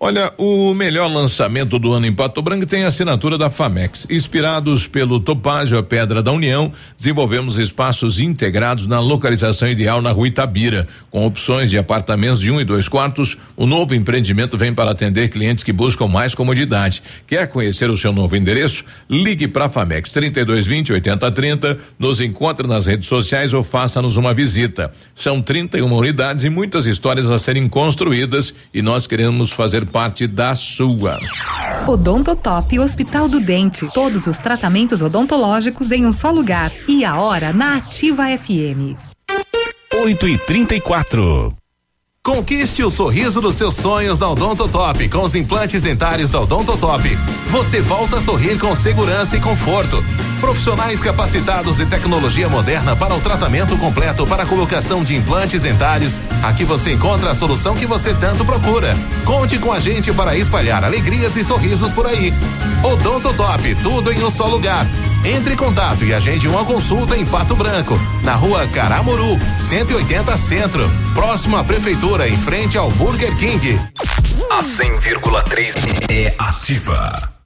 [0.00, 4.06] Olha, o melhor lançamento do ano em Pato Branco tem a assinatura da Famex.
[4.08, 10.28] Inspirados pelo Topázio, a Pedra da União, desenvolvemos espaços integrados na localização ideal na rua
[10.28, 13.36] Itabira, com opções de apartamentos de um e dois quartos.
[13.56, 17.02] O novo empreendimento vem para atender clientes que buscam mais comodidade.
[17.26, 18.84] Quer conhecer o seu novo endereço?
[19.10, 24.92] Ligue para a Famex 3220 8030, nos encontre nas redes sociais ou faça-nos uma visita.
[25.16, 30.54] São 31 unidades e muitas histórias a serem construídas e nós queremos fazer parte da
[30.54, 31.16] sua.
[31.86, 33.90] Odontotop Hospital do Dente.
[33.92, 36.70] Todos os tratamentos odontológicos em um só lugar.
[36.86, 38.94] E a hora na Ativa FM.
[39.92, 41.56] 8 e 34
[42.24, 45.08] Conquiste o sorriso dos seus sonhos da Odontotop.
[45.08, 47.16] Com os implantes dentários da Odontotop,
[47.50, 50.04] você volta a sorrir com segurança e conforto.
[50.38, 56.20] Profissionais capacitados e tecnologia moderna para o tratamento completo para a colocação de implantes dentários.
[56.42, 58.94] Aqui você encontra a solução que você tanto procura.
[59.24, 62.32] Conte com a gente para espalhar alegrias e sorrisos por aí.
[62.84, 64.86] Odontotop, tudo em um só lugar.
[65.24, 70.88] Entre em contato e agende uma consulta em Pato Branco, na rua Caramuru, 180 Centro,
[71.12, 73.78] próximo à Prefeitura, em frente ao Burger King.
[74.50, 75.74] A 100,3
[76.10, 77.37] é ativa.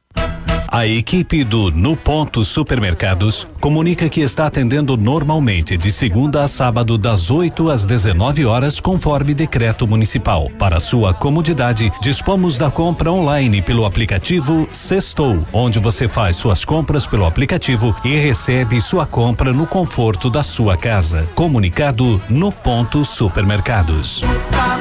[0.74, 6.96] A equipe do No Ponto Supermercados comunica que está atendendo normalmente de segunda a sábado
[6.96, 10.50] das 8 às 19 horas conforme decreto municipal.
[10.58, 17.06] Para sua comodidade, dispomos da compra online pelo aplicativo Sextou, onde você faz suas compras
[17.06, 21.28] pelo aplicativo e recebe sua compra no conforto da sua casa.
[21.34, 24.22] Comunicado No Ponto Supermercados.
[24.50, 24.72] Tá.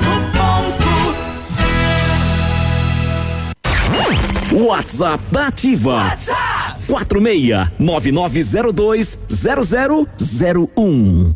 [4.52, 6.03] WhatsApp da Ativa.
[6.10, 9.18] WhatsApp 46 9902
[10.76, 11.36] 0001.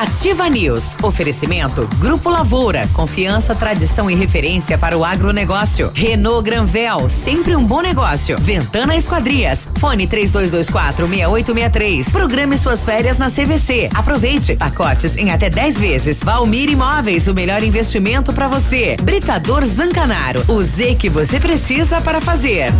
[0.00, 0.96] Ativa News.
[1.02, 2.88] Oferecimento Grupo Lavoura.
[2.94, 5.92] Confiança, tradição e referência para o agronegócio.
[5.94, 7.06] Renault Granvel.
[7.10, 8.38] Sempre um bom negócio.
[8.40, 9.68] Ventana Esquadrias.
[9.76, 12.08] Fone 3224 6863.
[12.08, 13.90] Programe suas férias na CVC.
[13.92, 14.56] Aproveite.
[14.56, 16.22] Pacotes em até 10 vezes.
[16.24, 17.28] Valmir Imóveis.
[17.28, 18.96] O melhor investimento para você.
[19.02, 20.42] Britador Zancanaro.
[20.48, 22.72] O Z que você precisa para fazer.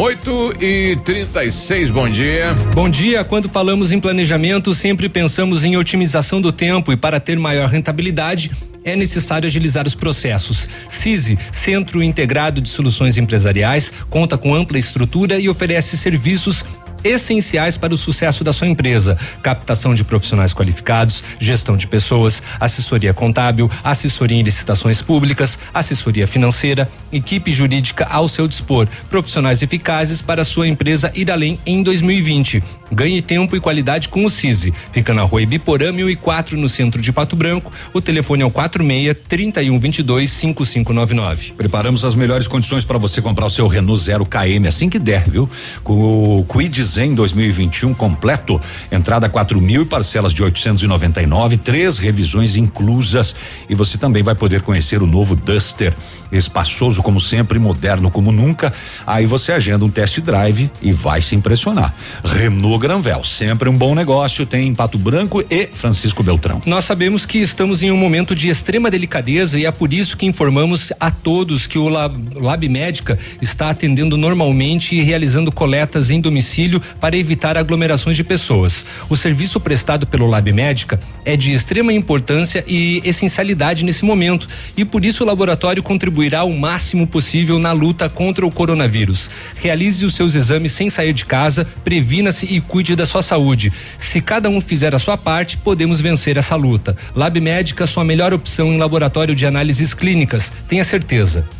[0.00, 2.54] 8 e 36 bom dia.
[2.74, 3.22] Bom dia.
[3.22, 8.50] Quando falamos em planejamento, sempre pensamos em otimização do tempo e para ter maior rentabilidade,
[8.82, 10.66] é necessário agilizar os processos.
[10.90, 16.64] CISI, Centro Integrado de Soluções Empresariais, conta com ampla estrutura e oferece serviços
[17.02, 23.14] essenciais para o sucesso da sua empresa: captação de profissionais qualificados, gestão de pessoas, assessoria
[23.14, 30.42] contábil, assessoria em licitações públicas, assessoria financeira, equipe jurídica ao seu dispor, profissionais eficazes para
[30.42, 32.62] a sua empresa ir além em 2020.
[32.92, 34.74] Ganhe tempo e qualidade com o CISI.
[34.92, 37.72] Fica na rua Ibiporã 1004, no centro de Pato Branco.
[37.94, 41.52] O telefone é o 46 3122 5599.
[41.52, 45.28] Preparamos as melhores condições para você comprar o seu Renault Zero KM assim que der,
[45.28, 45.48] viu?
[45.84, 48.60] Com o Quid Zen 2021 completo,
[48.90, 53.34] entrada quatro mil e parcelas de 899, três revisões inclusas.
[53.68, 55.94] E você também vai poder conhecer o novo Duster,
[56.32, 58.72] espaçoso como sempre, moderno como nunca.
[59.06, 61.94] Aí você agenda um test drive e vai se impressionar.
[62.24, 66.60] Renault Granvel, sempre um bom negócio, tem em Pato Branco e Francisco Beltrão.
[66.66, 70.26] Nós sabemos que estamos em um momento de extrema delicadeza e é por isso que
[70.26, 76.20] informamos a todos que o Lab, Lab Médica está atendendo normalmente e realizando coletas em
[76.20, 78.84] domicílio para evitar aglomerações de pessoas.
[79.08, 84.84] O serviço prestado pelo Lab Médica é de extrema importância e essencialidade nesse momento e
[84.84, 89.30] por isso o laboratório contribuirá o máximo possível na luta contra o coronavírus.
[89.60, 93.72] Realize os seus exames sem sair de casa, previna-se e cuide da sua saúde.
[93.98, 96.96] Se cada um fizer a sua parte, podemos vencer essa luta.
[97.14, 100.52] Lab Médica, sua melhor opção em laboratório de análises clínicas.
[100.68, 101.59] Tenha certeza.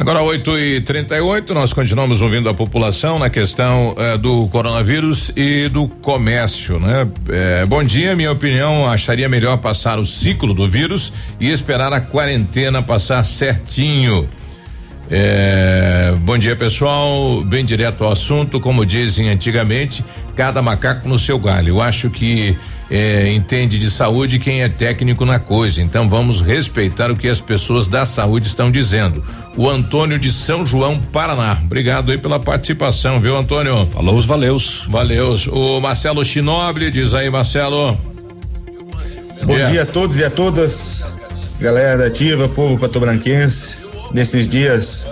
[0.00, 5.68] Agora 8 e 38 nós continuamos ouvindo a população na questão eh, do coronavírus e
[5.68, 7.08] do comércio, né?
[7.28, 12.00] Eh, bom dia, minha opinião, acharia melhor passar o ciclo do vírus e esperar a
[12.00, 14.28] quarentena passar certinho.
[15.10, 17.42] É, bom dia, pessoal.
[17.42, 20.04] Bem direto ao assunto, como dizem antigamente,
[20.36, 21.70] cada macaco no seu galho.
[21.70, 22.56] Eu acho que
[22.90, 25.82] é, entende de saúde quem é técnico na coisa.
[25.82, 29.22] Então vamos respeitar o que as pessoas da saúde estão dizendo.
[29.56, 31.58] O Antônio de São João, Paraná.
[31.62, 33.84] Obrigado aí pela participação, viu, Antônio?
[33.86, 34.84] Falou os valeus.
[34.88, 35.46] Valeus.
[35.46, 37.98] O Marcelo Chinobre, diz aí, Marcelo.
[39.42, 39.66] Bom dia.
[39.66, 41.06] dia a todos e a todas,
[41.60, 43.78] galera ativa, povo patobranquense,
[44.12, 45.06] nesses dias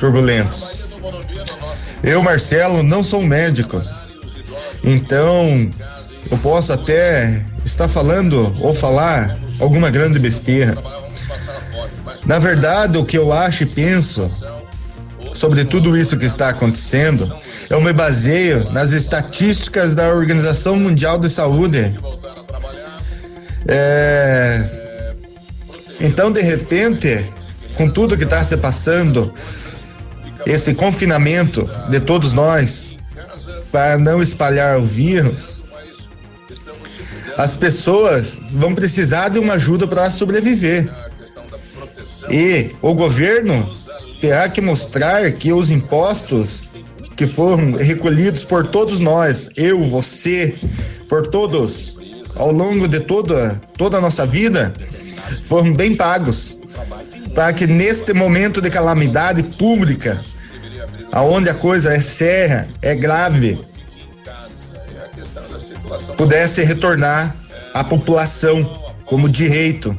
[0.00, 0.78] turbulentos.
[2.02, 3.82] Eu, Marcelo, não sou médico,
[4.82, 5.70] então
[6.30, 10.76] eu posso até estar falando ou falar alguma grande besteira.
[12.26, 14.28] Na verdade, o que eu acho e penso
[15.34, 17.32] sobre tudo isso que está acontecendo,
[17.70, 21.96] eu me baseio nas estatísticas da Organização Mundial de Saúde.
[23.66, 25.14] É...
[26.00, 27.24] Então, de repente,
[27.76, 29.32] com tudo que está se passando,
[30.44, 32.96] esse confinamento de todos nós,
[33.70, 35.62] para não espalhar o vírus,
[37.38, 40.92] as pessoas vão precisar de uma ajuda para sobreviver.
[42.28, 43.54] E o governo
[44.20, 46.68] terá que mostrar que os impostos
[47.16, 50.52] que foram recolhidos por todos nós, eu, você,
[51.08, 51.96] por todos,
[52.34, 54.72] ao longo de toda, toda a nossa vida,
[55.44, 56.58] foram bem pagos.
[57.36, 60.20] Para que neste momento de calamidade pública,
[61.12, 63.60] aonde a coisa é séria, é grave,
[66.18, 67.34] pudesse retornar
[67.72, 68.64] à população
[69.06, 69.96] como direito.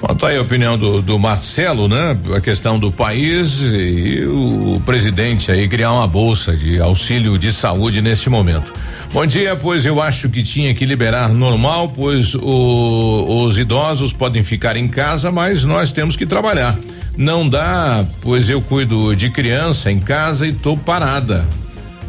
[0.00, 2.16] Bom, tá aí a opinião do, do Marcelo, né?
[2.36, 8.00] A questão do país e o presidente aí criar uma bolsa de auxílio de saúde
[8.00, 8.72] neste momento.
[9.12, 14.44] Bom dia, pois eu acho que tinha que liberar normal, pois o, os idosos podem
[14.44, 16.78] ficar em casa, mas nós temos que trabalhar.
[17.16, 21.44] Não dá, pois eu cuido de criança em casa e tô parada.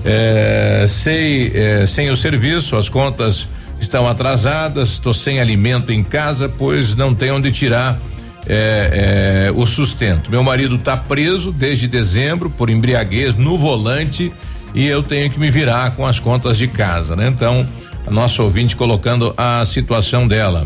[0.06, 3.48] É, sei, é, sem o serviço, as contas
[3.80, 8.00] estão atrasadas, estou sem alimento em casa, pois não tem onde tirar
[8.48, 10.30] é, é, o sustento.
[10.32, 14.32] Meu marido está preso desde dezembro por embriaguez no volante
[14.74, 17.28] e eu tenho que me virar com as contas de casa, né?
[17.28, 17.66] Então,
[18.06, 20.66] a nossa ouvinte colocando a situação dela.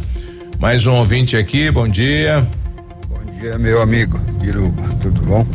[0.59, 2.45] Mais um ouvinte aqui, bom dia.
[3.09, 5.45] Bom dia, meu amigo Biruba, tudo bom?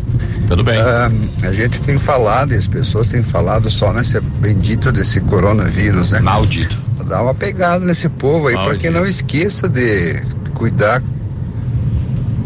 [0.49, 0.79] Tudo bem.
[0.79, 1.11] Ah,
[1.43, 6.21] a gente tem falado, e as pessoas têm falado só nesse bendito desse coronavírus, né?
[6.21, 6.77] Maldito.
[7.07, 10.23] Dá uma pegada nesse povo aí, para que não esqueça de
[10.55, 11.03] cuidar,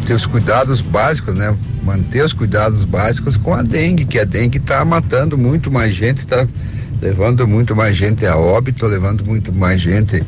[0.04, 1.54] ter os cuidados básicos, né?
[1.84, 6.18] Manter os cuidados básicos com a dengue, que a dengue está matando muito mais gente,
[6.18, 6.46] está
[7.00, 10.24] levando muito mais gente a óbito, levando muito mais gente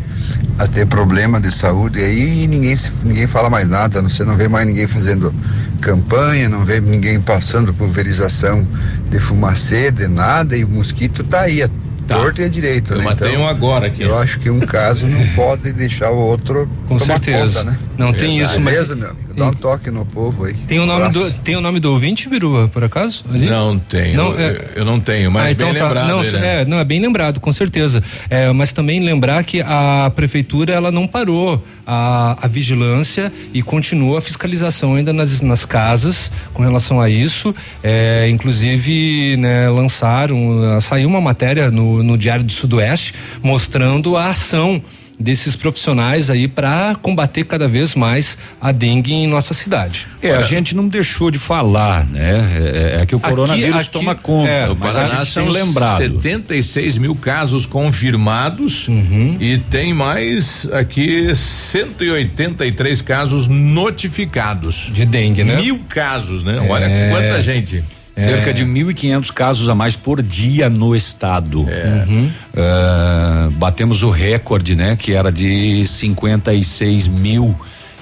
[0.59, 4.49] a ter problema de saúde aí e ninguém, ninguém fala mais nada, você não vê
[4.49, 5.33] mais ninguém fazendo
[5.81, 8.67] campanha, não vê ninguém passando pulverização
[9.11, 11.69] de fumacê, de nada, e o mosquito tá aí, a
[12.07, 12.17] tá.
[12.17, 12.95] torto e a direito.
[12.95, 13.05] Eu né?
[13.05, 14.03] matei então, um agora aqui.
[14.03, 17.61] Eu acho que um caso não pode deixar o outro Com certeza.
[17.61, 17.79] Conta, né?
[17.99, 19.35] Não tem isso, mas Beleza, meu amigo?
[19.37, 20.55] Dá um toque no povo aí.
[20.55, 23.25] Tem o nome do tem o nome do ouvinte, Biruba, por acaso?
[23.33, 23.47] Ali?
[23.47, 24.17] Não tenho.
[24.17, 25.87] Não, eu, é- eu não tenho, mas Ah, então bem tá.
[25.89, 26.09] lembrado.
[26.09, 26.61] Não, aí, né?
[26.61, 28.03] é, não, é bem lembrado, com certeza.
[28.31, 34.19] É, mas também lembrar que a prefeitura ela não parou a, a vigilância e continua
[34.19, 37.55] a fiscalização ainda nas, nas casas com relação a isso.
[37.83, 44.83] É, inclusive, né, lançaram, saiu uma matéria no, no Diário do Sudoeste mostrando a ação
[45.19, 50.07] desses profissionais aí para combater cada vez mais a dengue em nossa cidade.
[50.21, 52.95] É, a gente não deixou de falar, né?
[52.99, 55.35] É, é que o Aqui- coronavírus aqui- toma conta, é, O mas a Paraná gente
[55.35, 55.99] tem são lembrado.
[55.99, 59.37] 76 mil casos confirmados Uhum.
[59.41, 64.91] e tem mais aqui 183 casos notificados.
[64.93, 65.57] De dengue, né?
[65.57, 66.65] Mil casos, né?
[66.69, 67.11] Olha É.
[67.11, 67.83] quanta gente.
[68.17, 71.67] Cerca de 1.500 casos a mais por dia no estado.
[71.69, 72.05] É.
[72.09, 72.31] Uhum.
[72.57, 74.97] Ah, batemos o recorde, né?
[74.97, 77.55] Que era de 56 mil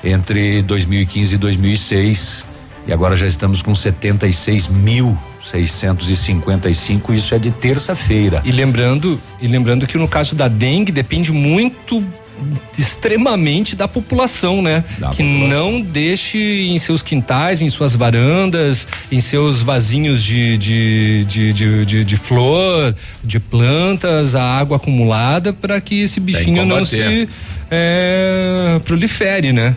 [0.04, 2.44] entre 2015 e 2006.
[2.86, 5.16] E agora já estamos com 76 mil
[5.50, 7.12] 655.
[7.12, 8.42] Isso é de terça-feira.
[8.44, 12.04] E lembrando, e lembrando que no caso da dengue depende muito
[12.78, 14.84] extremamente da população, né?
[14.98, 15.72] Da que população.
[15.72, 21.84] não deixe em seus quintais, em suas varandas, em seus vasinhos de, de, de, de,
[21.86, 27.28] de- de flor, de plantas, a água acumulada para que esse bichinho não se
[27.70, 29.74] é, prolifere, né?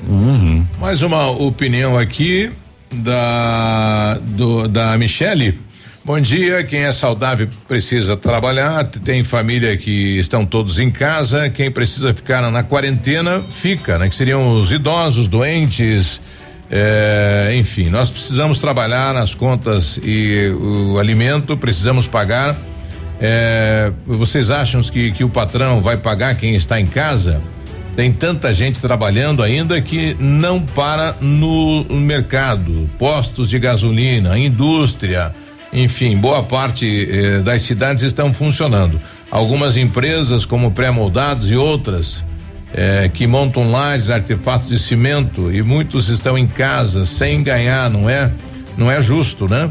[0.79, 2.51] Mais uma opinião aqui
[2.91, 5.57] da do, da Michele.
[6.05, 11.71] Bom dia, quem é saudável precisa trabalhar, tem família que estão todos em casa, quem
[11.71, 14.07] precisa ficar na quarentena, fica, né?
[14.07, 16.21] Que seriam os idosos, doentes,
[16.69, 22.55] eh, enfim, nós precisamos trabalhar nas contas e o alimento, precisamos pagar.
[23.19, 27.41] Eh, vocês acham que, que o patrão vai pagar quem está em casa?
[27.95, 35.33] Tem tanta gente trabalhando ainda que não para no mercado, postos de gasolina, indústria,
[35.75, 38.99] enfim, boa parte eh, das cidades estão funcionando.
[39.29, 42.23] Algumas empresas, como pré-moldados e outras,
[42.73, 48.09] eh, que montam lajes, artefatos de cimento e muitos estão em casa sem ganhar, não
[48.09, 48.31] é?
[48.77, 49.69] Não é justo, né?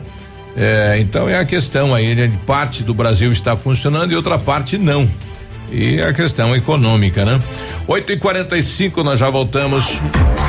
[0.54, 2.30] Eh, então é a questão aí, né?
[2.46, 5.08] Parte do Brasil está funcionando e outra parte não.
[5.74, 7.40] E a questão econômica, né?
[7.88, 10.00] 8 e 45 nós já voltamos.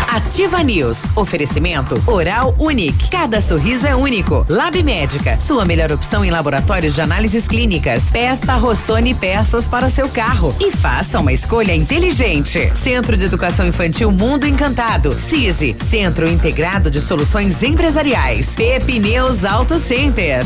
[0.07, 1.05] Ativa News.
[1.15, 3.09] Oferecimento Oral Unique.
[3.09, 4.45] Cada sorriso é único.
[4.47, 5.39] Lab Médica.
[5.39, 8.03] Sua melhor opção em laboratórios de análises clínicas.
[8.11, 10.55] Peça Rossoni peças para o seu carro.
[10.59, 12.71] E faça uma escolha inteligente.
[12.75, 15.11] Centro de Educação Infantil Mundo Encantado.
[15.11, 15.75] CISI.
[15.83, 18.55] Centro Integrado de Soluções Empresariais.
[18.55, 20.45] Pepineus Auto Center.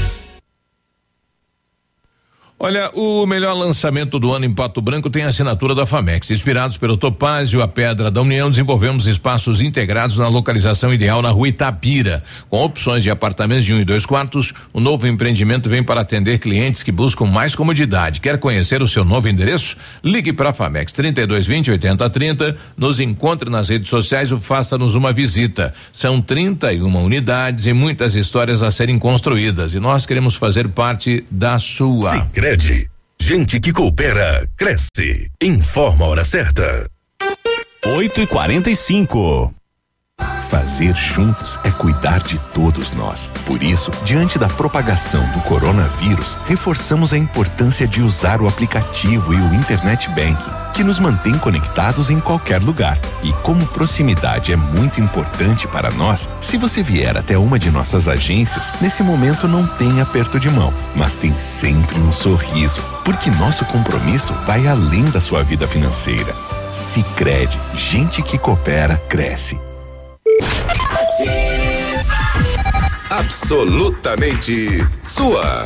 [2.63, 6.29] Olha, o melhor lançamento do ano em Pato Branco tem a assinatura da Famex.
[6.29, 11.47] Inspirados pelo Topázio, a Pedra da União, desenvolvemos espaços integrados na localização ideal na rua
[11.47, 12.21] Itapira.
[12.51, 16.37] Com opções de apartamentos de um e dois quartos, o novo empreendimento vem para atender
[16.37, 18.21] clientes que buscam mais comodidade.
[18.21, 19.75] Quer conhecer o seu novo endereço?
[20.03, 25.73] Ligue para a Famex 3220 8030, nos encontre nas redes sociais ou faça-nos uma visita.
[25.91, 31.57] São 31 unidades e muitas histórias a serem construídas e nós queremos fazer parte da
[31.57, 32.29] sua.
[32.51, 35.31] Sicredi, gente que coopera cresce.
[35.41, 36.85] Informa a hora certa.
[37.85, 39.53] 8 e 45
[40.49, 43.31] Fazer juntos é cuidar de todos nós.
[43.45, 49.37] Por isso, diante da propagação do coronavírus, reforçamos a importância de usar o aplicativo e
[49.37, 52.99] o Internet Banking, que nos mantém conectados em qualquer lugar.
[53.23, 58.07] E como proximidade é muito importante para nós, se você vier até uma de nossas
[58.07, 63.63] agências, nesse momento não tem aperto de mão, mas tem sempre um sorriso, porque nosso
[63.65, 66.35] compromisso vai além da sua vida financeira.
[66.71, 69.70] Sicredi, gente que coopera cresce.
[73.11, 75.65] Absolutamente sua.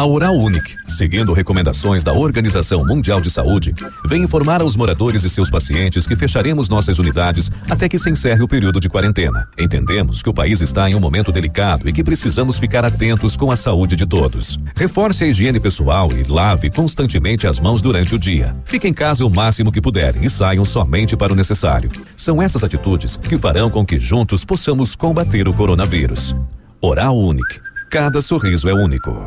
[0.00, 3.74] A Oral Unique, seguindo recomendações da Organização Mundial de Saúde,
[4.06, 8.42] vem informar aos moradores e seus pacientes que fecharemos nossas unidades até que se encerre
[8.42, 9.46] o período de quarentena.
[9.58, 13.52] Entendemos que o país está em um momento delicado e que precisamos ficar atentos com
[13.52, 14.58] a saúde de todos.
[14.74, 18.56] Reforce a higiene pessoal e lave constantemente as mãos durante o dia.
[18.64, 21.90] Fique em casa o máximo que puderem e saiam somente para o necessário.
[22.16, 26.34] São essas atitudes que farão com que juntos possamos combater o coronavírus.
[26.80, 27.60] Oral Unique.
[27.90, 29.26] Cada sorriso é único.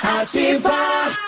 [0.00, 1.27] Ativa!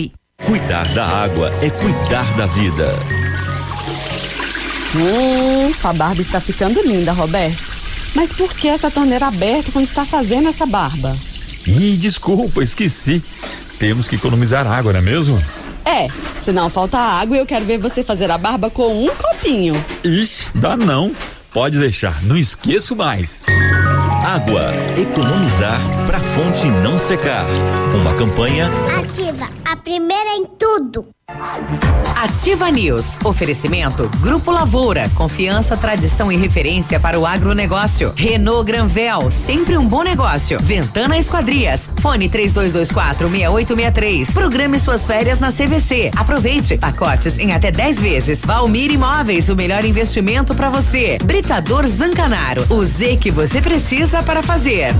[0.45, 2.97] Cuidar da água é cuidar da vida.
[4.95, 7.71] Hum, sua barba está ficando linda, Roberto.
[8.15, 11.15] Mas por que essa torneira aberta quando está fazendo essa barba?
[11.67, 13.23] Ih, desculpa, esqueci.
[13.79, 15.41] Temos que economizar água, não é mesmo?
[15.85, 16.07] É,
[16.43, 19.73] senão falta água e eu quero ver você fazer a barba com um copinho.
[20.03, 21.15] Ixi, dá não.
[21.53, 23.43] Pode deixar, não esqueço mais.
[24.25, 27.45] Água, economizar para a fonte não secar.
[27.93, 31.09] Uma campanha Ativa, a primeira em tudo.
[32.15, 33.17] Ativa News.
[33.23, 35.09] Oferecimento Grupo Lavoura.
[35.15, 38.13] Confiança, tradição e referência para o agronegócio.
[38.15, 39.31] Renault Granvel.
[39.31, 40.59] Sempre um bom negócio.
[40.61, 41.89] Ventana Esquadrias.
[41.99, 44.31] Fone 3224 6863.
[44.31, 46.11] Programe suas férias na CVC.
[46.15, 46.77] Aproveite.
[46.77, 48.45] Pacotes em até 10 vezes.
[48.45, 49.49] Valmir Imóveis.
[49.49, 51.17] O melhor investimento para você.
[51.23, 52.65] Britador Zancanaro.
[52.69, 54.93] O Z que você precisa para fazer.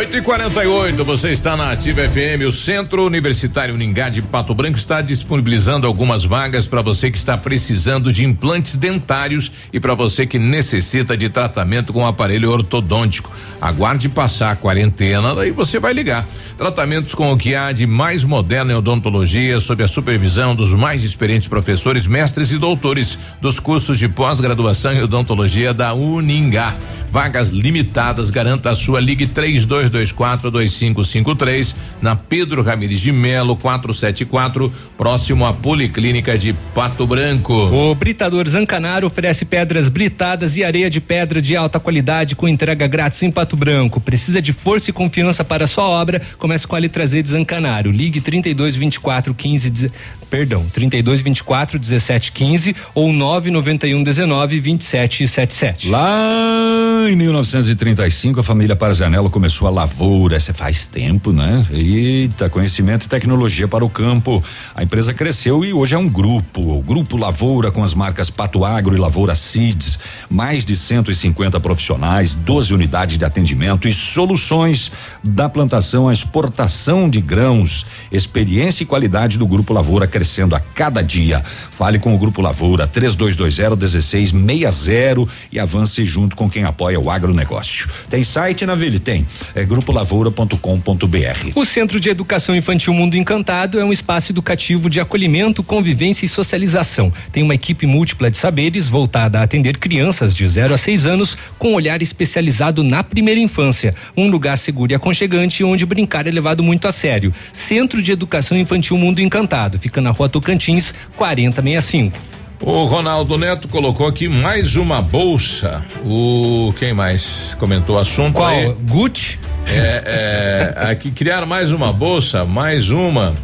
[0.00, 2.48] 8 e 48 você está na Ativa FM.
[2.48, 7.36] O Centro Universitário Ningá de Pato Branco está disponibilizando algumas vagas para você que está
[7.36, 13.30] precisando de implantes dentários e para você que necessita de tratamento com aparelho ortodôntico.
[13.60, 16.26] Aguarde passar a quarentena, daí você vai ligar.
[16.56, 21.04] Tratamentos com o que há de mais moderno em odontologia, sob a supervisão dos mais
[21.04, 26.74] experientes professores, mestres e doutores dos cursos de pós-graduação em odontologia da Uningá.
[27.10, 35.44] Vagas limitadas, garanta a sua Ligue 3224 2553 na Pedro Ramires de Melo 474, próximo
[35.44, 37.52] à Policlínica de Pato Branco.
[37.52, 42.86] O Britador Zancanaro oferece pedras britadas e areia de pedra de alta qualidade com entrega
[42.86, 44.00] grátis em Pato Branco.
[44.00, 46.20] Precisa de força e confiança para a sua obra?
[46.38, 47.90] Comece com a letra Z de Zancanaro.
[47.90, 49.92] Ligue 32 24 15,
[50.30, 55.88] perdão, 32 24 17 15 ou 991 19 27 77.
[55.88, 60.36] Lá Em 1935, a família Parzanello começou a lavoura.
[60.36, 61.66] Essa faz tempo, né?
[61.70, 64.44] Eita, conhecimento e tecnologia para o campo.
[64.74, 66.60] A empresa cresceu e hoje é um grupo.
[66.60, 69.98] O Grupo Lavoura com as marcas Pato Agro e Lavoura Seeds.
[70.28, 74.92] Mais de 150 profissionais, 12 unidades de atendimento e soluções
[75.24, 77.86] da plantação à exportação de grãos.
[78.12, 81.42] Experiência e qualidade do Grupo Lavoura crescendo a cada dia.
[81.70, 87.88] Fale com o Grupo Lavoura 3220 1660 e avance junto com quem apoia o agronegócio.
[88.08, 88.98] Tem site na Ville?
[88.98, 89.26] Tem.
[89.54, 91.50] É grupolavoura.com.br.
[91.54, 96.28] O Centro de Educação Infantil Mundo Encantado é um espaço educativo de acolhimento, convivência e
[96.28, 97.12] socialização.
[97.32, 101.36] Tem uma equipe múltipla de saberes voltada a atender crianças de 0 a 6 anos
[101.58, 103.94] com olhar especializado na primeira infância.
[104.16, 107.32] Um lugar seguro e aconchegante onde brincar é levado muito a sério.
[107.52, 109.78] Centro de Educação Infantil Mundo Encantado.
[109.78, 112.29] Fica na rua Tocantins, 4065.
[112.62, 115.82] O Ronaldo Neto colocou aqui mais uma bolsa.
[116.04, 118.34] O quem mais comentou o assunto?
[118.34, 118.48] Qual?
[118.48, 118.76] Aí?
[118.82, 119.38] Gucci?
[119.66, 123.34] É, é, aqui criar mais uma bolsa, mais uma,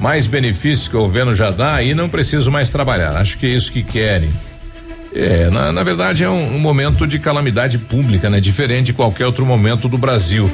[0.00, 3.16] mais benefícios que o governo já dá e não preciso mais trabalhar.
[3.16, 4.30] Acho que é isso que querem.
[5.14, 8.40] É, na, na verdade é um, um momento de calamidade pública, né?
[8.40, 10.50] Diferente de qualquer outro momento do Brasil.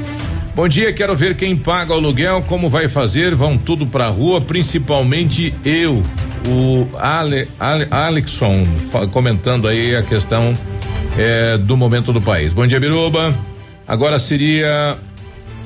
[0.53, 4.41] Bom dia, quero ver quem paga o aluguel, como vai fazer, vão tudo pra rua,
[4.41, 6.03] principalmente eu,
[6.49, 8.67] o Ale, Ale, Alexson,
[9.13, 10.53] comentando aí a questão
[11.17, 12.53] é, do momento do país.
[12.53, 13.33] Bom dia, Biruba.
[13.87, 14.99] Agora seria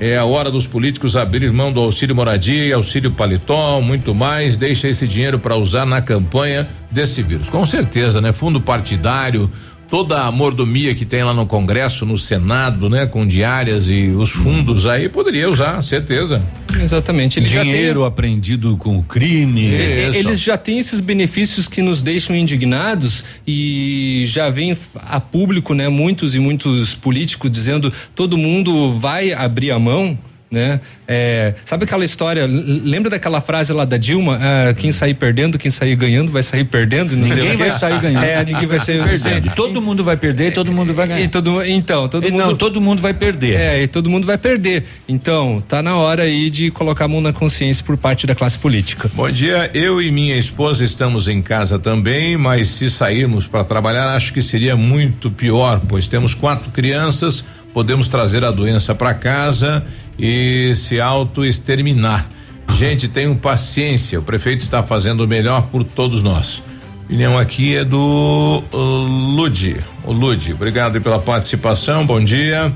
[0.00, 4.56] é a hora dos políticos abrir mão do auxílio moradia, auxílio paletó, muito mais.
[4.56, 7.48] Deixa esse dinheiro para usar na campanha desse vírus.
[7.48, 8.32] Com certeza, né?
[8.32, 9.48] Fundo partidário,
[9.94, 13.06] toda a mordomia que tem lá no Congresso, no Senado, né?
[13.06, 16.42] Com diárias e os fundos aí poderia usar, certeza.
[16.82, 17.38] Exatamente.
[17.38, 19.72] Ele já tem- Dinheiro apreendido com crime.
[19.72, 25.74] É, Eles já têm esses benefícios que nos deixam indignados e já vem a público,
[25.74, 25.88] né?
[25.88, 30.18] Muitos e muitos políticos dizendo todo mundo vai abrir a mão.
[30.54, 30.80] Né?
[31.08, 32.46] É, sabe aquela história?
[32.46, 34.38] Lembra daquela frase lá da Dilma?
[34.40, 37.12] Ah, quem sair perdendo, quem sair ganhando, vai sair perdendo.
[37.12, 38.24] e Não sei Ninguém vai sair ganhando.
[38.24, 39.52] É, ninguém vai sair perdendo.
[39.56, 41.20] Todo mundo vai perder e todo mundo vai ganhar.
[41.20, 42.44] E todo, então, todo E mundo.
[42.46, 43.56] não, todo mundo vai perder.
[43.58, 44.84] É, e todo mundo vai perder.
[45.08, 48.56] Então, tá na hora aí de colocar a mão na consciência por parte da classe
[48.58, 49.10] política.
[49.14, 54.14] Bom dia, eu e minha esposa estamos em casa também, mas se sairmos para trabalhar,
[54.14, 59.84] acho que seria muito pior, pois temos quatro crianças, podemos trazer a doença para casa
[60.18, 62.28] e se auto-exterminar.
[62.76, 66.62] Gente, tenham paciência, o prefeito está fazendo o melhor por todos nós.
[67.02, 69.76] A opinião aqui é do uh, Ludi.
[70.04, 72.72] O Ludi, obrigado pela participação, bom dia.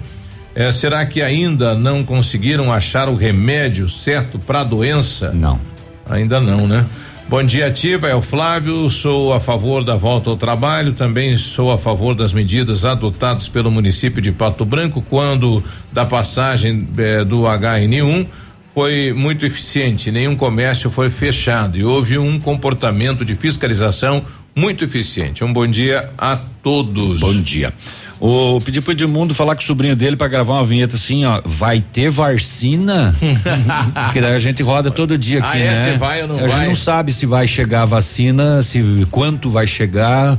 [0.54, 5.30] Eh, será que ainda não conseguiram achar o remédio certo para a doença?
[5.32, 5.60] Não.
[6.08, 6.84] Ainda não, né?
[7.28, 11.70] Bom dia, Ativa, é o Flávio, sou a favor da volta ao trabalho, também sou
[11.70, 17.42] a favor das medidas adotadas pelo município de Pato Branco quando da passagem eh, do
[17.42, 18.26] HN1
[18.74, 24.24] foi muito eficiente, nenhum comércio foi fechado e houve um comportamento de fiscalização
[24.58, 25.44] muito eficiente.
[25.44, 27.20] Um bom dia a todos.
[27.20, 27.72] Bom dia.
[28.20, 31.40] O pedi pro Edmundo falar com o sobrinho dele para gravar uma vinheta assim, ó.
[31.44, 33.14] Vai ter vacina?
[34.12, 35.64] que daí a gente roda todo dia aqui, Ah, é?
[35.74, 35.92] né?
[35.92, 36.50] Se vai ou não a vai?
[36.50, 40.36] gente não sabe se vai chegar a vacina, se quanto vai chegar,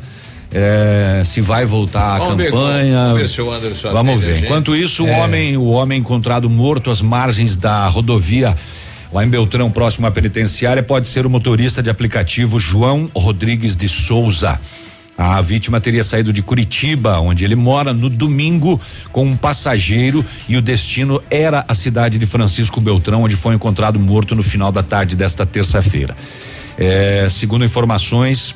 [0.51, 3.03] é, se vai voltar a Vamos ver, campanha.
[3.05, 4.43] vamos ver se o Anderson Vamos a ver.
[4.43, 5.21] Enquanto isso, o É.
[5.23, 8.57] homem, o homem encontrado morto às margens da rodovia
[9.11, 13.89] Lá em Beltrão, próximo à penitenciária, pode ser o motorista de aplicativo João Rodrigues de
[13.89, 14.59] Souza.
[15.17, 18.79] A vítima teria saído de Curitiba, onde ele mora, no domingo
[19.11, 23.99] com um passageiro e o destino era a cidade de Francisco Beltrão, onde foi encontrado
[23.99, 26.15] morto no final da tarde desta terça-feira.
[26.77, 28.55] É, segundo informações,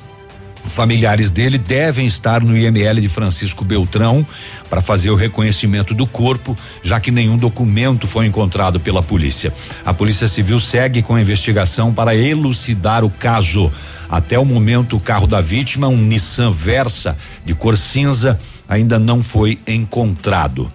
[0.66, 4.26] familiares dele devem estar no IML de Francisco Beltrão
[4.70, 9.54] para fazer o reconhecimento do corpo, já que nenhum documento foi encontrado pela polícia.
[9.86, 13.72] A Polícia Civil segue com a investigação para elucidar o caso.
[14.10, 19.22] Até o momento, o carro da vítima, um Nissan Versa de cor cinza, ainda não
[19.22, 20.70] foi encontrado.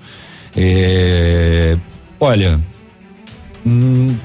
[0.56, 1.76] É,
[2.18, 2.60] olha,
[3.64, 4.16] hum,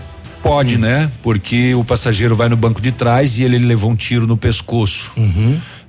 [0.43, 1.09] pode, né?
[1.23, 5.13] Porque o passageiro vai no banco de trás e ele levou um tiro no pescoço.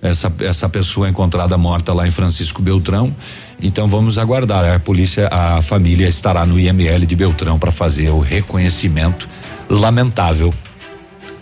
[0.01, 3.15] Essa, essa pessoa encontrada morta lá em Francisco Beltrão.
[3.61, 4.73] Então vamos aguardar.
[4.73, 9.29] A polícia, a família estará no IML de Beltrão para fazer o reconhecimento.
[9.69, 10.55] Lamentável.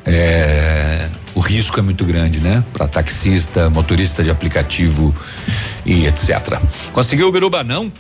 [0.07, 2.65] É, o risco é muito grande, né?
[2.73, 5.15] Para taxista, motorista de aplicativo
[5.85, 6.59] e etc.
[6.93, 7.93] Conseguiu o Biruba não?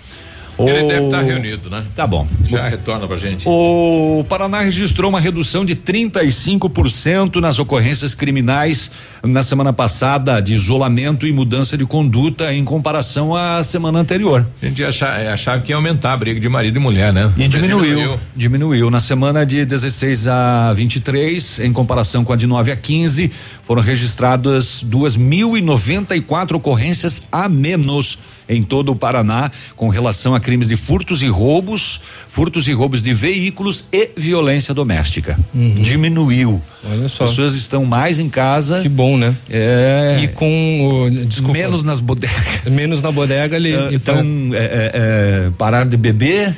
[0.58, 1.82] Ele O- deve estar reunido, né?
[1.96, 2.26] Tá bom.
[2.48, 3.44] Já retorna pra gente.
[3.48, 8.90] O Paraná registrou uma redução de 35% nas ocorrências criminais
[9.24, 14.46] na semana passada de isolamento e mudança de conduta em comparação à semana anterior.
[14.62, 17.32] A gente acha- achava que ia aumentar a briga de marido e mulher, né?
[17.36, 18.90] E diminuiu, diminuiu.
[18.90, 23.30] Na semana de 16 a 23, em comparação com a de 9 a 15,
[23.62, 30.76] foram registradas 2.094 ocorrências a menos em todo o Paraná com relação a crimes de
[30.76, 35.38] furtos e roubos, furtos e roubos de veículos e violência doméstica.
[35.54, 36.60] Diminuiu.
[36.84, 37.24] Olha só.
[37.24, 38.80] As pessoas estão mais em casa.
[38.80, 39.34] Que bom, né?
[39.48, 40.20] É.
[40.22, 42.64] E com desculpa, Menos nas bodegas.
[42.70, 43.72] Menos na bodega ali.
[43.92, 44.18] Então,
[44.52, 46.54] é, é, é, parar de beber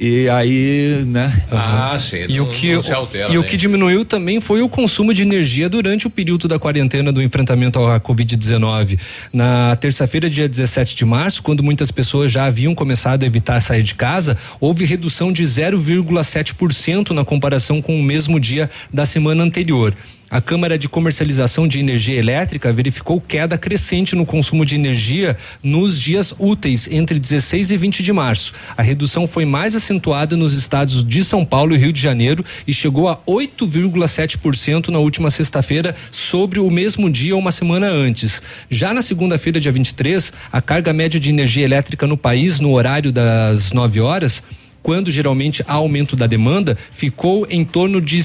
[0.00, 1.42] e aí, né?
[1.50, 2.24] Ah, sim.
[2.28, 3.48] E não, o que, não se altera, e o né?
[3.48, 7.84] que diminuiu também foi o consumo de energia durante o período da quarentena do enfrentamento
[7.84, 8.96] à Covid-19.
[9.32, 13.82] Na terça-feira, dia 17 de março, quando muitas pessoas já haviam começado a evitar sair
[13.82, 19.92] de casa, houve redução de 0,7% na comparação com o mesmo dia da semana anterior.
[20.30, 25.98] A Câmara de Comercialização de Energia Elétrica verificou queda crescente no consumo de energia nos
[25.98, 28.52] dias úteis entre 16 e 20 de março.
[28.76, 32.74] A redução foi mais acentuada nos estados de São Paulo e Rio de Janeiro e
[32.74, 38.42] chegou a 8,7% na última sexta-feira, sobre o mesmo dia uma semana antes.
[38.68, 43.10] Já na segunda-feira, dia 23, a carga média de energia elétrica no país, no horário
[43.10, 44.42] das 9 horas,
[44.82, 48.22] quando geralmente há aumento da demanda, ficou em torno de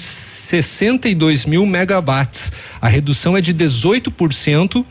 [0.53, 2.51] 62 mil megawatts.
[2.79, 4.85] A redução é de 18%.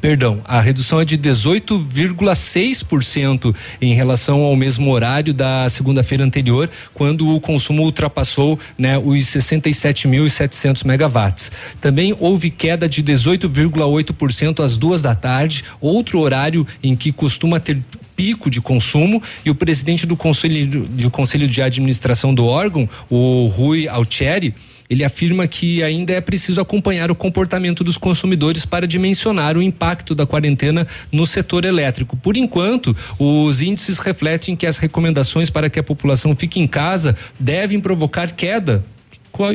[0.00, 3.52] Perdão, a redução é de 18,6%
[3.82, 10.86] em relação ao mesmo horário da segunda-feira anterior, quando o consumo ultrapassou né, os 67.700
[10.86, 11.50] megawatts.
[11.80, 17.78] Também houve queda de 18,8% às duas da tarde, outro horário em que costuma ter
[18.18, 23.46] pico de consumo e o presidente do conselho, do conselho de administração do órgão, o
[23.46, 24.54] Rui Altieri,
[24.88, 30.14] ele afirma que ainda é preciso acompanhar o comportamento dos consumidores para dimensionar o impacto
[30.14, 32.16] da quarentena no setor elétrico.
[32.16, 37.16] Por enquanto, os índices refletem que as recomendações para que a população fique em casa
[37.38, 38.84] devem provocar queda.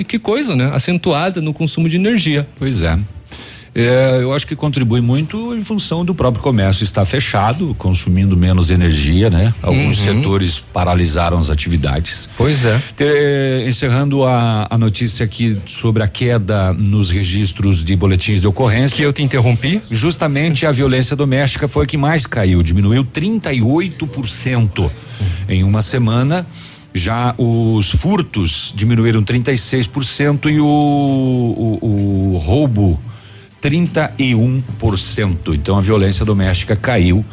[0.07, 0.71] Que coisa, né?
[0.73, 2.47] Acentuada no consumo de energia.
[2.57, 2.97] Pois é.
[3.75, 8.69] É, eu acho que contribui muito em função do próprio comércio estar fechado, consumindo menos
[8.69, 9.51] energia, né?
[9.63, 10.17] Alguns Uhum.
[10.17, 12.29] setores paralisaram as atividades.
[12.37, 12.79] Pois é.
[12.95, 18.95] Te- encerrando a, a notícia aqui sobre a queda nos registros de boletins de ocorrência.
[18.97, 19.81] Que eu te interrompi.
[19.89, 24.91] Justamente a violência doméstica foi a que mais caiu, diminuiu 38%
[25.49, 26.45] em uma semana.
[26.93, 33.01] Já os furtos diminuíram 36% e o, o, o roubo
[33.63, 35.53] 31%.
[35.55, 37.25] Então a violência doméstica caiu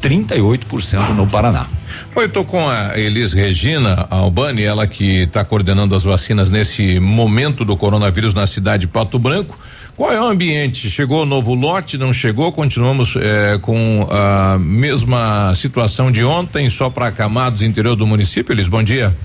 [0.00, 1.66] 38% no Paraná.
[2.14, 6.98] Bom, eu tô com a Elis Regina Albani, ela que está coordenando as vacinas nesse
[7.00, 9.58] momento do coronavírus na cidade de Pato Branco.
[9.96, 10.90] Qual é o ambiente?
[10.90, 11.96] Chegou o novo lote?
[11.96, 12.52] Não chegou?
[12.52, 18.52] Continuamos eh, com a mesma situação de ontem, só para acamados interior do município?
[18.52, 19.16] Elis, bom dia.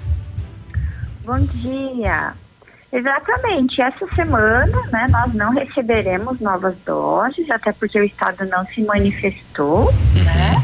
[1.26, 2.34] Bom dia.
[2.91, 8.81] Exatamente, essa semana, né, nós não receberemos novas doses, até porque o Estado não se
[8.84, 9.93] manifestou,
[10.26, 10.61] né?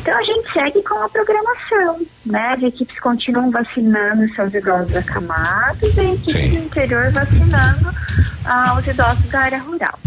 [0.00, 2.54] Então a gente segue com a programação, né?
[2.56, 7.92] As equipes continuam vacinando seus idosos acamados e a equipe do interior vacinando
[8.44, 9.98] ah, os idosos da área rural.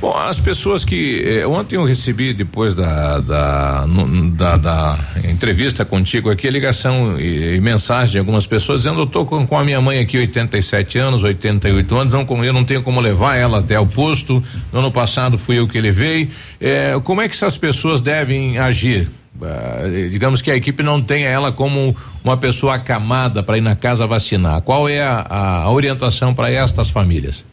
[0.00, 4.98] Bom, as pessoas que eh, ontem eu recebi depois da da, no- da da
[5.28, 9.44] entrevista contigo aqui a ligação e, e mensagem de algumas pessoas dizendo eu tô com,
[9.44, 13.00] com a minha mãe aqui 87 anos, 88 anos, não com- eu não tenho como
[13.00, 14.40] levar ela até o posto.
[14.72, 16.30] No ano passado fui eu que levei.
[16.60, 19.10] Eh, como é que essas pessoas devem agir?
[19.42, 23.74] Ah, digamos que a equipe não tenha ela como uma pessoa acamada para ir na
[23.74, 24.62] casa vacinar.
[24.62, 25.26] Qual é a,
[25.64, 27.44] a orientação para estas famílias?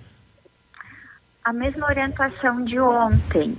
[1.46, 3.56] A mesma orientação de ontem.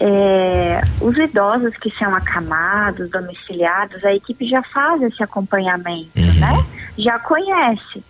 [0.00, 6.66] É, os idosos que são acamados, domiciliados, a equipe já faz esse acompanhamento, né?
[6.98, 8.02] Já conhece.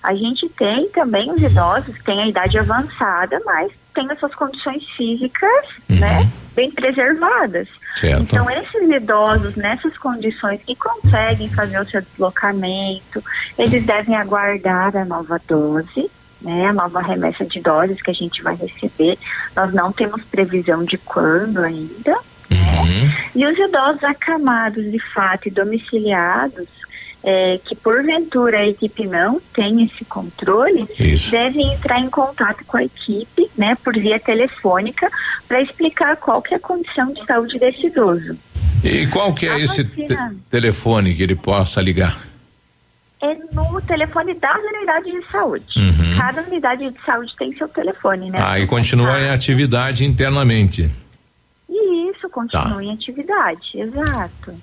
[0.00, 4.34] A gente tem também os idosos que têm a idade avançada, mas têm as suas
[4.36, 6.30] condições físicas, né?
[6.54, 7.68] Bem preservadas.
[7.96, 8.22] Certo.
[8.22, 13.22] Então, esses idosos nessas condições que conseguem fazer o seu deslocamento,
[13.58, 16.08] eles devem aguardar a nova dose,
[16.42, 16.66] né?
[16.66, 19.18] A nova remessa de doses que a gente vai receber.
[19.56, 22.16] Nós não temos previsão de quando ainda.
[22.50, 23.14] né?
[23.34, 26.68] E os idosos acamados de fato e domiciliados,
[27.24, 30.86] é, que porventura a equipe não tem esse controle,
[31.30, 35.08] devem entrar em contato com a equipe, né, por via telefônica,
[35.46, 38.36] para explicar qual que é a condição de saúde desse idoso.
[38.82, 39.88] E qual que é A esse
[40.50, 42.31] telefone que ele possa ligar?
[43.22, 45.64] É no telefone das unidades de saúde.
[45.76, 46.16] Uhum.
[46.16, 48.38] Cada unidade de saúde tem seu telefone, né?
[48.42, 50.90] Ah, e continua em atividade internamente.
[51.68, 52.82] E isso continua Tá.
[52.84, 54.54] em atividade, exato.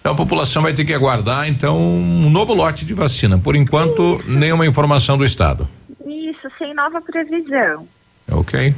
[0.00, 3.38] Então a população vai ter que aguardar então um novo lote de vacina.
[3.38, 5.68] Por enquanto, nenhuma informação do estado.
[6.04, 7.86] Isso, sem nova previsão.
[8.28, 8.74] Ok?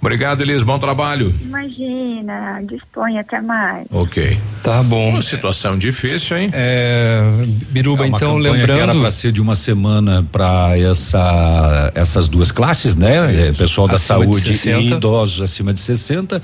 [0.00, 0.62] Obrigado, Elis.
[0.62, 1.34] Bom trabalho.
[1.42, 3.86] Imagina, dispõe até mais.
[3.90, 4.38] Ok.
[4.62, 5.10] Tá bom.
[5.10, 6.50] Uma situação difícil, hein?
[6.54, 7.22] É,
[7.70, 9.00] Biruba, É então campanha que era lembrando.
[9.02, 13.48] para ser de uma semana para essa essas duas classes, né?
[13.48, 14.80] É, pessoal da Acima de saúde 60.
[14.80, 16.40] e idosos acima de 60.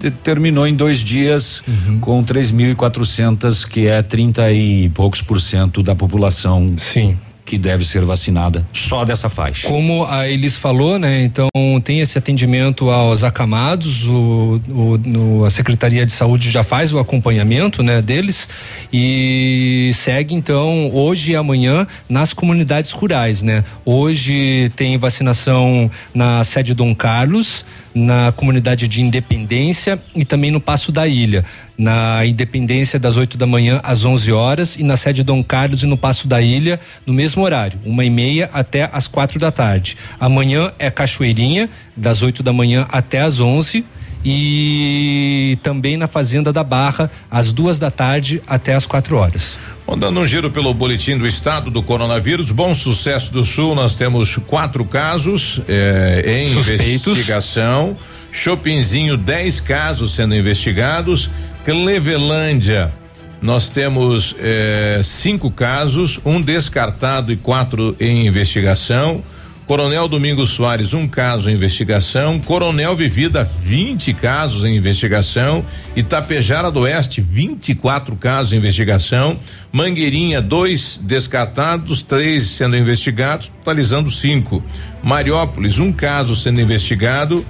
[0.00, 1.98] te- Terminou em dois dias Uhum.
[2.00, 7.18] com 3.400, que é 30 e poucos por cento da população Sim.
[7.46, 9.68] Que deve ser vacinada só dessa faixa.
[9.68, 11.22] Como a Elis falou, né?
[11.24, 11.48] Então
[11.84, 16.98] tem esse atendimento aos acamados, o, o- no- a Secretaria de Saúde já faz o
[16.98, 18.48] acompanhamento, né, deles
[18.92, 23.62] e segue então hoje e amanhã nas comunidades rurais, né?
[23.84, 27.64] Hoje tem vacinação na sede Dom Carlos,
[27.94, 31.44] na comunidade de Independência e também no Passo da Ilha.
[31.78, 35.86] Na Independência das 8 da manhã às 11 horas e na sede Dom Carlos e
[35.86, 39.96] no Passo da Ilha no mesmo horário, uma e meia até às quatro da tarde.
[40.18, 43.84] Amanhã é Cachoeirinha das 8 da manhã até às 11
[44.24, 49.58] e também na Fazenda da Barra às duas da tarde até às quatro horas.
[49.86, 53.94] Bom, dando um giro pelo boletim do estado do coronavírus, bom sucesso do sul, nós
[53.94, 57.06] temos quatro casos eh, em Suspeitos.
[57.06, 57.96] investigação.
[58.32, 61.28] Chopinzinho, 10 casos sendo investigados.
[61.66, 62.92] Clevelândia,
[63.42, 69.22] nós temos eh, cinco casos, um descartado e quatro em investigação.
[69.66, 72.38] Coronel Domingos Soares, um caso em investigação.
[72.38, 75.64] Coronel Vivida, 20 casos em investigação.
[75.96, 79.38] Itapejara do Oeste, 24 casos em investigação.
[79.72, 84.62] Mangueirinha, dois descartados, três sendo investigados, totalizando cinco.
[85.02, 87.44] Mariópolis, um caso sendo investigado.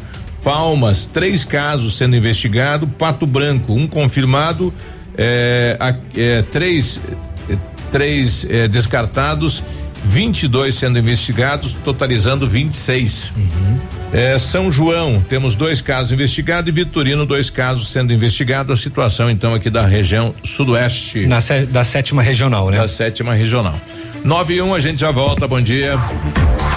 [0.45, 2.87] Palmas, três casos sendo investigado.
[2.87, 4.73] Pato Branco, um confirmado.
[5.17, 7.01] eh, três,
[7.51, 7.57] eh,
[7.91, 9.63] três descartados.
[10.05, 13.33] 22 sendo investigados, totalizando 26.
[14.13, 18.79] É, São João, temos dois casos investigados e Vitorino, dois casos sendo investigados.
[18.79, 21.27] A situação, então, aqui da região sudoeste.
[21.27, 22.79] Na da sétima regional, né?
[22.79, 23.79] Da sétima regional.
[24.25, 25.47] 9 e 1, a gente já volta.
[25.47, 25.99] Bom dia.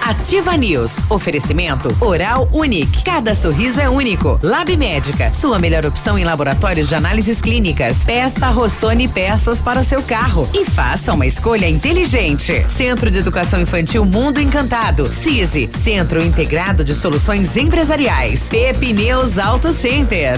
[0.02, 0.98] Ativa News.
[1.10, 3.04] Oferecimento Oral Unique.
[3.04, 4.38] Cada sorriso é único.
[4.44, 5.32] Lab Médica.
[5.34, 8.04] Sua melhor opção em laboratórios de análises clínicas.
[8.04, 10.48] Peça Rossoni peças para o seu carro.
[10.54, 12.66] E faça uma escolha inteligente.
[12.68, 15.06] Centro de Educação Infantil Mundo Encantado.
[15.06, 15.70] CISI.
[15.74, 18.50] Centro Integrado de Soluções Empresariais.
[18.50, 20.38] Pepineus Auto Center.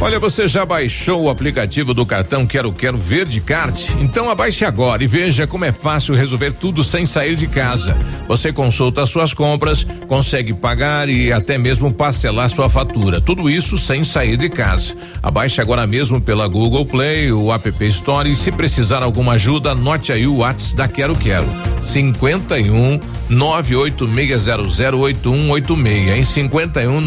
[0.00, 3.94] Olha, você já baixou o aplicativo do cartão Quero Quero Verde Card?
[4.00, 7.96] Então abaixe agora e veja como é fácil resolver tudo sem sair de casa.
[8.26, 13.18] Você consulta as suas compras, consegue pagar e até mesmo parcelar sua fatura.
[13.20, 14.94] Tudo isso sem sair de casa.
[15.22, 20.12] Abaixe agora mesmo pela Google Play, o App Store e se precisar alguma ajuda, anote
[20.12, 21.46] aí o WhatsApp da Quero Quero.
[21.88, 22.98] 51
[23.30, 27.00] 986008186 em 51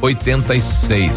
[0.00, 1.10] 986008186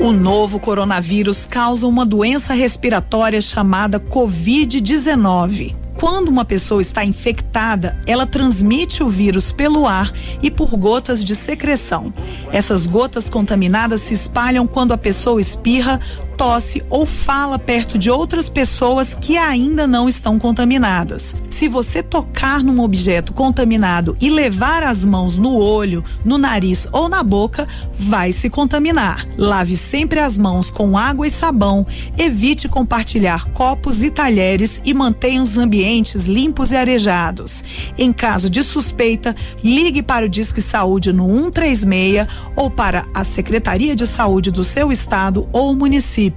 [0.00, 5.74] O novo coronavírus causa uma doença respiratória chamada Covid-19.
[5.98, 11.34] Quando uma pessoa está infectada, ela transmite o vírus pelo ar e por gotas de
[11.34, 12.14] secreção.
[12.52, 16.00] Essas gotas contaminadas se espalham quando a pessoa espirra,
[16.38, 21.34] tosse ou fala perto de outras pessoas que ainda não estão contaminadas.
[21.50, 27.08] Se você tocar num objeto contaminado e levar as mãos no olho, no nariz ou
[27.08, 29.26] na boca, vai se contaminar.
[29.36, 31.84] Lave sempre as mãos com água e sabão,
[32.16, 37.64] evite compartilhar copos e talheres e mantenha os ambientes limpos e arejados.
[37.98, 39.34] Em caso de suspeita,
[39.64, 44.92] ligue para o Disque Saúde no 136 ou para a Secretaria de Saúde do seu
[44.92, 46.27] estado ou município.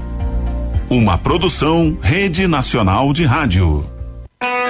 [0.89, 3.98] Uma produção Rede Nacional de Rádio.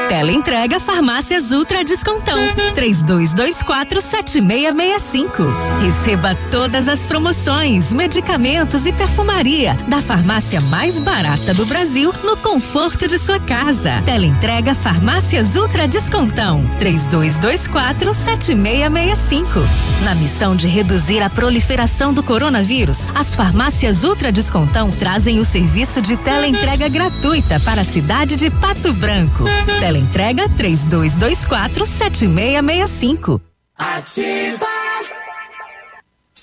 [0.09, 2.35] Teleentrega Farmácias Ultra Descontão.
[2.73, 5.43] 3224 7665.
[5.83, 13.07] Receba todas as promoções, medicamentos e perfumaria da farmácia mais barata do Brasil no conforto
[13.07, 14.01] de sua casa.
[14.03, 16.65] Teleentrega Farmácias Ultra Descontão.
[16.79, 19.59] 3224 7665.
[20.03, 26.01] Na missão de reduzir a proliferação do coronavírus, as farmácias Ultra Descontão trazem o serviço
[26.01, 29.43] de teleentrega gratuita para a cidade de Pato Branco.
[29.79, 33.41] Teleentrega 3224 7665.
[33.77, 34.67] Ativa.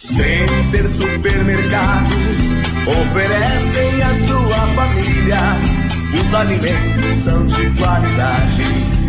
[0.07, 2.37] Center Supermercados
[2.87, 5.37] oferecem à sua família.
[6.15, 8.63] Os alimentos são de qualidade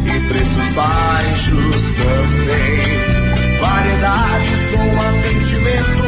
[0.06, 2.80] e preços baixos também.
[3.60, 6.08] Variedades com atendimento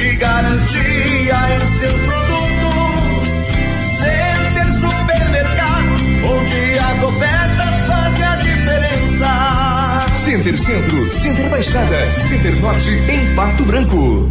[0.00, 3.28] e garantia em seus produtos.
[3.98, 6.89] Center Supermercados, onde as
[10.30, 14.30] Center Centro, Center Baixada, Center Norte, em Pato Branco.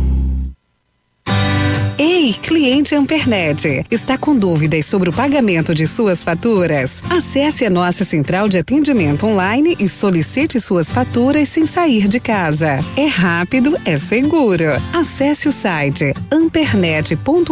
[1.98, 7.04] Ei, cliente Ampernet, está com dúvidas sobre o pagamento de suas faturas?
[7.10, 12.80] Acesse a nossa central de atendimento online e solicite suas faturas sem sair de casa.
[12.96, 14.82] É rápido, é seguro.
[14.94, 17.52] Acesse o site ampernet.com.br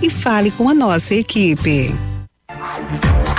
[0.00, 1.92] e fale com a nossa equipe.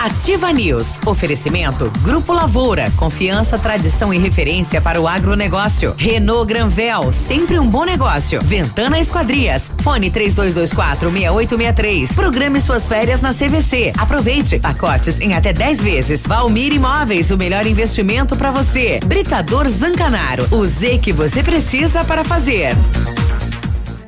[0.02, 1.00] Ativa News.
[1.06, 2.92] Oferecimento Grupo Lavoura.
[2.98, 5.94] Confiança, tradição e referência para o agronegócio.
[5.96, 7.14] Renault Granvel.
[7.14, 8.42] Sempre um bom negócio.
[8.42, 9.72] Ventana Esquadrias.
[9.84, 12.14] Fone 3224 6863.
[12.14, 13.94] Programe suas férias na CVC.
[13.96, 14.58] Aproveite.
[14.58, 16.24] Pacotes em até 10 vezes.
[16.26, 17.30] Valmir Imóveis.
[17.30, 19.00] O melhor investimento para você.
[19.06, 20.48] Britador Zancanaro.
[20.50, 22.76] O Z que você precisa para fazer.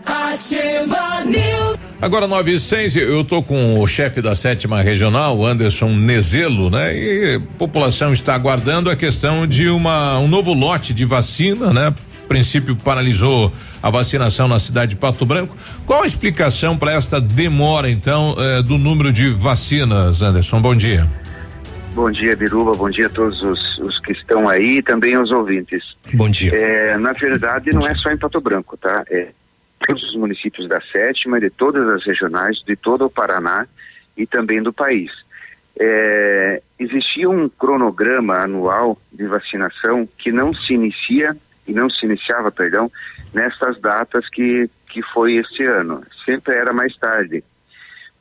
[0.06, 1.78] Ativa News.
[2.02, 6.94] Agora, 9 e 6, eu tô com o chefe da sétima regional, Anderson Nezelo, né?
[6.94, 11.94] E a população está aguardando a questão de uma, um novo lote de vacina, né?
[12.28, 15.56] princípio paralisou a vacinação na cidade de Pato Branco.
[15.86, 20.60] Qual a explicação para esta demora, então, eh, do número de vacinas, Anderson?
[20.60, 21.08] Bom dia.
[21.94, 22.74] Bom dia, Biruba.
[22.74, 25.84] Bom dia a todos os, os que estão aí e também aos ouvintes.
[26.14, 26.50] Bom dia.
[26.56, 29.04] É, na verdade, não é só em Pato Branco, tá?
[29.12, 29.28] É
[29.86, 33.68] todos os municípios da sétima, de todas as regionais, de todo o Paraná
[34.18, 35.12] e também do país.
[35.80, 41.36] É, existia um cronograma anual de vacinação que não se inicia
[41.68, 42.92] e não se iniciava, perdão,
[43.34, 46.04] nessas datas que, que foi este ano.
[46.26, 47.44] Sempre era mais tarde.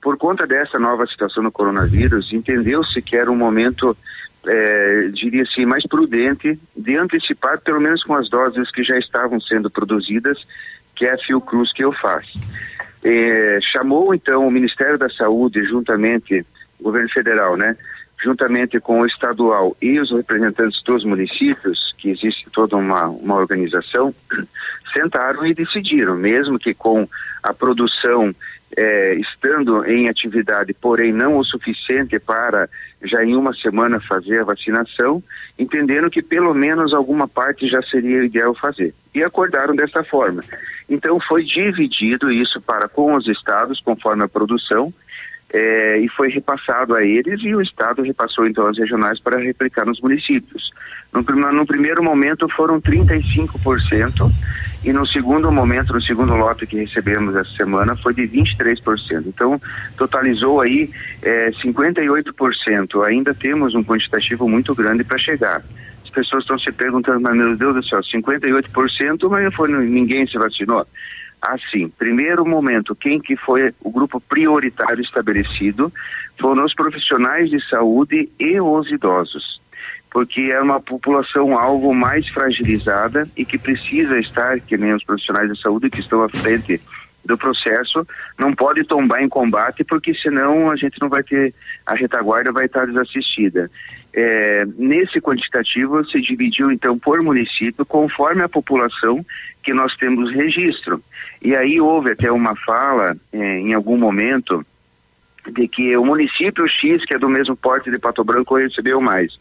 [0.00, 3.96] Por conta dessa nova situação no coronavírus, entendeu-se que era um momento,
[4.46, 9.70] é, diria-se, mais prudente de antecipar, pelo menos com as doses que já estavam sendo
[9.70, 10.38] produzidas,
[11.02, 12.38] que é a Fiocruz que eu faço.
[13.02, 16.46] É, chamou então o Ministério da Saúde, juntamente,
[16.78, 17.76] o governo federal, né?
[18.22, 24.14] Juntamente com o estadual e os representantes dos municípios, que existe toda uma, uma organização,
[24.92, 27.08] sentaram e decidiram, mesmo que com
[27.42, 28.34] a produção
[28.76, 32.68] é, estando em atividade, porém não o suficiente para
[33.02, 35.22] já em uma semana fazer a vacinação,
[35.58, 38.94] entendendo que pelo menos alguma parte já seria ideal fazer.
[39.14, 40.42] E acordaram dessa forma.
[40.88, 44.92] Então foi dividido isso para com os estados, conforme a produção,
[45.52, 49.84] é, e foi repassado a eles e o estado repassou então as regionais para replicar
[49.84, 50.70] nos municípios.
[51.12, 51.20] No,
[51.52, 54.32] no primeiro momento foram 35%
[54.84, 59.26] e no segundo momento, no segundo lote que recebemos essa semana, foi de 23%.
[59.26, 59.60] Então,
[59.96, 60.90] totalizou aí
[61.22, 63.04] é, 58%.
[63.04, 65.62] Ainda temos um quantitativo muito grande para chegar.
[66.02, 70.36] As pessoas estão se perguntando, mas meu Deus do céu, 58%, mas foi, ninguém se
[70.36, 70.84] vacinou.
[71.42, 75.92] Assim, primeiro momento, quem que foi o grupo prioritário estabelecido
[76.40, 79.60] foram os profissionais de saúde e os idosos
[80.12, 85.50] porque é uma população alvo mais fragilizada e que precisa estar, que nem os profissionais
[85.50, 86.78] de saúde que estão à frente
[87.24, 88.06] do processo,
[88.38, 91.54] não pode tombar em combate, porque senão a gente não vai ter,
[91.86, 93.70] a retaguarda vai estar desassistida.
[94.12, 99.24] É, nesse quantitativo se dividiu então por município, conforme a população
[99.62, 101.02] que nós temos registro.
[101.42, 104.64] E aí houve até uma fala é, em algum momento
[105.50, 109.32] de que o município X, que é do mesmo porte de Pato Branco, recebeu mais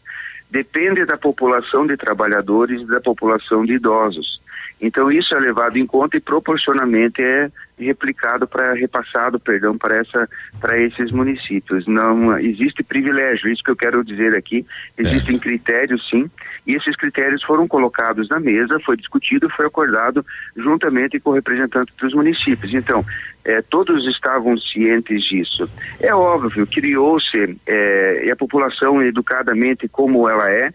[0.52, 4.41] depende da população de trabalhadores e da população de idosos.
[4.82, 7.48] Então isso é levado em conta e proporcionalmente é
[7.78, 10.28] replicado para repassado, perdão, para essa
[10.60, 11.86] para esses municípios.
[11.86, 14.66] Não existe privilégio, isso que eu quero dizer aqui.
[14.98, 15.38] Existem é.
[15.38, 16.28] critérios, sim,
[16.66, 20.26] e esses critérios foram colocados na mesa, foi discutido, foi acordado
[20.56, 22.74] juntamente com o representante dos municípios.
[22.74, 23.04] Então,
[23.44, 25.68] é, todos estavam cientes disso.
[26.00, 30.72] É óbvio, criou-se é, e a população educadamente como ela é,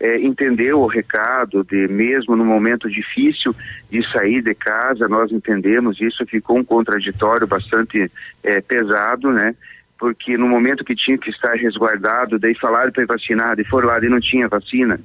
[0.00, 3.54] é, entendeu o recado de mesmo no momento difícil
[3.90, 8.10] de sair de casa, nós entendemos isso, ficou um contraditório bastante
[8.42, 9.54] é, pesado, né?
[9.98, 13.98] Porque no momento que tinha que estar resguardado, daí falaram para vacinar, e foram lá
[14.02, 14.98] e não tinha vacina.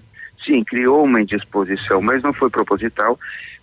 [0.46, 3.20] Sim, criou uma indisposição, mas não foi proposital.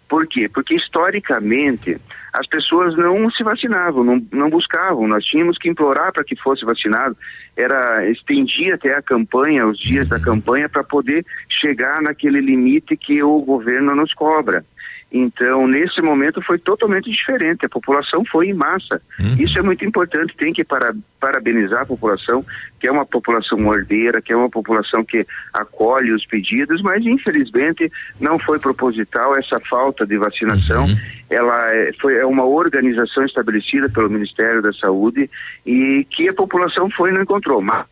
[0.07, 0.51] Por quê?
[0.53, 1.99] Porque historicamente
[2.33, 5.07] as pessoas não se vacinavam, não, não buscavam.
[5.07, 7.17] Nós tínhamos que implorar para que fosse vacinado.
[7.55, 13.23] Era estendia até a campanha, os dias da campanha, para poder chegar naquele limite que
[13.23, 14.65] o governo nos cobra.
[15.13, 17.67] Então, nesse momento foi totalmente diferente.
[17.67, 19.01] A população foi em massa.
[19.21, 19.35] Uhum.
[19.39, 20.35] Isso é muito importante.
[20.35, 22.43] Tem que para, parabenizar a população,
[22.81, 27.93] que é uma população ordeira, que é uma população que acolhe os pedidos, mas infelizmente
[28.19, 30.87] não foi proposital essa falta de vacinação.
[30.87, 30.97] Uhum.
[31.29, 35.29] Ela é, foi é uma organização estabelecida pelo Ministério da Saúde
[35.67, 37.61] e que a população foi e não encontrou.
[37.61, 37.85] Mas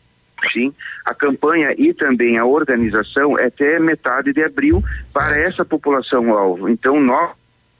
[0.52, 0.72] Sim,
[1.04, 6.68] a campanha e também a organização é até metade de abril para essa população-alvo.
[6.68, 7.30] Então, nós,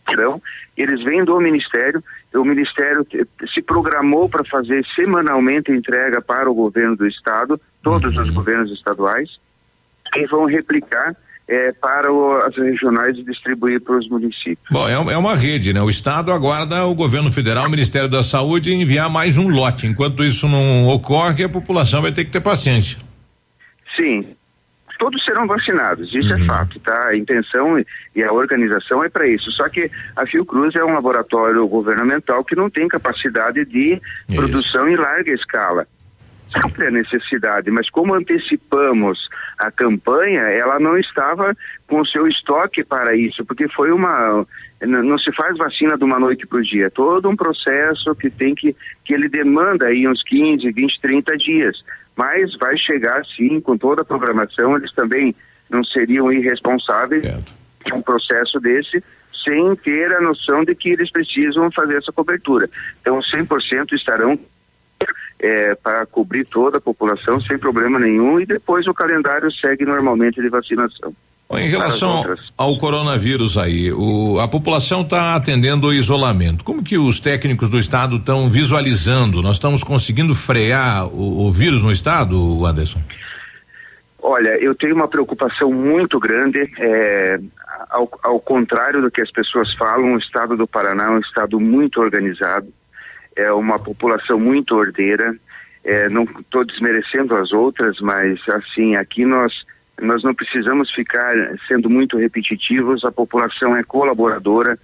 [0.09, 0.41] então,
[0.77, 2.03] eles vêm do Ministério,
[2.35, 3.07] o Ministério
[3.53, 9.41] se programou para fazer semanalmente entrega para o governo do Estado, todos os governos estaduais,
[10.17, 11.17] e vão replicar
[11.51, 14.65] é, para o, as regionais e distribuir para os municípios.
[14.71, 15.83] Bom, é, é, uma rede, né?
[15.83, 19.85] O Estado aguarda o governo federal, o Ministério da Saúde enviar mais um lote.
[19.85, 22.99] Enquanto isso não ocorre, a população vai ter que ter paciência.
[23.99, 24.25] Sim.
[24.97, 26.45] Todos serão vacinados, isso é uhum.
[26.45, 27.09] é fato, tá?
[27.09, 27.83] A intenção
[28.15, 29.51] e a organização é para isso.
[29.53, 34.37] Só que a Fiocruz é um laboratório governamental que não tem capacidade de isso.
[34.37, 35.87] produção em larga escala
[36.51, 39.29] sempre a necessidade, mas como antecipamos
[39.59, 41.55] a campanha, ela não estava
[41.87, 44.47] com o seu estoque para isso, porque foi uma
[44.83, 48.31] não se faz vacina de uma noite para o dia, é todo um processo que
[48.31, 48.75] tem que
[49.05, 51.85] que ele demanda aí uns 15, 20, 30 dias,
[52.17, 55.35] mas vai chegar sim com toda a programação, eles também
[55.69, 57.25] não seriam irresponsáveis
[57.87, 59.03] em um processo desse
[59.45, 62.69] sem ter a noção de que eles precisam fazer essa cobertura.
[63.01, 64.39] Então 100% estarão
[65.41, 70.41] é, para cobrir toda a população sem problema nenhum e depois o calendário segue normalmente
[70.41, 71.15] de vacinação.
[71.53, 72.23] Em relação
[72.57, 76.63] ao coronavírus aí, o, a população está atendendo o isolamento.
[76.63, 79.43] Como que os técnicos do estado estão visualizando?
[79.43, 83.01] Nós estamos conseguindo frear o, o, vírus no estado, Anderson?
[84.23, 86.71] Olha, eu tenho uma preocupação muito grande.
[86.79, 87.41] É,
[87.89, 91.59] ao, ao contrário do que as pessoas falam, o estado do Paraná é um estado
[91.59, 92.69] muito organizado
[93.41, 95.35] é uma população muito ordeira.
[95.83, 99.53] É, não estou desmerecendo as outras, mas assim aqui nós
[100.01, 101.35] nós não precisamos ficar
[101.69, 103.05] sendo muito repetitivos.
[103.05, 104.79] A população é colaboradora,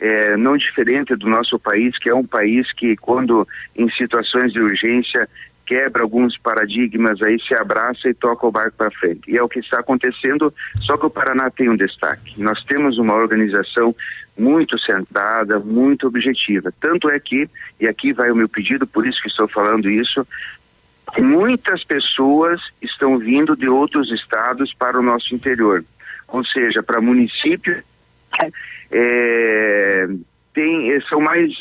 [0.00, 4.60] é, não diferente do nosso país, que é um país que quando em situações de
[4.60, 5.28] urgência
[5.66, 9.30] quebra alguns paradigmas, aí se abraça e toca o barco para frente.
[9.30, 12.34] E é o que está acontecendo, só que o Paraná tem um destaque.
[12.36, 13.94] Nós temos uma organização
[14.36, 16.72] muito centrada, muito objetiva.
[16.80, 17.48] Tanto é que,
[17.80, 20.26] e aqui vai o meu pedido, por isso que estou falando isso,
[21.18, 25.84] muitas pessoas estão vindo de outros estados para o nosso interior,
[26.28, 27.82] ou seja, para municípios
[28.90, 30.08] é,
[30.54, 31.52] tem, são mais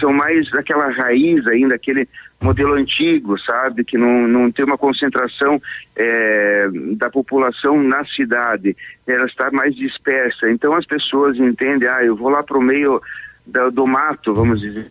[0.00, 2.08] são mais daquela raiz ainda, aquele
[2.44, 3.84] modelo antigo, sabe?
[3.84, 5.60] Que não, não tem uma concentração
[5.96, 8.76] é, da população na cidade,
[9.06, 10.50] ela está mais dispersa.
[10.50, 13.00] Então as pessoas entendem, ah, eu vou lá para o meio
[13.46, 14.90] da, do mato, vamos dizer,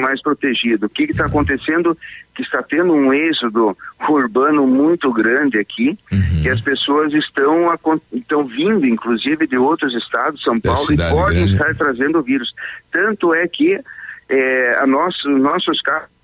[0.00, 0.86] mais protegido.
[0.86, 1.96] O que está acontecendo?
[2.34, 3.76] Que está tendo um êxodo
[4.08, 6.42] urbano muito grande aqui, uhum.
[6.42, 7.72] que as pessoas estão,
[8.12, 11.52] estão vindo, inclusive, de outros estados, São Paulo, e podem grande.
[11.52, 12.52] estar trazendo o vírus.
[12.92, 13.80] Tanto é que
[14.28, 16.19] é, a nosso, nossos carros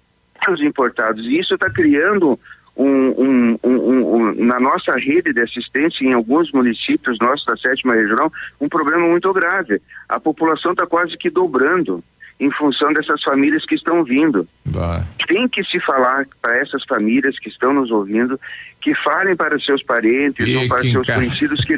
[0.61, 1.25] importados.
[1.25, 2.39] E isso está criando
[2.77, 8.31] um, um, um, na nossa rede de assistência em alguns municípios nossos da sétima regional
[8.61, 9.81] um problema muito grave.
[10.09, 12.03] A população está quase que dobrando
[12.39, 14.47] em função dessas famílias que estão vindo.
[14.67, 15.03] Bah.
[15.27, 18.39] Tem que se falar para essas famílias que estão nos ouvindo,
[18.87, 21.77] que falem para seus parentes e ou para seus conhecidos que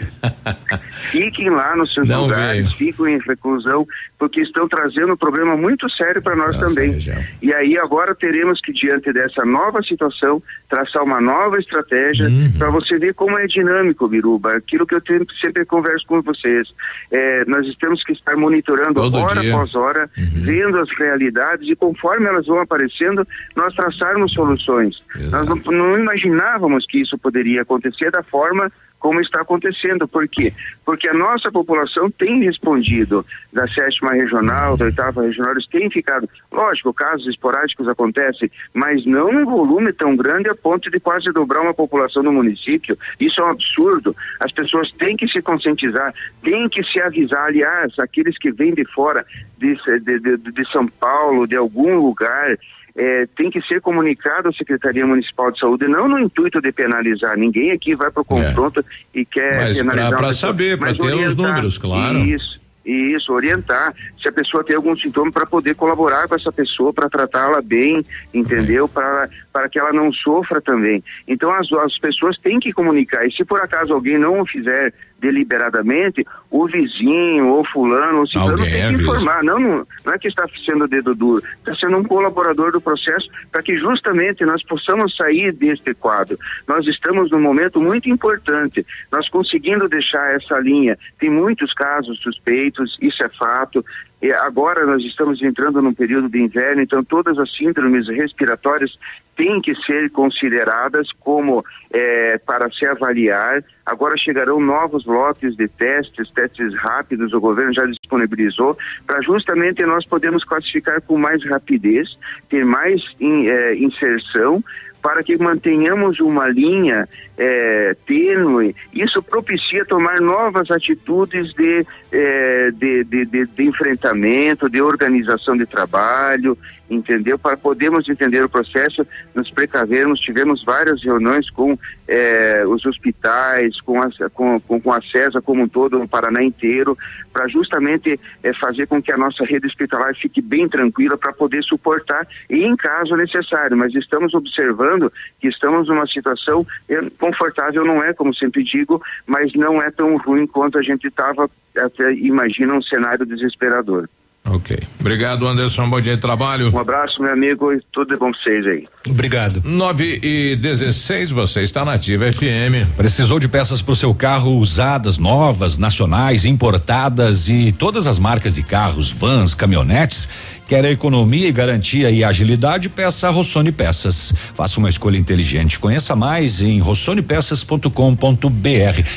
[1.10, 3.86] fiquem lá nos seus Não lugares, fiquem em reclusão,
[4.18, 6.98] porque estão trazendo um problema muito sério para nós também.
[7.40, 12.52] E aí agora teremos que, diante dessa nova situação, traçar uma nova estratégia Uhum.
[12.58, 14.52] para você ver como é dinâmico, Biruba.
[14.56, 15.02] Aquilo que eu
[15.40, 16.68] sempre converso com vocês.
[17.10, 19.54] É, nós temos que estar monitorando Todo hora dia.
[19.54, 23.26] após hora, vendo as realidades e conforme elas vão aparecendo,
[23.56, 24.96] nós traçarmos soluções.
[25.30, 30.06] Nós não, não imaginávamos que isso poderia acontecer da forma como está acontecendo.
[30.08, 30.52] Por quê?
[30.84, 36.28] Porque a nossa população tem respondido da sétima regional, da oitava regional, eles têm ficado.
[36.50, 41.62] Lógico, casos esporádicos acontecem, mas não num volume tão grande a ponto de quase dobrar
[41.62, 42.98] uma população do município.
[43.20, 44.14] Isso é um absurdo.
[44.40, 46.12] As pessoas têm que se conscientizar,
[46.42, 47.46] têm que se avisar.
[47.46, 49.24] Aliás, aqueles que vêm de fora,
[49.58, 52.58] de, de, de, de São Paulo, de algum lugar,
[52.98, 57.38] é, tem que ser comunicado à Secretaria Municipal de Saúde, não no intuito de penalizar.
[57.38, 58.84] Ninguém aqui vai para o confronto
[59.14, 59.56] e quer É.
[59.66, 60.10] Mas penalizar.
[60.18, 61.36] pessoa, saber, pra mas ter os orientar.
[61.36, 62.18] números, claro.
[62.18, 62.58] Isso.
[62.84, 67.06] Isso, orientar se a pessoa tem algum sintoma para poder colaborar com essa pessoa, para
[67.10, 68.02] tratá-la bem,
[68.32, 68.88] entendeu?
[68.88, 71.04] Para para que ela não sofra também.
[71.26, 73.26] Então as, as pessoas têm que comunicar.
[73.26, 78.50] E se por acaso alguém não o fizer deliberadamente, o vizinho, ou fulano, ou ciclano
[78.50, 79.42] Alguém tem que informar.
[79.42, 83.28] Não, não, não é que está sendo dedo duro, está sendo um colaborador do processo
[83.50, 86.38] para que justamente nós possamos sair deste quadro.
[86.66, 90.96] Nós estamos num momento muito importante, nós conseguindo deixar essa linha.
[91.18, 93.84] Tem muitos casos suspeitos, isso é fato.
[94.20, 98.90] E agora nós estamos entrando num período de inverno, então todas as síndromes respiratórias
[99.36, 103.62] têm que ser consideradas como eh, para se avaliar.
[103.86, 108.76] Agora chegarão novos lotes de testes, testes rápidos, o governo já disponibilizou,
[109.06, 112.08] para justamente nós podermos classificar com mais rapidez,
[112.48, 114.64] ter mais in- eh, inserção,
[115.00, 117.08] para que mantenhamos uma linha
[117.38, 118.74] eh, tênue.
[118.92, 125.64] Isso propicia tomar novas atitudes de, eh, de, de, de- de enfrentamento, de organização de
[125.64, 126.58] trabalho,
[126.90, 127.38] entendeu?
[127.38, 130.18] Para podermos entender o processo, nos precavermos.
[130.20, 131.78] Tivemos várias reuniões com
[132.08, 136.42] eh, os hospitais, com a, com, com, com a CESA como um todo, no Paraná
[136.42, 136.96] inteiro,
[137.30, 141.62] para justamente eh, fazer com que a nossa rede hospitalar fique bem tranquila para poder
[141.62, 143.76] suportar e em caso necessário.
[143.76, 149.52] Mas estamos observando que estamos numa situação eh, confortável, não é, como sempre digo, mas
[149.54, 154.08] não é tão ruim quanto a gente estava, até imagina um cenário desesperador.
[154.50, 154.78] Ok.
[154.98, 155.90] Obrigado, Anderson.
[155.90, 156.72] Bom dia de trabalho.
[156.74, 158.88] Um abraço, meu amigo, e tudo de bom pra vocês aí.
[159.06, 159.60] Obrigado.
[159.62, 162.96] 9 e 16, você está na Ativa FM.
[162.96, 168.54] Precisou de peças para o seu carro usadas, novas, nacionais, importadas e todas as marcas
[168.54, 170.28] de carros, vans, caminhonetes?
[170.68, 172.90] Quer economia e garantia e agilidade?
[172.90, 174.34] Peça a Rossoni Peças.
[174.52, 175.78] Faça uma escolha inteligente.
[175.78, 177.88] Conheça mais em rossonepeças.com.br.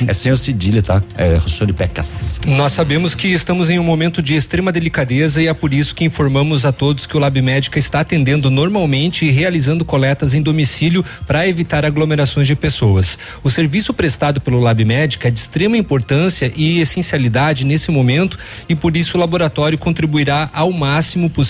[0.08, 1.02] É sem o cedilha, tá?
[1.14, 2.40] É Rossoni Pecas.
[2.46, 6.06] Nós sabemos que estamos em um momento de extrema delicadeza e é por isso que
[6.06, 11.04] informamos a todos que o Lab Médica está atendendo normalmente e realizando coletas em domicílio
[11.26, 13.18] para evitar aglomerações de pessoas.
[13.44, 18.38] O serviço prestado pelo Lab Médica é de extrema importância e essencialidade nesse momento
[18.70, 21.41] e por isso o laboratório contribuirá ao máximo possível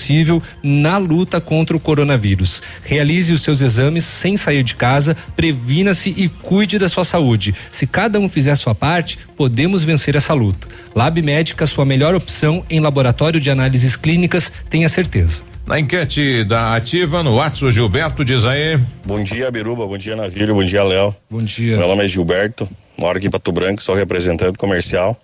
[0.62, 2.62] na luta contra o coronavírus.
[2.84, 7.54] Realize os seus exames sem sair de casa, previna-se e cuide da sua saúde.
[7.70, 10.68] Se cada um fizer a sua parte, podemos vencer essa luta.
[10.94, 15.42] Lab Médica, sua melhor opção em laboratório de análises clínicas, tenha certeza.
[15.66, 18.78] Na enquete da Ativa, no WhatsApp, o Gilberto diz aí.
[19.04, 19.86] Bom dia, Biruba.
[19.86, 20.54] Bom dia, Navírio.
[20.54, 21.14] Bom dia, Léo.
[21.30, 21.76] Bom dia.
[21.76, 25.16] Meu nome é Gilberto, moro aqui em Pato Branco, sou representante comercial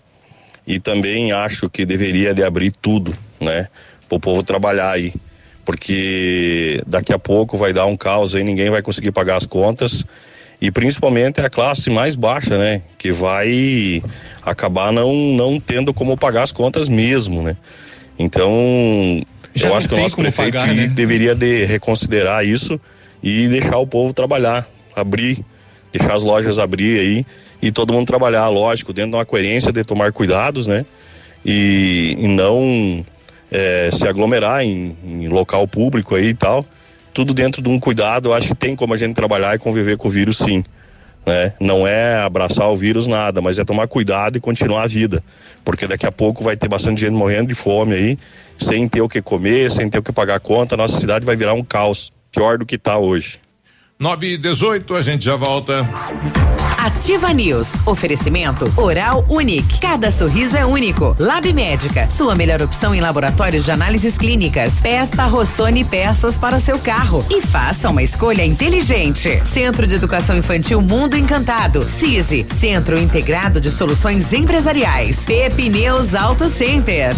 [0.68, 3.68] e também acho que deveria de abrir tudo, né?
[4.08, 5.12] Para o povo trabalhar aí,
[5.64, 10.04] porque daqui a pouco vai dar um caos aí, ninguém vai conseguir pagar as contas
[10.60, 12.82] e principalmente a classe mais baixa, né?
[12.96, 14.02] Que vai
[14.42, 17.56] acabar não, não tendo como pagar as contas mesmo, né?
[18.18, 18.50] Então,
[19.54, 20.88] Já eu acho que o nosso prefeito pagar, né?
[20.88, 22.80] deveria de reconsiderar isso
[23.22, 24.66] e deixar o povo trabalhar,
[24.96, 25.44] abrir,
[25.92, 27.26] deixar as lojas abrir aí
[27.62, 30.84] e todo mundo trabalhar, lógico, dentro de uma coerência de tomar cuidados, né?
[31.44, 33.04] E, e não
[33.50, 36.64] eh, se aglomerar em, em local público aí e tal.
[37.12, 39.96] Tudo dentro de um cuidado, eu acho que tem como a gente trabalhar e conviver
[39.96, 40.62] com o vírus sim.
[41.26, 41.52] Né?
[41.60, 45.22] Não é abraçar o vírus nada, mas é tomar cuidado e continuar a vida.
[45.64, 48.18] Porque daqui a pouco vai ter bastante gente morrendo de fome aí,
[48.56, 51.26] sem ter o que comer, sem ter o que pagar a conta, a nossa cidade
[51.26, 53.40] vai virar um caos, pior do que está hoje.
[53.98, 55.86] 9 e 18, a gente já volta.
[56.78, 57.74] Ativa News.
[57.84, 59.80] Oferecimento Oral Unique.
[59.80, 61.16] Cada sorriso é único.
[61.18, 62.08] Lab Médica.
[62.08, 64.80] Sua melhor opção em laboratórios de análises clínicas.
[64.80, 69.42] Peça Rossoni peças para o seu carro e faça uma escolha inteligente.
[69.44, 71.82] Centro de Educação Infantil Mundo Encantado.
[71.82, 72.46] CISI.
[72.54, 75.26] Centro Integrado de Soluções Empresariais.
[75.26, 77.12] Pepineus Auto Center.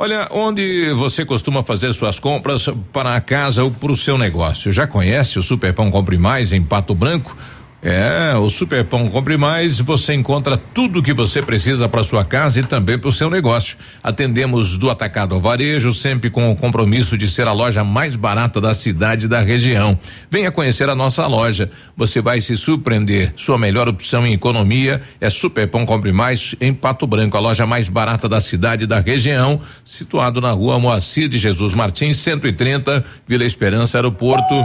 [0.00, 4.72] Olha, onde você costuma fazer suas compras para a casa ou para o seu negócio?
[4.72, 7.36] Já conhece o Superpão Compre Mais em Pato Branco?
[7.80, 12.24] É, o Super Pão Compre Mais, você encontra tudo o que você precisa para sua
[12.24, 13.78] casa e também para o seu negócio.
[14.02, 18.60] Atendemos do atacado ao varejo, sempre com o compromisso de ser a loja mais barata
[18.60, 19.96] da cidade e da região.
[20.28, 23.32] Venha conhecer a nossa loja, você vai se surpreender.
[23.36, 27.64] Sua melhor opção em economia é Super Pão Compre Mais em Pato Branco, a loja
[27.64, 33.04] mais barata da cidade e da região, situado na rua Moacir de Jesus Martins, 130,
[33.24, 34.64] Vila Esperança, Aeroporto.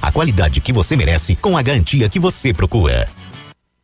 [0.00, 3.08] a qualidade que você merece com a garantia que você procura.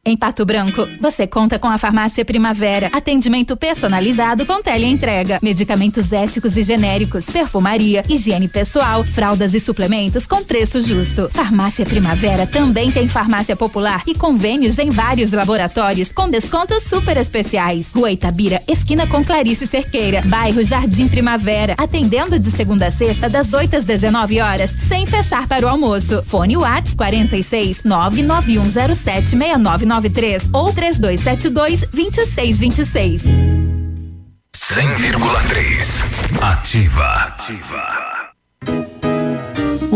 [0.04, 2.88] Em Pato Branco, você conta com a Farmácia Primavera.
[2.94, 5.38] Atendimento personalizado com teleentrega.
[5.42, 11.28] Medicamentos éticos e genéricos, perfumaria, higiene pessoal, fraldas e suplementos com preço justo.
[11.30, 17.90] Farmácia Primavera também tem farmácia popular e convênios em vários laboratórios com descontos super especiais.
[17.94, 21.74] Rua Itabira, esquina com Clarice Cerqueira, bairro Jardim Primavera.
[21.76, 26.22] Atendendo de segunda a sexta, das 8 às 19 horas, sem fechar para o almoço.
[26.22, 29.36] Fone Whats 46 99107
[29.88, 33.22] 6993 ou 3272 2626.
[34.54, 37.06] 100,3 Ativa.
[37.06, 38.28] Ativa.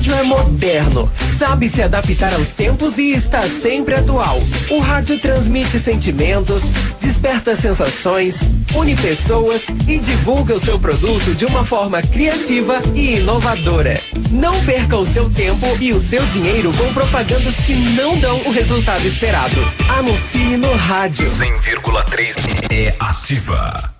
[0.00, 4.40] Rádio é moderno, sabe se adaptar aos tempos e está sempre atual.
[4.70, 6.62] O rádio transmite sentimentos,
[6.98, 8.40] desperta sensações,
[8.74, 14.00] une pessoas e divulga o seu produto de uma forma criativa e inovadora.
[14.30, 18.50] Não perca o seu tempo e o seu dinheiro com propagandas que não dão o
[18.50, 19.60] resultado esperado.
[19.98, 21.28] Anuncie no rádio.
[21.28, 22.36] 100,3
[22.72, 23.99] é ativa.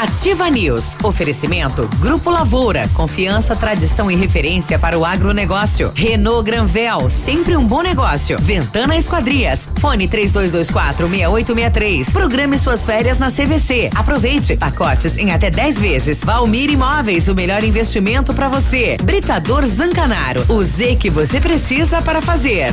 [0.00, 0.96] Ativa News.
[1.02, 2.88] Oferecimento Grupo Lavoura.
[2.94, 5.92] Confiança, tradição e referência para o agronegócio.
[5.94, 7.10] Renault Granvel.
[7.10, 8.38] Sempre um bom negócio.
[8.40, 9.68] Ventana Esquadrias.
[9.78, 12.10] Fone 3224 6863.
[12.10, 13.90] Programe suas férias na CVC.
[13.94, 14.56] Aproveite.
[14.56, 16.24] Pacotes em até 10 vezes.
[16.24, 17.28] Valmir Imóveis.
[17.28, 18.96] O melhor investimento para você.
[19.02, 20.44] Britador Zancanaro.
[20.48, 22.72] O Z que você precisa para fazer.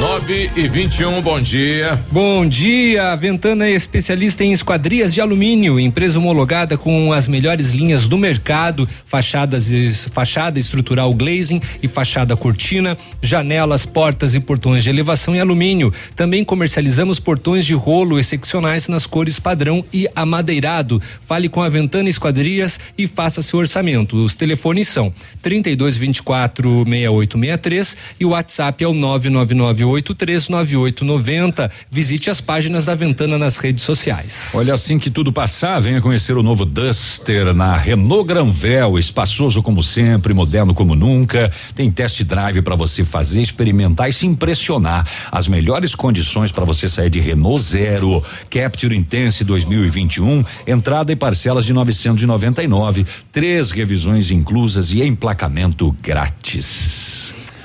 [0.00, 1.98] Nove e 21, bom dia.
[2.12, 7.70] Bom dia, a Ventana é especialista em esquadrias de alumínio, empresa homologada com as melhores
[7.70, 9.70] linhas do mercado, fachadas,
[10.12, 15.90] fachada estrutural glazing e fachada cortina, janelas, portas e portões de elevação em alumínio.
[16.14, 21.00] Também comercializamos portões de rolo excepcionais nas cores padrão e amadeirado.
[21.26, 24.16] Fale com a Ventana Esquadrias e faça seu orçamento.
[24.16, 25.10] Os telefones são
[25.40, 28.92] 32 24 6863 e o WhatsApp é o
[29.86, 31.70] 999839890.
[31.90, 34.50] Visite as páginas da Ventana nas redes sociais.
[34.54, 39.82] Olha, assim que tudo passar, venha conhecer o novo Duster na Renault Granvel, espaçoso como
[39.82, 41.50] sempre, moderno como nunca.
[41.74, 45.08] Tem test drive para você fazer, experimentar e se impressionar.
[45.30, 51.64] As melhores condições para você sair de Renault Zero, Capture Intense 2021, entrada e parcelas
[51.64, 57.15] de 999, três revisões inclusas e emplacamento grátis.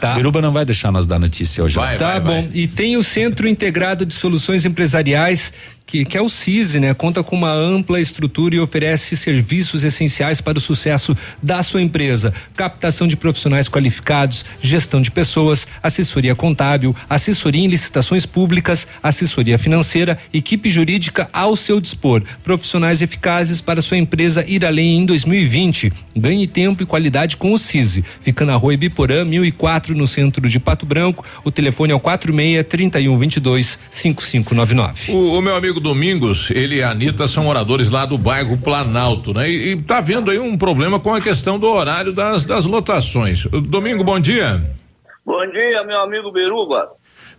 [0.02, 0.16] Tá.
[0.16, 1.76] Biruba não vai deixar nós dar notícia hoje.
[2.00, 2.50] tá bom.
[2.54, 5.54] E tem o Centro Integrado de Soluções Empresariais
[5.92, 6.94] que, que é o CISI, né?
[6.94, 12.34] Conta com uma ampla estrutura e oferece serviços essenciais para o sucesso da sua empresa.
[12.56, 20.18] Captação de profissionais qualificados, gestão de pessoas, assessoria contábil, assessoria em licitações públicas, assessoria financeira,
[20.34, 22.24] equipe jurídica ao seu dispor.
[22.42, 25.92] Profissionais eficazes para sua empresa ir além em 2020.
[26.16, 28.06] Ganhe tempo e qualidade com o CISI.
[28.22, 31.26] Fica na rua Ibiporã, 1004, no centro de Pato Branco.
[31.44, 35.12] O telefone é o 46 31 22 5599.
[35.12, 39.34] O, o meu amigo Domingos, ele e a Anitta são moradores lá do bairro Planalto,
[39.34, 39.50] né?
[39.50, 43.46] E, e tá vendo aí um problema com a questão do horário das, das lotações.
[43.46, 44.64] Domingo, bom dia.
[45.26, 46.90] Bom dia, meu amigo Beruba.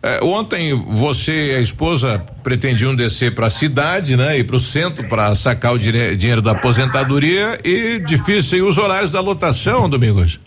[0.03, 4.37] É, ontem você e a esposa pretendiam descer para a cidade, né?
[4.37, 8.79] E para o centro para sacar o dire- dinheiro da aposentadoria e difícil aí os
[8.79, 10.41] horários da lotação, Domingos.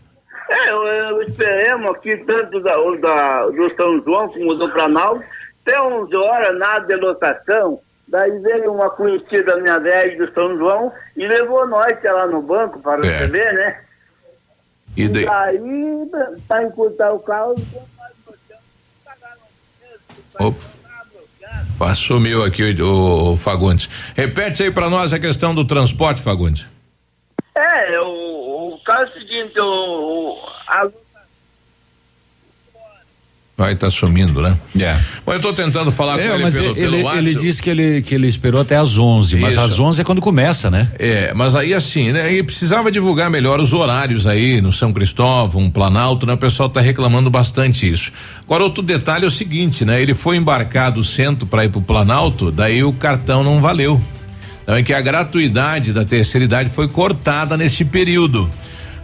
[0.49, 5.23] É, eu, eu esperemos aqui, tanto da, da, do São João como do Planalto,
[5.65, 7.79] até 11 horas, nada de lotação.
[8.07, 12.79] Daí veio uma conhecida minha velha do São João e levou nós lá no banco
[12.79, 13.19] para Certo.
[13.19, 13.81] receber, né?
[14.95, 15.25] E daí?
[15.25, 15.59] daí,
[16.47, 17.55] para encurtar o carro,
[20.39, 23.89] Opa, sumiu aqui o, o Fagundes.
[24.15, 26.65] Repete aí para nós a questão do transporte, Fagundes.
[27.53, 30.89] É, o, o caso é o seguinte, o, o, a
[33.57, 34.57] Vai estar sumindo, né?
[34.77, 34.97] É.
[35.25, 37.69] Bom, eu tô tentando falar É, com ele mas pelo, ele, pelo ele, disse que
[37.69, 39.61] ele, que ele esperou até às 11, mas Isso.
[39.61, 40.89] às 11 é quando começa, né?
[40.99, 42.33] É, mas aí assim, né?
[42.33, 46.33] E precisava divulgar melhor os horários aí no São Cristóvão, Planalto, né?
[46.33, 48.11] O pessoal tá reclamando bastante isso.
[48.43, 50.01] Agora, outro detalhe é o seguinte, né?
[50.01, 54.01] Ele foi embarcar do centro para ir pro Planalto, daí o cartão não valeu.
[54.63, 58.49] Então é que a gratuidade da terceira idade foi cortada neste período.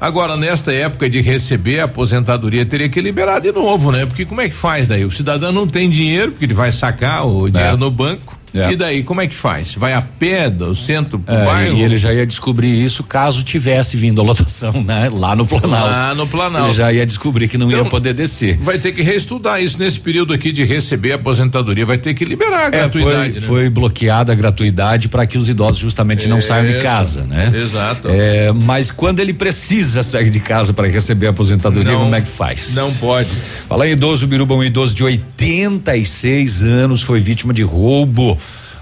[0.02, 4.04] Agora, nesta época de receber a aposentadoria, teria que liberar de novo, né?
[4.04, 5.06] Porque como é que faz daí?
[5.06, 8.41] O cidadão não tem dinheiro, porque ele vai sacar o dinheiro no banco.
[8.54, 8.72] É.
[8.72, 9.76] E daí, como é que faz?
[9.76, 11.78] Vai a pé do centro pro É, bairro?
[11.78, 15.10] e ele já ia descobrir isso caso tivesse vindo a lotação, né?
[15.12, 15.88] Lá no Planalto.
[15.90, 16.68] Lá no Planalto.
[16.68, 18.58] Ele já ia descobrir que não ia Então, poder descer.
[18.58, 22.26] Vai ter que reestudar isso nesse período aqui de receber a aposentadoria, vai ter que
[22.26, 23.48] liberar a É, foi, gratuidade, né?
[23.48, 27.52] foi bloqueada a gratuidade para que os idosos justamente não saiam de casa, né?
[27.56, 28.10] Exato.
[28.10, 32.22] É, mas quando ele precisa sair de casa para receber a aposentadoria, Não- como é
[32.22, 32.74] que faz?
[32.76, 33.30] Não pode.
[33.68, 38.38] Falar em idoso, Biruba, um idoso de 86 anos foi vítima de roubo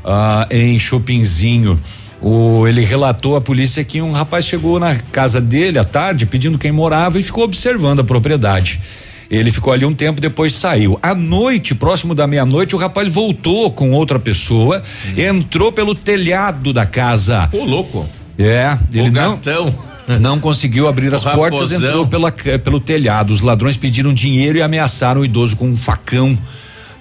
[0.09, 1.79] ah, em Chopinzinho.
[2.21, 6.57] O, ele relatou à polícia que um rapaz chegou na casa dele à tarde pedindo
[6.57, 8.81] quem morava e ficou observando a propriedade.
[9.29, 10.97] Ele ficou ali um tempo, depois saiu.
[11.03, 14.81] À noite, próximo da meia-noite, o rapaz voltou com outra pessoa,
[15.15, 17.47] entrou pelo telhado da casa.
[17.53, 18.09] Ô, louco.
[18.37, 19.75] É, ele não, gatão.
[20.19, 21.89] não conseguiu abrir O as portas, raposão.
[21.89, 23.31] entrou pela, pelo telhado.
[23.31, 26.35] Os ladrões pediram dinheiro e ameaçaram o idoso com um facão.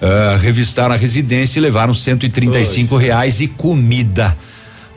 [0.01, 4.35] Ah, revistaram a residência e levaram 135 reais e comida.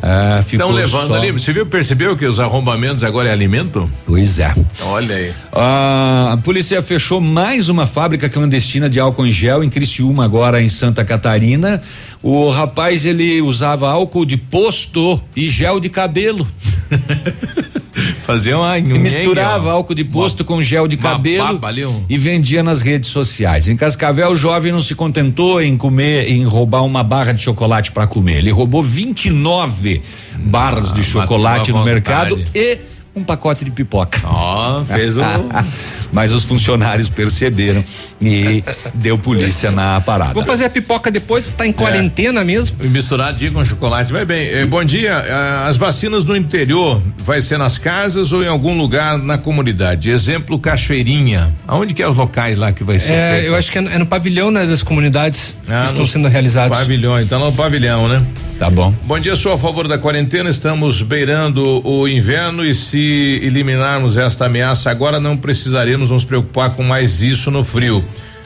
[0.05, 1.31] Ah, Estão levando só- ali.
[1.31, 3.89] Você viu, percebeu que os arrombamentos agora é alimento?
[4.05, 4.53] Pois é.
[4.83, 5.33] Olha aí.
[5.53, 10.61] Ah, a polícia fechou mais uma fábrica clandestina de álcool em gel em Criciúma, agora
[10.61, 11.81] em Santa Catarina.
[12.21, 16.47] O rapaz ele usava álcool de posto e gel de cabelo.
[18.25, 22.63] Fazia uma misturava álcool de posto com gel de uma cabelo ali, um- e vendia
[22.63, 23.69] nas redes sociais.
[23.69, 27.93] Em Cascavel, o jovem não se contentou em comer, em roubar uma barra de chocolate
[27.93, 28.39] para comer.
[28.39, 30.01] Ele roubou 29
[30.45, 32.79] barras de chocolate no mercado e
[33.15, 34.19] um pacote de pipoca.
[34.25, 35.23] Ó, fez um.
[36.13, 37.83] Mas os funcionários perceberam
[38.21, 40.35] e deu polícia na parada.
[40.35, 42.77] Vou fazer a pipoca depois, tá em quarentena mesmo.
[42.83, 44.47] E Misturadinho com chocolate, vai bem.
[44.49, 48.77] Eh, bom dia, ah, as vacinas no interior, vai ser nas casas ou em algum
[48.77, 50.11] lugar na comunidade?
[50.11, 51.51] Exemplo, Cachoeirinha.
[51.67, 53.47] Aonde que é os locais lá que vai ser É, feito?
[53.47, 56.29] eu acho que é no, é no pavilhão né, das comunidades Ah, que estão sendo
[56.29, 56.77] realizados.
[56.77, 58.23] Pavilhão, então no pavilhão, né?
[58.59, 58.95] Tá bom.
[59.05, 60.49] Bom dia, sou a favor da quarentena.
[60.49, 66.83] Estamos beirando o inverno e se eliminarmos esta ameaça agora, não precisaremos nos preocupar com
[66.83, 68.05] mais isso no frio.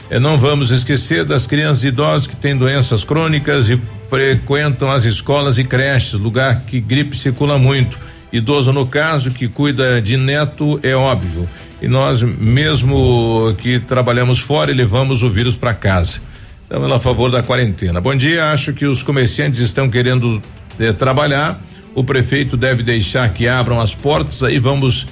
[0.09, 3.79] Eh, não vamos esquecer das crianças e idosos que têm doenças crônicas e
[4.09, 7.97] frequentam as escolas e creches, lugar que gripe circula muito.
[8.31, 11.47] Idoso, no caso, que cuida de neto, é óbvio.
[11.81, 16.19] E nós, mesmo que trabalhamos fora, e levamos o vírus para casa.
[16.63, 18.01] Estamos a favor da quarentena.
[18.01, 20.41] Bom dia, acho que os comerciantes estão querendo
[20.79, 21.61] eh, trabalhar.
[21.97, 25.07] O prefeito deve deixar que abram as portas, aí vamos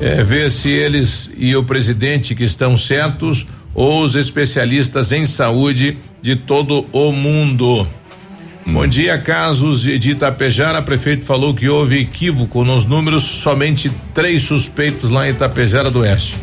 [0.00, 3.44] eh, ver se eles e o presidente que estão certos
[3.74, 7.84] ou os especialistas em saúde de todo o mundo.
[8.64, 10.80] Bom dia, casos de de Itapejara.
[10.80, 16.36] Prefeito falou que houve equívoco nos números, somente três suspeitos lá em Itapejara do Oeste.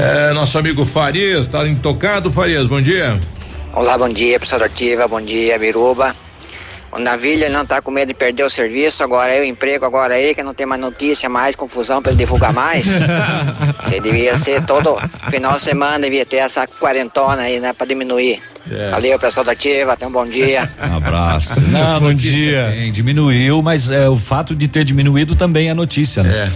[0.00, 3.20] Eh, nosso amigo Farias, está intocado, Farias, bom dia.
[3.72, 6.12] Olá, bom dia, pessoal da Ativa, bom dia, Biruba.
[6.92, 10.34] O Navilha não tá com medo de perder o serviço, agora o emprego, agora aí
[10.34, 12.84] que não tem mais notícia, mais confusão pra ele divulgar mais.
[13.80, 14.96] Você devia ser todo
[15.30, 18.42] final de semana, devia ter essa quarentona aí, né, pra diminuir.
[18.70, 18.90] É.
[18.90, 20.70] Valeu, pessoal da Ativa, tenha um bom dia.
[20.82, 21.60] Um abraço.
[21.60, 22.72] Não, Bom dia.
[22.74, 26.48] tem, diminuiu, mas é, o fato de ter diminuído também é notícia, né?
[26.48, 26.50] É.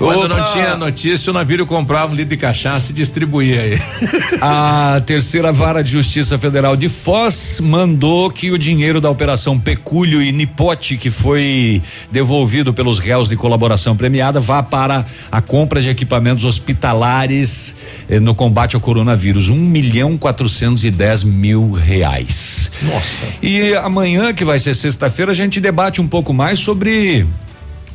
[0.00, 0.28] Quando Opa!
[0.28, 3.78] não tinha notícia, o navio comprava um litro de cachaça e distribuía aí.
[4.40, 10.22] A terceira vara de justiça federal de Foz mandou que o dinheiro da operação Pecúlio
[10.22, 15.90] e Nipote, que foi devolvido pelos réus de colaboração premiada, vá para a compra de
[15.90, 17.74] equipamentos hospitalares
[18.08, 19.50] eh, no combate ao coronavírus.
[19.50, 22.70] Um milhão quatrocentos e dez mil reais.
[22.80, 23.26] Nossa.
[23.42, 27.26] E amanhã, que vai ser sexta-feira, a gente debate um pouco mais sobre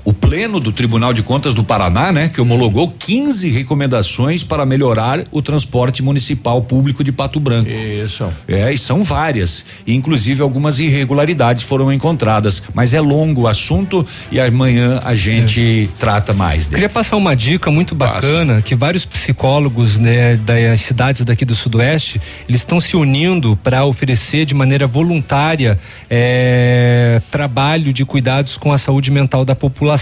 [0.05, 5.23] o pleno do Tribunal de Contas do Paraná, né, que homologou 15 recomendações para melhorar
[5.31, 7.67] o transporte municipal público de Pato Branco.
[7.69, 8.31] Isso.
[8.47, 9.65] É, e são várias.
[9.85, 12.61] E inclusive algumas irregularidades foram encontradas.
[12.73, 16.75] Mas é longo o assunto e amanhã a gente trata mais dele.
[16.75, 22.21] Queria passar uma dica muito bacana que vários psicólogos né, das cidades daqui do Sudoeste
[22.47, 28.77] eles estão se unindo para oferecer de maneira voluntária eh, trabalho de cuidados com a
[28.77, 29.94] saúde mental da população.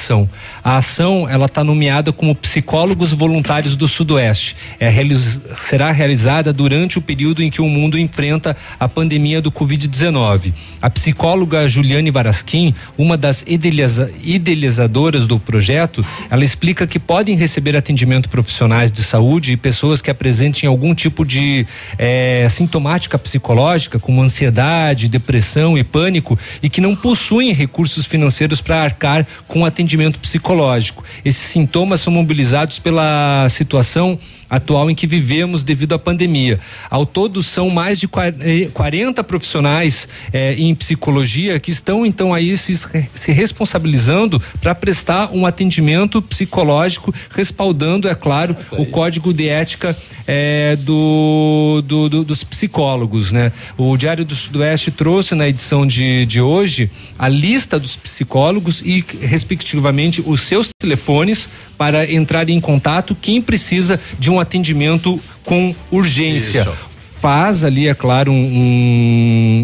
[0.63, 4.55] A ação ela está nomeada como Psicólogos Voluntários do Sudoeste.
[4.79, 9.51] É, realiz- será realizada durante o período em que o mundo enfrenta a pandemia do
[9.51, 10.53] Covid-19.
[10.81, 17.75] A psicóloga Juliane Varasquim, uma das idealiza- idealizadoras do projeto, ela explica que podem receber
[17.75, 21.65] atendimento profissionais de saúde e pessoas que apresentem algum tipo de
[21.97, 28.81] eh, sintomática psicológica, como ansiedade, depressão e pânico, e que não possuem recursos financeiros para
[28.81, 29.82] arcar com atendimento
[30.19, 31.03] psicológico.
[31.23, 34.17] Esses sintomas são mobilizados pela situação
[34.55, 36.59] atual em que vivemos devido à pandemia.
[36.89, 42.77] Ao todo, são mais de 40 profissionais eh, em psicologia que estão então aí se,
[43.15, 49.95] se responsabilizando para prestar um atendimento psicológico, respaldando, é claro, o código de ética
[50.27, 53.51] eh, do, do- do- dos psicólogos, né?
[53.77, 59.03] O Diário do Sudoeste trouxe na edição de, de hoje a lista dos psicólogos e,
[59.21, 66.61] respectivamente, os seus telefones para entrar em contato quem precisa de um atendimento com urgência.
[66.61, 66.92] Isso.
[67.27, 68.35] Faz ali, é claro, um,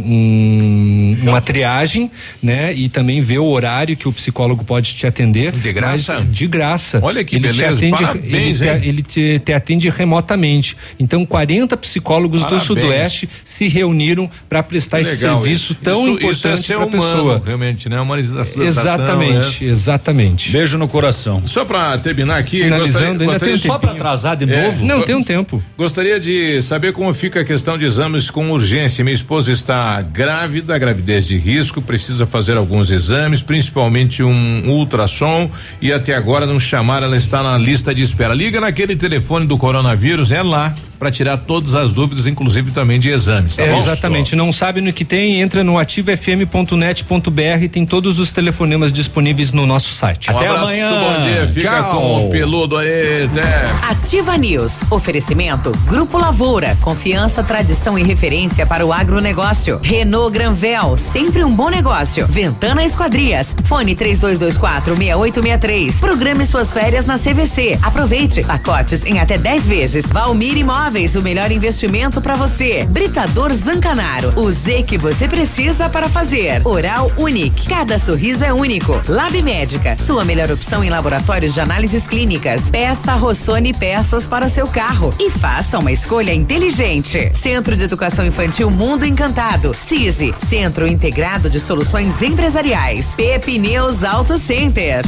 [0.10, 2.10] um- uma triagem,
[2.42, 2.74] né?
[2.74, 5.52] E também vê o horário que o psicólogo pode te atender.
[5.52, 6.16] De graça?
[6.22, 7.00] mas de graça.
[7.04, 10.78] Olha que Ele te beleza, atende- parabéns, ele, te, ele te, te atende remotamente.
[10.98, 12.62] Então, 40 psicólogos Parabéns.
[12.62, 15.76] do Sudoeste se reuniram para prestar esse Legal serviço isso.
[15.84, 17.42] tão isso, importante Isso é ser para a humano, pessoa.
[17.46, 18.00] realmente, né?
[18.00, 18.64] Humanização.
[18.64, 19.70] Exatamente, né?
[19.72, 20.50] exatamente.
[20.52, 21.44] Beijo no coração.
[21.46, 24.62] Só para terminar aqui, Finalizando, gostaria, ainda gostaria tem um só para atrasar de É,
[24.66, 24.86] novo?
[24.86, 25.62] Não, tem um tempo.
[25.78, 29.04] Gostaria de saber como fica a questão de exames com urgência.
[29.04, 35.50] Minha esposa está grávida, gravidez de risco, precisa fazer alguns exames, principalmente um ultrassom
[35.82, 38.36] e até agora não chamaram, ela está na lista de espera.
[38.36, 43.10] Liga naquele telefone do coronavírus, é lá para tirar todas as dúvidas, inclusive também de
[43.10, 43.78] exames, tá É, bom?
[43.80, 49.66] exatamente, não sabe no que tem, entra no ativofm.net.br, tem todos os telefonemas disponíveis no
[49.66, 50.30] nosso site.
[50.32, 53.90] Um abraço, Bom dia, fica com o peludo aí, até.
[53.90, 54.82] Ativa News.
[54.90, 56.78] Oferecimento Grupo Lavoura.
[56.82, 59.80] Confiança, tradição e referência para o agronegócio.
[59.82, 60.98] Renault Granvel.
[60.98, 62.28] Sempre um bom negócio.
[62.28, 63.56] Ventana Esquadrias.
[63.66, 65.96] Fone 3224 6863.
[65.96, 67.80] Programe suas férias na CVC.
[67.82, 68.44] Aproveite.
[68.44, 70.06] Pacotes em até 10 vezes.
[70.08, 70.58] Valmir
[70.90, 71.16] Imóveis.
[71.16, 72.84] O melhor investimento para você.
[72.84, 74.34] Britador Zancanaro.
[74.36, 76.66] O Z que você precisa para fazer.
[76.66, 77.68] Oral Unique.
[77.68, 79.00] Cada sorriso é único.
[79.08, 79.96] Lab Médica.
[80.00, 82.72] Sua melhor opção em laboratórios de análises clínicas.
[82.72, 87.32] Peça Rossoni peças para o seu carro e faça uma escolha inteligente.
[87.36, 89.76] Centro de Educação Infantil Mundo Encantado.
[89.76, 90.34] CISI.
[90.40, 93.16] Centro Integrado de Soluções Empresariais.
[93.16, 95.06] Pepineus Auto Center.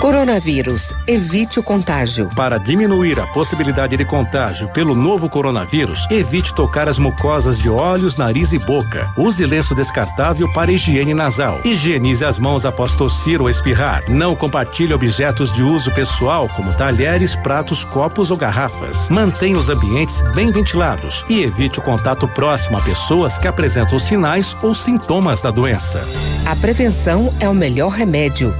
[0.00, 0.94] Coronavírus.
[1.06, 2.30] Evite o contágio.
[2.34, 8.16] Para diminuir a possibilidade de contágio pelo novo coronavírus, evite tocar as mucosas de olhos,
[8.16, 9.12] nariz e boca.
[9.14, 11.60] Use lenço descartável para higiene nasal.
[11.66, 14.02] Higienize as mãos após tossir ou espirrar.
[14.08, 19.10] Não compartilhe objetos de uso pessoal, como talheres, pratos, copos ou garrafas.
[19.10, 24.56] Mantenha os ambientes bem ventilados e evite o contato próximo a pessoas que apresentam sinais
[24.62, 26.00] ou sintomas da doença.
[26.46, 28.54] A prevenção é o melhor remédio.